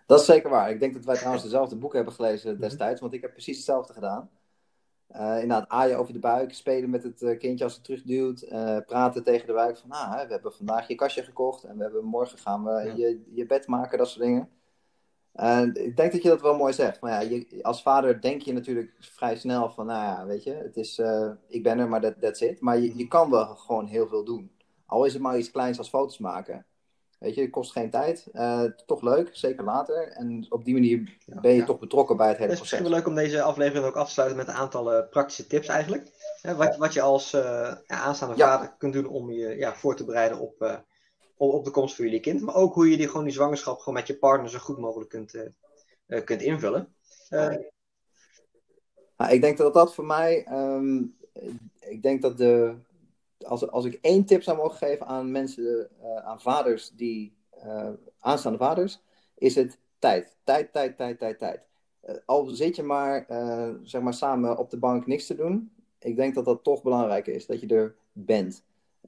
Dat 0.06 0.20
is 0.20 0.26
zeker 0.26 0.50
waar. 0.50 0.70
Ik 0.70 0.80
denk 0.80 0.94
dat 0.94 1.06
wij 1.06 1.16
trouwens 1.24 1.44
dezelfde 1.44 1.76
boek 1.76 1.94
hebben 1.94 2.14
gelezen 2.14 2.60
destijds, 2.60 3.02
want 3.02 3.14
ik 3.14 3.22
heb 3.22 3.32
precies 3.32 3.56
hetzelfde 3.56 3.94
gedaan. 3.94 4.30
Uh, 5.16 5.42
inderdaad, 5.42 5.70
aaien 5.70 5.98
over 5.98 6.14
de 6.14 6.20
buik, 6.20 6.54
spelen 6.54 6.90
met 6.90 7.04
het 7.04 7.22
uh, 7.22 7.40
kindje 7.40 7.64
als 7.64 7.74
het 7.74 7.84
terugduwt, 7.84 8.44
uh, 8.44 8.78
praten 8.86 9.24
tegen 9.24 9.48
de 9.48 9.54
buik 9.54 9.78
van, 9.78 9.90
nou, 9.90 10.28
we 10.28 10.34
hebben 10.34 10.54
vandaag 10.54 10.88
je 10.88 10.96
kastje 10.96 11.24
gekocht 11.24 11.64
en 11.64 11.78
we 11.78 11.84
hebben, 11.84 12.04
morgen 12.06 12.38
gaan 12.38 12.64
we 12.64 12.72
ja. 12.72 12.94
je, 12.96 13.24
je 13.34 13.46
bed 13.46 13.68
maken, 13.68 13.98
dat 13.98 14.08
soort 14.08 14.26
dingen. 14.26 14.50
Ik 15.74 15.98
denk 15.98 16.12
dat 16.12 16.24
je 16.24 16.30
dat 16.30 16.42
wel 16.42 16.58
mooi 16.58 16.74
zegt. 16.74 17.02
Maar 17.02 17.12
ja, 17.12 17.20
je, 17.30 17.60
als 17.62 17.82
vader 17.82 18.22
denk 18.22 18.42
je 18.42 18.54
natuurlijk 18.54 18.94
vrij 19.00 19.38
snel 19.38 19.70
van, 19.70 19.86
nou 19.86 20.04
ja, 20.04 20.26
weet 20.26 20.44
je, 20.44 20.54
het 20.54 20.78
is, 20.78 21.02
ik 21.48 21.64
ben 21.64 21.80
er, 21.80 21.90
maar 21.90 22.02
that, 22.02 22.22
that's 22.22 22.42
it. 22.42 22.62
Maar 22.62 22.80
je, 22.80 22.98
je 22.98 23.08
kan 23.08 23.30
wel 23.30 23.46
gewoon 23.46 23.86
heel 23.86 24.08
veel 24.08 24.24
doen. 24.24 24.52
Al 24.86 25.06
is 25.06 25.14
het 25.14 25.22
maar 25.22 25.38
iets 25.38 25.52
kleins 25.52 25.78
als 25.78 25.90
foto's 25.90 26.18
maken. 26.18 26.66
Weet 27.20 27.36
je, 27.36 27.42
het 27.42 27.50
kost 27.50 27.72
geen 27.72 27.90
tijd. 27.90 28.28
Uh, 28.34 28.64
toch 28.86 29.02
leuk, 29.02 29.30
zeker 29.32 29.64
later. 29.64 30.08
En 30.08 30.46
op 30.50 30.66
die 30.66 30.74
manier 30.74 31.18
ben 31.26 31.52
je 31.52 31.58
ja. 31.58 31.66
toch 31.66 31.80
betrokken 31.80 32.18
bij 32.18 32.28
het 32.28 32.38
hele 32.38 32.50
proces. 32.50 32.72
Het 32.72 32.80
is 32.80 32.86
misschien 32.86 33.04
wel 33.04 33.14
leuk 33.14 33.28
om 33.28 33.32
deze 33.32 33.42
aflevering 33.42 33.86
ook 33.86 33.96
af 33.96 34.08
te 34.08 34.14
sluiten 34.14 34.38
met 34.38 34.48
een 34.48 34.54
aantal 34.54 34.94
uh, 34.94 35.10
praktische 35.10 35.48
tips 35.48 35.68
eigenlijk. 35.68 36.12
Hè, 36.42 36.56
wat, 36.56 36.78
wat 36.78 36.94
je 36.94 37.02
als 37.02 37.34
uh, 37.34 37.72
aanstaande 37.88 38.38
vader 38.38 38.76
kunt 38.78 38.94
doen 38.94 39.08
om 39.08 39.32
je 39.32 39.58
ja, 39.58 39.76
voor 39.76 39.96
te 39.96 40.06
bereiden 40.06 40.40
op, 40.40 40.84
op, 41.40 41.66
de 41.66 41.72
komst 41.72 41.96
van 41.96 42.06
jullie 42.06 42.20
kind. 42.20 42.42
Maar 42.42 42.56
ook 42.56 42.74
hoe 42.74 42.90
je 42.90 42.98
die, 42.98 43.08
gewoon 43.08 43.24
die 43.24 43.34
zwangerschap 43.34 43.78
gewoon 43.78 43.94
met 43.94 44.08
je 44.08 44.18
partner 44.18 44.50
zo 44.50 44.60
goed 44.60 44.78
mogelijk 44.78 45.10
kunt, 45.10 45.52
kunt 46.24 46.42
invullen. 46.42 46.94
Nou, 49.18 49.32
ik 49.32 49.42
denk 49.42 49.58
dat 49.58 49.74
dat 49.74 49.94
voor 49.94 50.06
mij... 50.06 50.48
Um, 50.52 51.18
ik 51.80 52.02
denk 52.02 52.22
dat 52.22 52.38
de 52.38 52.76
als, 53.46 53.70
als 53.70 53.86
ik 53.86 54.00
één 54.02 54.26
tip 54.26 54.44
zou 54.44 54.58
mogen 54.58 54.78
geven 54.78 55.06
aan 55.06 55.32
mensen, 55.32 55.90
aan 56.24 56.42
vaders 56.42 56.90
die, 56.90 57.38
aanstaande 58.20 58.58
vaders, 58.58 59.02
is 59.36 59.56
het 59.56 59.78
tijd. 60.00 60.38
Tijd, 60.44 60.74
tijd, 60.74 60.98
tijd, 60.98 61.20
tijd, 61.20 61.40
tijd. 61.40 61.62
Al 62.26 62.46
zit 62.46 62.76
je 62.76 62.84
maar, 62.84 63.26
zeg 63.84 64.02
maar 64.02 64.14
samen 64.14 64.58
op 64.58 64.70
de 64.70 64.78
bank 64.78 65.08
niks 65.08 65.26
te 65.26 65.36
doen, 65.36 65.72
ik 66.00 66.16
denk 66.16 66.36
dat 66.36 66.46
dat 66.46 66.64
toch 66.64 66.84
belangrijk 66.84 67.28
is, 67.28 67.46
dat 67.46 67.60
je 67.60 67.68
er 67.68 67.96
bent. 68.12 68.64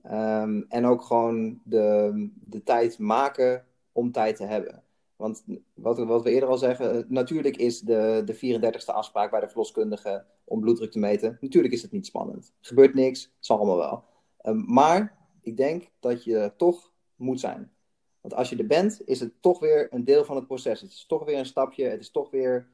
Um, 0.06 0.66
en 0.70 0.86
ook 0.86 1.02
gewoon 1.02 1.62
de, 1.64 2.30
de 2.46 2.64
tijd 2.64 3.00
maken 3.00 3.66
om 3.92 4.12
tijd 4.12 4.36
te 4.36 4.44
hebben. 4.44 4.84
Want 5.16 5.44
wat, 5.74 5.98
wat 5.98 6.24
we 6.24 6.32
eerder 6.32 6.50
al 6.50 6.58
zeggen, 6.58 7.06
natuurlijk 7.08 7.58
is 7.58 7.80
de, 7.80 8.22
de 8.26 8.60
34ste 8.60 8.94
afspraak 8.94 9.32
bij 9.32 9.40
de 9.40 9.48
verloskundige 9.48 10.26
om 10.44 10.60
bloeddruk 10.60 10.92
te 10.92 11.00
meten. 11.00 11.38
Natuurlijk 11.42 11.74
is 11.74 11.82
het 11.82 11.92
niet 11.92 12.06
spannend. 12.06 12.54
Gebeurt 12.62 12.94
niks, 12.94 13.24
het 13.24 13.46
zal 13.46 13.58
allemaal 13.58 13.78
wel. 13.78 14.04
Um, 14.46 14.64
maar 14.68 15.18
ik 15.42 15.58
denk 15.58 15.92
dat 16.00 16.24
je 16.24 16.54
toch 16.58 16.92
moet 17.16 17.40
zijn. 17.40 17.72
Want 18.22 18.34
als 18.34 18.50
je 18.50 18.58
er 18.58 18.68
bent, 18.68 19.02
is 19.06 19.20
het 19.20 19.42
toch 19.42 19.60
weer 19.60 19.94
een 19.94 20.04
deel 20.04 20.26
van 20.26 20.36
het 20.36 20.48
proces. 20.48 20.82
Het 20.82 20.92
is 20.92 21.06
toch 21.06 21.26
weer 21.26 21.38
een 21.38 21.46
stapje. 21.46 21.86
Het 21.86 22.00
is 22.00 22.12
toch 22.12 22.30
weer 22.30 22.70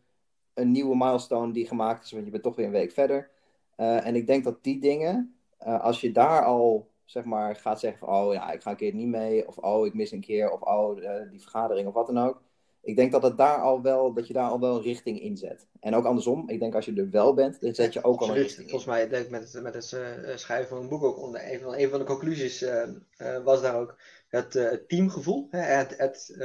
een 0.54 0.72
nieuwe 0.72 0.96
milestone 0.96 1.54
die 1.54 1.68
gemaakt 1.68 2.04
is, 2.04 2.12
want 2.12 2.26
je 2.26 2.32
bent 2.32 2.44
toch 2.44 2.56
weer 2.56 2.66
een 2.66 2.72
week 2.72 2.92
verder. 2.92 3.30
Uh, 3.78 4.06
en 4.06 4.16
ik 4.16 4.28
denk 4.28 4.44
dat 4.44 4.64
die 4.64 4.80
dingen, 4.80 5.36
uh, 5.68 5.82
als 5.82 6.02
je 6.02 6.12
daar 6.12 6.46
al 6.46 6.90
zeg 7.08 7.24
maar 7.24 7.56
gaat 7.56 7.80
zeggen 7.80 8.00
van, 8.00 8.10
oh 8.10 8.34
ja, 8.34 8.52
ik 8.52 8.62
ga 8.62 8.72
een 8.72 8.78
keer 8.78 8.94
niet 8.94 9.08
mee, 9.08 9.48
of 9.48 9.58
oh, 9.58 9.86
ik 9.86 9.94
mis 9.94 10.12
een 10.12 10.22
keer, 10.22 10.52
of 10.52 10.62
oh, 10.62 10.98
uh, 10.98 11.30
die 11.30 11.42
vergadering, 11.42 11.88
of 11.88 11.94
wat 11.94 12.08
dan 12.08 12.18
ook. 12.18 12.42
Ik 12.82 12.96
denk 12.96 13.12
dat, 13.12 13.24
het 13.24 13.38
daar 13.38 13.62
al 13.62 13.82
wel, 13.82 14.14
dat 14.14 14.28
je 14.28 14.34
daar 14.34 14.50
al 14.50 14.60
wel 14.60 14.76
een 14.76 14.82
richting 14.82 15.22
in 15.22 15.38
zet. 15.38 15.68
En 15.80 15.96
ook 15.96 16.06
andersom, 16.06 16.50
ik 16.50 16.60
denk 16.60 16.76
als 16.76 16.86
je 16.86 16.94
er 16.94 17.10
wel 17.10 17.34
bent, 17.34 17.62
dan 17.62 17.76
zet 17.76 17.94
je 17.94 18.04
ook 18.04 18.22
al 18.22 18.30
een 18.30 18.34
richting 18.34 18.70
Volgens 18.70 18.90
mij, 18.90 19.08
denk 19.08 19.26
ik 19.26 19.32
met 19.32 19.54
het, 19.54 19.64
met 19.64 19.74
het 19.74 19.92
uh, 19.92 20.36
schrijven 20.36 20.68
van 20.68 20.78
een 20.78 20.90
boek 20.90 21.04
ook, 21.04 21.18
onder 21.18 21.54
een, 21.54 21.60
van, 21.60 21.76
een 21.76 21.90
van 21.90 22.00
de 22.00 22.06
conclusies 22.06 22.62
uh, 22.62 23.44
was 23.44 23.62
daar 23.62 23.76
ook 23.76 24.00
het 24.28 24.84
teamgevoel. 24.88 25.48
Hè? 25.52 25.60
Het, 25.60 25.98
het, 25.98 26.36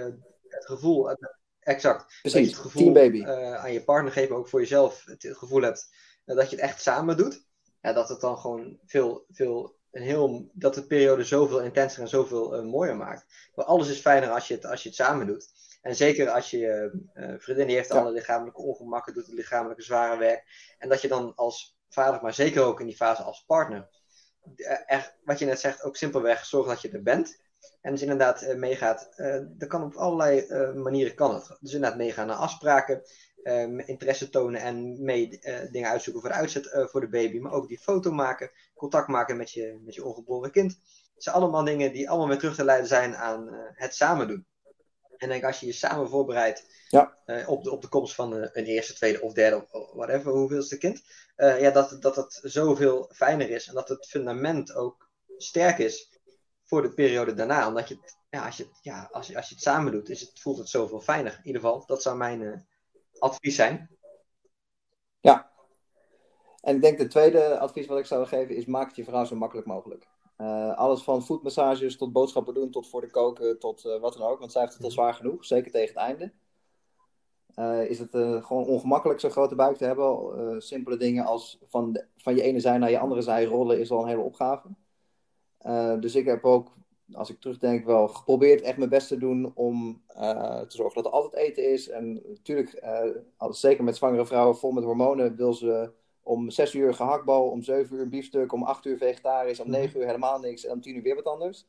het 0.49 0.67
gevoel, 0.67 1.09
het, 1.09 1.37
exact. 1.61 2.19
Precies, 2.23 2.47
het 2.47 2.57
gevoel, 2.57 2.83
teambaby. 2.83 3.25
aan 3.57 3.73
je 3.73 3.85
partner 3.85 4.13
geven, 4.13 4.37
ook 4.37 4.49
voor 4.49 4.61
jezelf 4.61 5.05
het 5.05 5.29
gevoel 5.31 5.63
hebt 5.63 5.89
dat 6.25 6.51
je 6.51 6.57
het 6.57 6.65
echt 6.65 6.83
samen 6.83 7.17
doet. 7.17 7.47
Ja, 7.81 7.93
dat 7.93 8.09
het 8.09 8.21
dan 8.21 8.39
gewoon 8.39 8.79
veel, 8.87 9.25
veel 9.31 9.81
een 9.93 10.03
heel, 10.03 10.51
dat 10.53 10.75
de 10.75 10.87
periode 10.87 11.25
zoveel 11.25 11.61
intenser 11.61 12.03
en 12.03 12.09
zoveel 12.09 12.65
mooier 12.65 12.97
maakt. 12.97 13.51
Maar 13.55 13.65
alles 13.65 13.89
is 13.89 14.01
fijner 14.01 14.31
als 14.31 14.49
je 14.49 14.55
het, 14.55 14.67
als 14.67 14.83
je 14.83 14.89
het 14.89 14.99
samen 14.99 15.27
doet. 15.27 15.49
En 15.83 15.97
zeker 15.97 16.31
als 16.31 16.51
je 16.51 16.93
uh, 17.15 17.35
vriendin 17.39 17.69
heeft 17.69 17.93
ja. 17.93 17.99
alle 17.99 18.13
lichamelijke 18.13 18.61
ongemakken, 18.61 19.15
doet 19.15 19.27
het 19.27 19.35
lichamelijke 19.35 19.83
zware 19.83 20.19
werk. 20.19 20.75
En 20.79 20.89
dat 20.89 21.01
je 21.01 21.09
dan 21.09 21.33
als 21.35 21.79
vader, 21.89 22.23
maar 22.23 22.35
zeker 22.35 22.63
ook 22.63 22.81
in 22.81 22.87
die 22.87 22.97
fase 22.97 23.23
als 23.23 23.45
partner, 23.47 23.89
wat 25.25 25.39
je 25.39 25.45
net 25.45 25.61
zegt, 25.61 25.83
ook 25.83 25.97
simpelweg 25.97 26.45
zorgt 26.45 26.69
dat 26.69 26.81
je 26.81 26.91
er 26.91 27.03
bent. 27.03 27.41
En 27.81 27.93
dus 27.93 28.03
inderdaad 28.03 28.57
meegaat. 28.57 29.13
Dat 29.49 29.69
kan 29.69 29.83
op 29.83 29.95
allerlei 29.95 30.47
manieren 30.75 31.15
kan 31.15 31.35
het. 31.35 31.57
Dus 31.61 31.73
inderdaad 31.73 31.99
meegaan 31.99 32.27
naar 32.27 32.37
afspraken, 32.37 33.03
interesse 33.87 34.29
tonen 34.29 34.61
en 34.61 35.05
mee 35.05 35.41
dingen 35.71 35.91
uitzoeken 35.91 36.23
voor 36.23 36.31
de 36.31 36.37
uitzet 36.37 36.87
voor 36.91 37.01
de 37.01 37.09
baby. 37.09 37.39
Maar 37.39 37.53
ook 37.53 37.69
die 37.69 37.79
foto 37.79 38.13
maken, 38.13 38.51
contact 38.75 39.09
maken 39.09 39.37
met 39.37 39.51
je, 39.51 39.81
met 39.85 39.95
je 39.95 40.05
ongeboren 40.05 40.51
kind. 40.51 40.79
Het 41.15 41.23
zijn 41.23 41.37
allemaal 41.37 41.65
dingen 41.65 41.93
die 41.93 42.11
allemaal 42.11 42.29
weer 42.29 42.39
terug 42.39 42.55
te 42.55 42.65
leiden 42.65 42.89
zijn 42.89 43.17
aan 43.17 43.49
het 43.75 43.95
samen 43.95 44.29
doen. 44.29 44.47
En 45.23 45.29
denk 45.29 45.45
als 45.45 45.61
je 45.61 45.67
je 45.67 45.73
samen 45.73 46.09
voorbereidt 46.09 46.67
ja. 46.89 47.17
uh, 47.27 47.49
op, 47.49 47.65
de, 47.65 47.71
op 47.71 47.83
de 47.83 47.89
komst 47.89 48.15
van 48.15 48.33
een, 48.33 48.51
een, 48.53 48.65
eerste, 48.65 48.95
tweede 48.95 49.21
of 49.21 49.33
derde, 49.33 49.67
of 49.71 49.93
whatever, 49.93 50.33
hoeveelste 50.33 50.79
kind, 50.79 51.03
uh, 51.37 51.61
ja, 51.61 51.71
dat, 51.71 51.97
dat 52.01 52.17
het 52.17 52.41
zoveel 52.43 53.11
fijner 53.13 53.51
is 53.51 53.67
en 53.67 53.75
dat 53.75 53.89
het 53.89 54.07
fundament 54.07 54.75
ook 54.75 55.11
sterk 55.37 55.79
is 55.79 56.21
voor 56.63 56.83
de 56.83 56.95
periode 56.95 57.35
daarna. 57.35 57.69
Omdat 57.69 57.89
je, 57.89 57.99
ja, 58.31 58.45
als 58.47 58.57
je, 58.57 58.67
ja, 58.81 59.09
als 59.13 59.27
je, 59.27 59.37
als 59.37 59.49
je 59.49 59.55
het 59.55 59.65
samen 59.65 59.93
doet, 59.93 60.09
is 60.09 60.21
het, 60.21 60.41
voelt 60.41 60.59
het 60.59 60.69
zoveel 60.69 61.01
fijner. 61.01 61.33
In 61.33 61.47
ieder 61.47 61.61
geval, 61.61 61.87
dat 61.87 62.03
zou 62.03 62.17
mijn 62.17 62.67
advies 63.23 63.55
zijn. 63.55 63.91
Ja. 65.21 65.51
En 66.61 66.75
ik 66.75 66.83
denk 66.83 66.99
de 66.99 67.07
tweede 67.07 67.59
advies 67.59 67.87
wat 67.87 67.99
ik 67.99 68.07
zou 68.07 68.27
geven 68.27 68.57
is: 68.57 68.67
maak 68.67 68.87
het 68.87 68.97
je 68.97 69.05
vrouw 69.05 69.25
zo 69.25 69.37
makkelijk 69.37 69.67
mogelijk. 69.67 70.09
Uh, 70.39 70.77
alles 70.77 71.03
van 71.03 71.23
voetmassages 71.23 71.97
tot 71.97 72.13
boodschappen 72.13 72.55
doen, 72.55 72.71
tot 72.71 72.89
voor 72.89 73.01
de 73.01 73.11
koken, 73.11 73.59
tot 73.59 73.85
uh, 73.85 74.01
wat 74.01 74.13
dan 74.13 74.29
ook. 74.29 74.39
Want 74.39 74.53
zij 74.53 74.63
heeft 74.63 74.75
het 74.75 74.85
al 74.85 74.91
zwaar 74.91 75.15
genoeg, 75.15 75.45
zeker 75.45 75.71
tegen 75.71 75.89
het 75.95 76.05
einde. 76.05 76.33
Uh, 77.57 77.91
is 77.91 77.99
het 77.99 78.11
gewoon 78.45 78.65
ongemakkelijk 78.65 79.21
zo'n 79.21 79.31
grote 79.31 79.55
buik 79.55 79.77
te 79.77 79.85
hebben. 79.85 80.63
simpele 80.63 80.97
dingen 80.97 81.25
als 81.25 81.59
van, 81.69 81.93
de, 81.93 82.07
van 82.17 82.35
je 82.35 82.43
ene 82.43 82.61
zij 82.61 82.79
naar 82.79 82.91
je 82.91 82.99
andere 82.99 83.23
zij 83.23 83.45
rollen 83.45 83.81
is 83.81 83.91
al 83.91 84.03
een 84.03 84.09
hele 84.09 84.21
opgave. 84.21 84.69
dus 86.01 86.15
ik 86.15 86.25
heb 86.25 86.45
ook, 86.45 86.73
als 87.15 87.31
ik 87.31 87.41
terugdenk, 87.41 87.85
wel 87.85 88.09
geprobeerd 88.09 88.61
echt 88.61 88.77
mijn 88.77 88.91
best 88.91 89.09
te 89.09 89.19
doen 89.19 89.53
om 89.55 90.03
te 90.69 90.77
zorgen 90.77 91.03
dat 91.03 91.13
er 91.13 91.19
altijd 91.19 91.49
eten 91.49 91.73
is. 91.73 91.89
En 91.89 92.23
natuurlijk, 92.27 92.83
zeker 93.51 93.85
met 93.85 93.97
zwangere 93.97 94.27
vrouwen 94.27 94.57
vol 94.57 94.71
met 94.71 94.85
hormonen, 94.85 95.37
wil 95.37 95.55
ze 95.55 95.91
om 96.23 96.51
6 96.51 96.75
uur 96.75 96.95
gehaktbal, 96.95 97.49
om 97.49 97.63
7 97.63 97.97
uur 97.97 98.09
biefstuk, 98.09 98.53
om 98.53 98.63
8 98.63 98.85
uur 98.85 98.97
vegetarisch, 98.97 99.61
om 99.61 99.71
9 99.71 100.01
uur 100.01 100.07
helemaal 100.07 100.41
niks 100.41 100.65
en 100.65 100.73
om 100.73 100.81
10 100.81 100.97
uur 100.97 101.03
weer 101.03 101.15
wat 101.15 101.25
anders. 101.25 101.67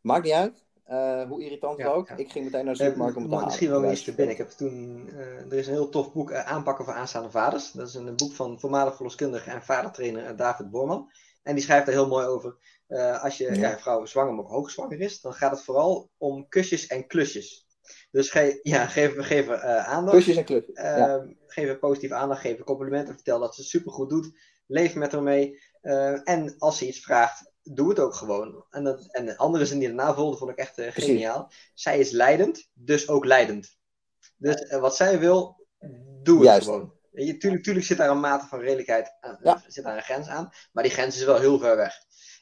Maakt 0.00 0.24
niet 0.24 0.32
uit. 0.32 0.64
Uh, 0.90 1.22
hoe 1.28 1.42
irritant 1.42 1.78
ja, 1.78 1.88
ook. 1.88 2.08
Ja. 2.08 2.16
Ik 2.16 2.30
ging 2.30 2.44
meteen 2.44 2.64
naar 2.64 2.74
de 2.74 2.82
supermarkt 2.82 3.16
om 3.16 3.22
het 3.22 3.30
te 3.30 3.36
halen. 3.36 3.50
Misschien 3.50 3.70
wel 3.70 3.84
eens 3.84 4.04
te 4.04 4.14
binnen. 4.14 4.34
Ik 4.34 4.40
heb 4.40 4.50
toen, 4.50 5.08
er 5.50 5.52
is 5.52 5.66
een 5.66 5.72
heel 5.72 5.88
tof 5.88 6.12
boek, 6.12 6.32
Aanpakken 6.32 6.84
voor 6.84 6.94
aanstaande 6.94 7.30
vaders. 7.30 7.72
Dat 7.72 7.88
is 7.88 7.94
een 7.94 8.16
boek 8.16 8.32
van 8.32 8.60
voormalig 8.60 8.94
verloskundige 8.94 9.50
en 9.50 9.62
vadertrainer 9.62 10.36
David 10.36 10.70
Borman. 10.70 11.10
En 11.44 11.54
die 11.54 11.64
schrijft 11.64 11.86
daar 11.86 11.94
heel 11.94 12.08
mooi 12.08 12.26
over. 12.26 12.56
Eh, 12.86 13.22
als 13.22 13.38
je 13.38 13.44
Ja. 13.44 13.68
ja. 13.68 13.78
vrouw 13.78 14.04
zwanger, 14.04 14.34
maar 14.34 14.44
ook 14.44 14.50
hoogzwanger 14.50 15.00
is, 15.00 15.20
dan 15.20 15.32
gaat 15.34 15.50
het 15.50 15.62
vooral 15.62 16.10
om 16.18 16.48
kusjes 16.48 16.86
en 16.86 17.06
klusjes. 17.06 17.66
Dus 18.10 18.30
ge 18.30 18.58
ja, 18.62 18.86
geef, 18.86 19.14
geef 19.16 19.48
er 19.48 19.54
eh, 19.58 19.88
aandacht. 19.88 20.16
Kusjes 20.16 20.36
en 20.36 20.44
clubjes. 20.44 20.76
ja. 20.76 20.96
Ehm, 21.16 21.32
Geef 21.46 21.66
haar 21.66 21.78
positief 21.78 22.10
aandacht, 22.10 22.40
geef 22.40 22.56
haar 22.56 22.64
complimenten, 22.64 23.14
vertel 23.14 23.38
dat 23.38 23.54
ze 23.54 23.60
het 23.60 23.70
supergoed 23.70 24.10
doet. 24.10 24.38
Leef 24.66 24.94
met 24.94 25.12
haar 25.12 25.22
mee. 25.22 25.62
Eh, 25.80 26.28
en 26.28 26.54
als 26.58 26.78
ze 26.78 26.86
iets 26.86 27.00
vraagt, 27.00 27.52
doe 27.62 27.88
het 27.88 27.98
ook 27.98 28.14
gewoon. 28.14 28.64
En, 28.70 28.84
dat, 28.84 29.06
en 29.14 29.26
de 29.26 29.36
andere 29.36 29.66
zin 29.66 29.78
die 29.78 29.88
daarna 29.88 30.14
volgde, 30.14 30.38
vond 30.38 30.50
ik 30.50 30.56
echt 30.56 30.74
geniaal. 30.76 31.50
Zij 31.74 31.98
is 31.98 32.10
leidend, 32.10 32.70
dus 32.72 33.08
ook 33.08 33.24
leidend. 33.24 33.76
Dus 34.36 34.70
wat 34.80 34.96
zij 34.96 35.18
wil, 35.18 35.66
doe 36.22 36.36
het 36.36 36.44
Juist. 36.46 36.64
gewoon. 36.64 36.92
Je, 37.14 37.36
tuurlijk, 37.36 37.62
tuurlijk 37.62 37.86
zit 37.86 37.98
daar 37.98 38.10
een 38.10 38.20
mate 38.20 38.46
van 38.46 38.60
redelijkheid 38.60 39.16
aan, 39.20 39.38
Ja. 39.42 39.62
zit 39.68 39.84
daar 39.84 39.96
een 39.96 40.02
grens 40.02 40.28
aan, 40.28 40.50
maar 40.72 40.82
die 40.82 40.92
grens 40.92 41.16
is 41.16 41.24
wel 41.24 41.38
heel 41.38 41.58
ver 41.58 41.76
weg. 41.76 41.94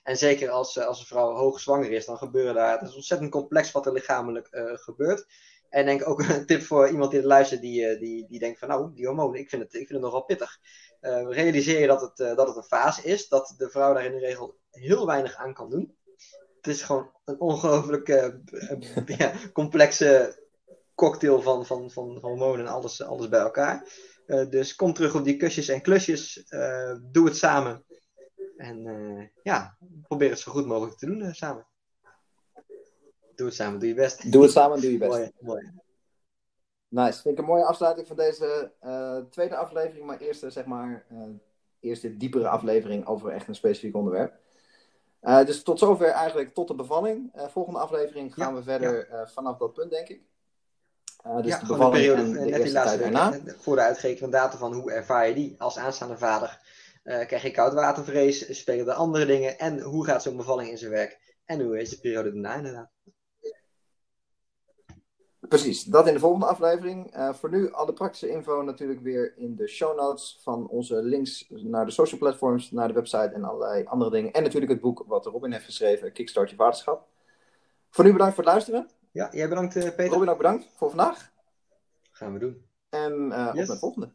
En 0.02 0.16
zeker 0.16 0.50
als, 0.50 0.76
eh, 0.76 0.86
als 0.86 1.00
een 1.00 1.06
vrouw 1.06 1.32
hoogzwanger 1.34 1.90
is, 1.92 2.04
dan 2.06 2.18
gebeuren 2.18 2.54
daar, 2.54 2.78
het 2.80 2.88
is 2.88 2.94
ontzettend 2.94 3.30
complex 3.30 3.72
wat 3.72 3.86
er 3.86 3.92
lichamelijk 3.92 4.46
eh, 4.46 4.72
gebeurt. 4.74 5.26
En 5.68 5.84
denk 5.86 6.08
ook 6.08 6.18
een 6.28 6.46
tip 6.46 6.62
voor 6.62 6.88
iemand 6.88 7.10
die 7.10 7.20
er 7.20 7.26
luistert, 7.26 7.60
die, 7.60 7.86
eh, 7.86 7.98
die, 7.98 8.26
die 8.28 8.38
denkt 8.38 8.58
van 8.58 8.68
nou, 8.68 8.90
die 8.94 9.06
hormonen, 9.06 9.40
ik 9.40 9.48
vind 9.48 9.62
het, 9.62 9.72
ik 9.74 9.86
vind 9.86 9.92
het 9.92 10.00
nogal 10.00 10.24
pittig. 10.24 10.58
Eh, 11.00 11.26
realiseer 11.28 11.80
je 11.80 11.86
dat 11.86 12.00
het, 12.00 12.20
eh, 12.20 12.36
dat 12.36 12.46
het 12.46 12.56
een 12.56 12.62
fase 12.62 13.02
is, 13.02 13.28
dat 13.28 13.54
de 13.56 13.70
vrouw 13.70 13.94
daar 13.94 14.04
in 14.04 14.12
de 14.12 14.18
regel 14.18 14.56
heel 14.70 15.06
weinig 15.06 15.36
aan 15.36 15.54
kan 15.54 15.70
doen. 15.70 15.96
Het 16.56 16.66
is 16.74 16.82
gewoon 16.82 17.10
een 17.24 17.40
ongelooflijk 17.40 18.08
eh, 18.08 18.24
eh, 18.24 19.06
ja, 19.18 19.32
complexe 19.52 20.40
cocktail 20.94 21.42
van, 21.42 21.66
van, 21.66 21.90
van 21.90 22.18
hormonen 22.20 22.66
en 22.66 22.72
alles, 22.72 23.02
alles 23.02 23.28
bij 23.28 23.40
elkaar. 23.40 23.88
Eh, 24.32 24.50
dus 24.50 24.74
kom 24.74 24.92
terug 24.92 25.14
op 25.14 25.24
die 25.24 25.36
kusjes 25.36 25.68
en 25.68 25.82
klusjes. 25.82 26.44
eh, 26.48 26.96
doe 27.02 27.24
het 27.24 27.36
samen. 27.36 27.84
En 28.56 28.86
eh, 28.86 29.26
ja, 29.42 29.76
probeer 30.02 30.30
het 30.30 30.38
zo 30.38 30.52
goed 30.52 30.66
mogelijk 30.66 30.98
te 30.98 31.06
doen 31.06 31.34
samen. 31.34 31.66
Doe 33.34 33.46
het 33.46 33.54
samen, 33.54 33.78
doe 33.78 33.88
je 33.88 33.94
best. 33.94 34.32
Doe 34.32 34.42
het 34.42 34.50
samen, 34.52 34.80
doe 34.80 34.92
je 34.92 34.98
best. 35.06 35.10
Mooi, 35.10 35.30
mooi. 35.40 35.70
Nice. 36.88 37.22
Vind 37.22 37.34
ik 37.34 37.40
een 37.40 37.50
mooie 37.50 37.64
afsluiting 37.64 38.06
van 38.06 38.16
deze 38.16 38.72
tweede 39.30 39.56
aflevering, 39.56 40.06
maar 40.06 40.18
eerste, 40.18 40.50
zeg 40.50 40.64
maar, 40.64 41.04
eh, 41.08 41.18
eerste 41.80 42.16
diepere 42.16 42.48
aflevering 42.48 43.06
over 43.06 43.30
echt 43.30 43.48
een 43.48 43.54
specifiek 43.54 43.96
onderwerp. 43.96 44.40
Dus 45.20 45.62
tot 45.62 45.78
zover 45.78 46.08
eigenlijk 46.08 46.54
tot 46.54 46.68
de 46.68 46.74
bevalling. 46.74 47.30
Volgende 47.34 47.78
aflevering 47.78 48.34
gaan 48.34 48.54
Ja, 48.54 48.58
we 48.58 48.62
verder 48.62 49.28
vanaf 49.32 49.58
dat 49.58 49.72
punt, 49.72 49.90
denk 49.90 50.08
ik. 50.08 50.22
Eh, 51.22 51.36
dus 51.36 51.46
ja, 51.46 51.58
de 51.58 51.66
gewoon 51.66 51.92
de 51.92 52.00
bevalling 52.00 52.14
periode, 52.14 52.22
en 52.22 52.28
eh, 52.28 52.32
de 52.32 52.38
net 52.38 52.44
die 52.44 52.58
eerste 52.60 52.72
laatste 52.72 52.98
tijd 52.98 53.12
week, 53.12 53.20
daarna. 53.20 53.52
eh, 53.52 53.58
voor 53.58 53.76
de 53.76 53.82
uitgerekende 53.82 54.30
datum 54.30 54.58
van 54.58 54.72
hoe 54.72 54.92
ervaar 54.92 55.28
je 55.28 55.34
die 55.34 55.54
als 55.58 55.78
aanstaande 55.78 56.18
vader. 56.18 56.60
Eh, 57.02 57.26
krijg 57.26 57.42
je 57.42 57.50
koudwatervrees, 57.50 58.58
spelen 58.58 58.88
er 58.88 58.94
andere 58.94 59.26
dingen 59.26 59.58
en 59.58 59.80
hoe 59.80 60.04
gaat 60.04 60.22
zo'n 60.22 60.36
bevalling 60.36 60.70
in 60.70 60.78
zijn 60.78 60.90
werk? 60.90 61.34
En 61.44 61.60
hoe 61.60 61.80
is 61.80 61.90
de 61.90 62.00
periode 62.00 62.32
daarna 62.32 62.54
inderdaad? 62.54 62.90
Precies, 65.48 65.84
dat 65.84 66.06
in 66.06 66.12
de 66.14 66.20
volgende 66.20 66.46
aflevering. 66.46 67.12
Eh, 67.12 67.34
voor 67.34 67.50
nu 67.50 67.72
alle 67.72 67.92
praktische 67.92 68.28
info 68.28 68.62
natuurlijk 68.62 69.00
weer 69.00 69.36
in 69.36 69.56
de 69.56 69.68
show 69.68 69.96
notes 69.96 70.38
van 70.42 70.68
onze 70.68 71.02
links 71.02 71.46
naar 71.48 71.86
de 71.86 71.92
social 71.92 72.20
platforms, 72.20 72.70
naar 72.70 72.88
de 72.88 72.94
website 72.94 73.30
en 73.34 73.44
allerlei 73.44 73.84
andere 73.84 74.10
dingen. 74.10 74.32
En 74.32 74.42
natuurlijk 74.42 74.72
het 74.72 74.80
boek 74.80 75.04
wat 75.06 75.26
Robin 75.26 75.52
heeft 75.52 75.64
geschreven, 75.64 76.12
Kickstart 76.12 76.50
je 76.50 76.56
vaderschap. 76.56 77.06
Voor 77.90 78.04
nu 78.04 78.12
bedankt 78.12 78.34
voor 78.34 78.44
het 78.44 78.52
luisteren. 78.52 78.88
Ja, 79.12 79.28
jij 79.32 79.48
bedankt 79.48 79.76
eh, 79.76 79.82
Peter. 79.82 80.06
Robin 80.12 80.28
ook 80.28 80.36
bedankt 80.36 80.68
voor 80.76 80.88
vandaag. 80.88 81.32
Gaan 82.10 82.32
we 82.32 82.38
doen. 82.38 82.66
En 82.88 83.32
eh 83.32 83.48
op 83.48 83.54
Yes. 83.54 83.66
naar 83.66 83.76
de 83.76 83.80
volgende. 83.80 84.12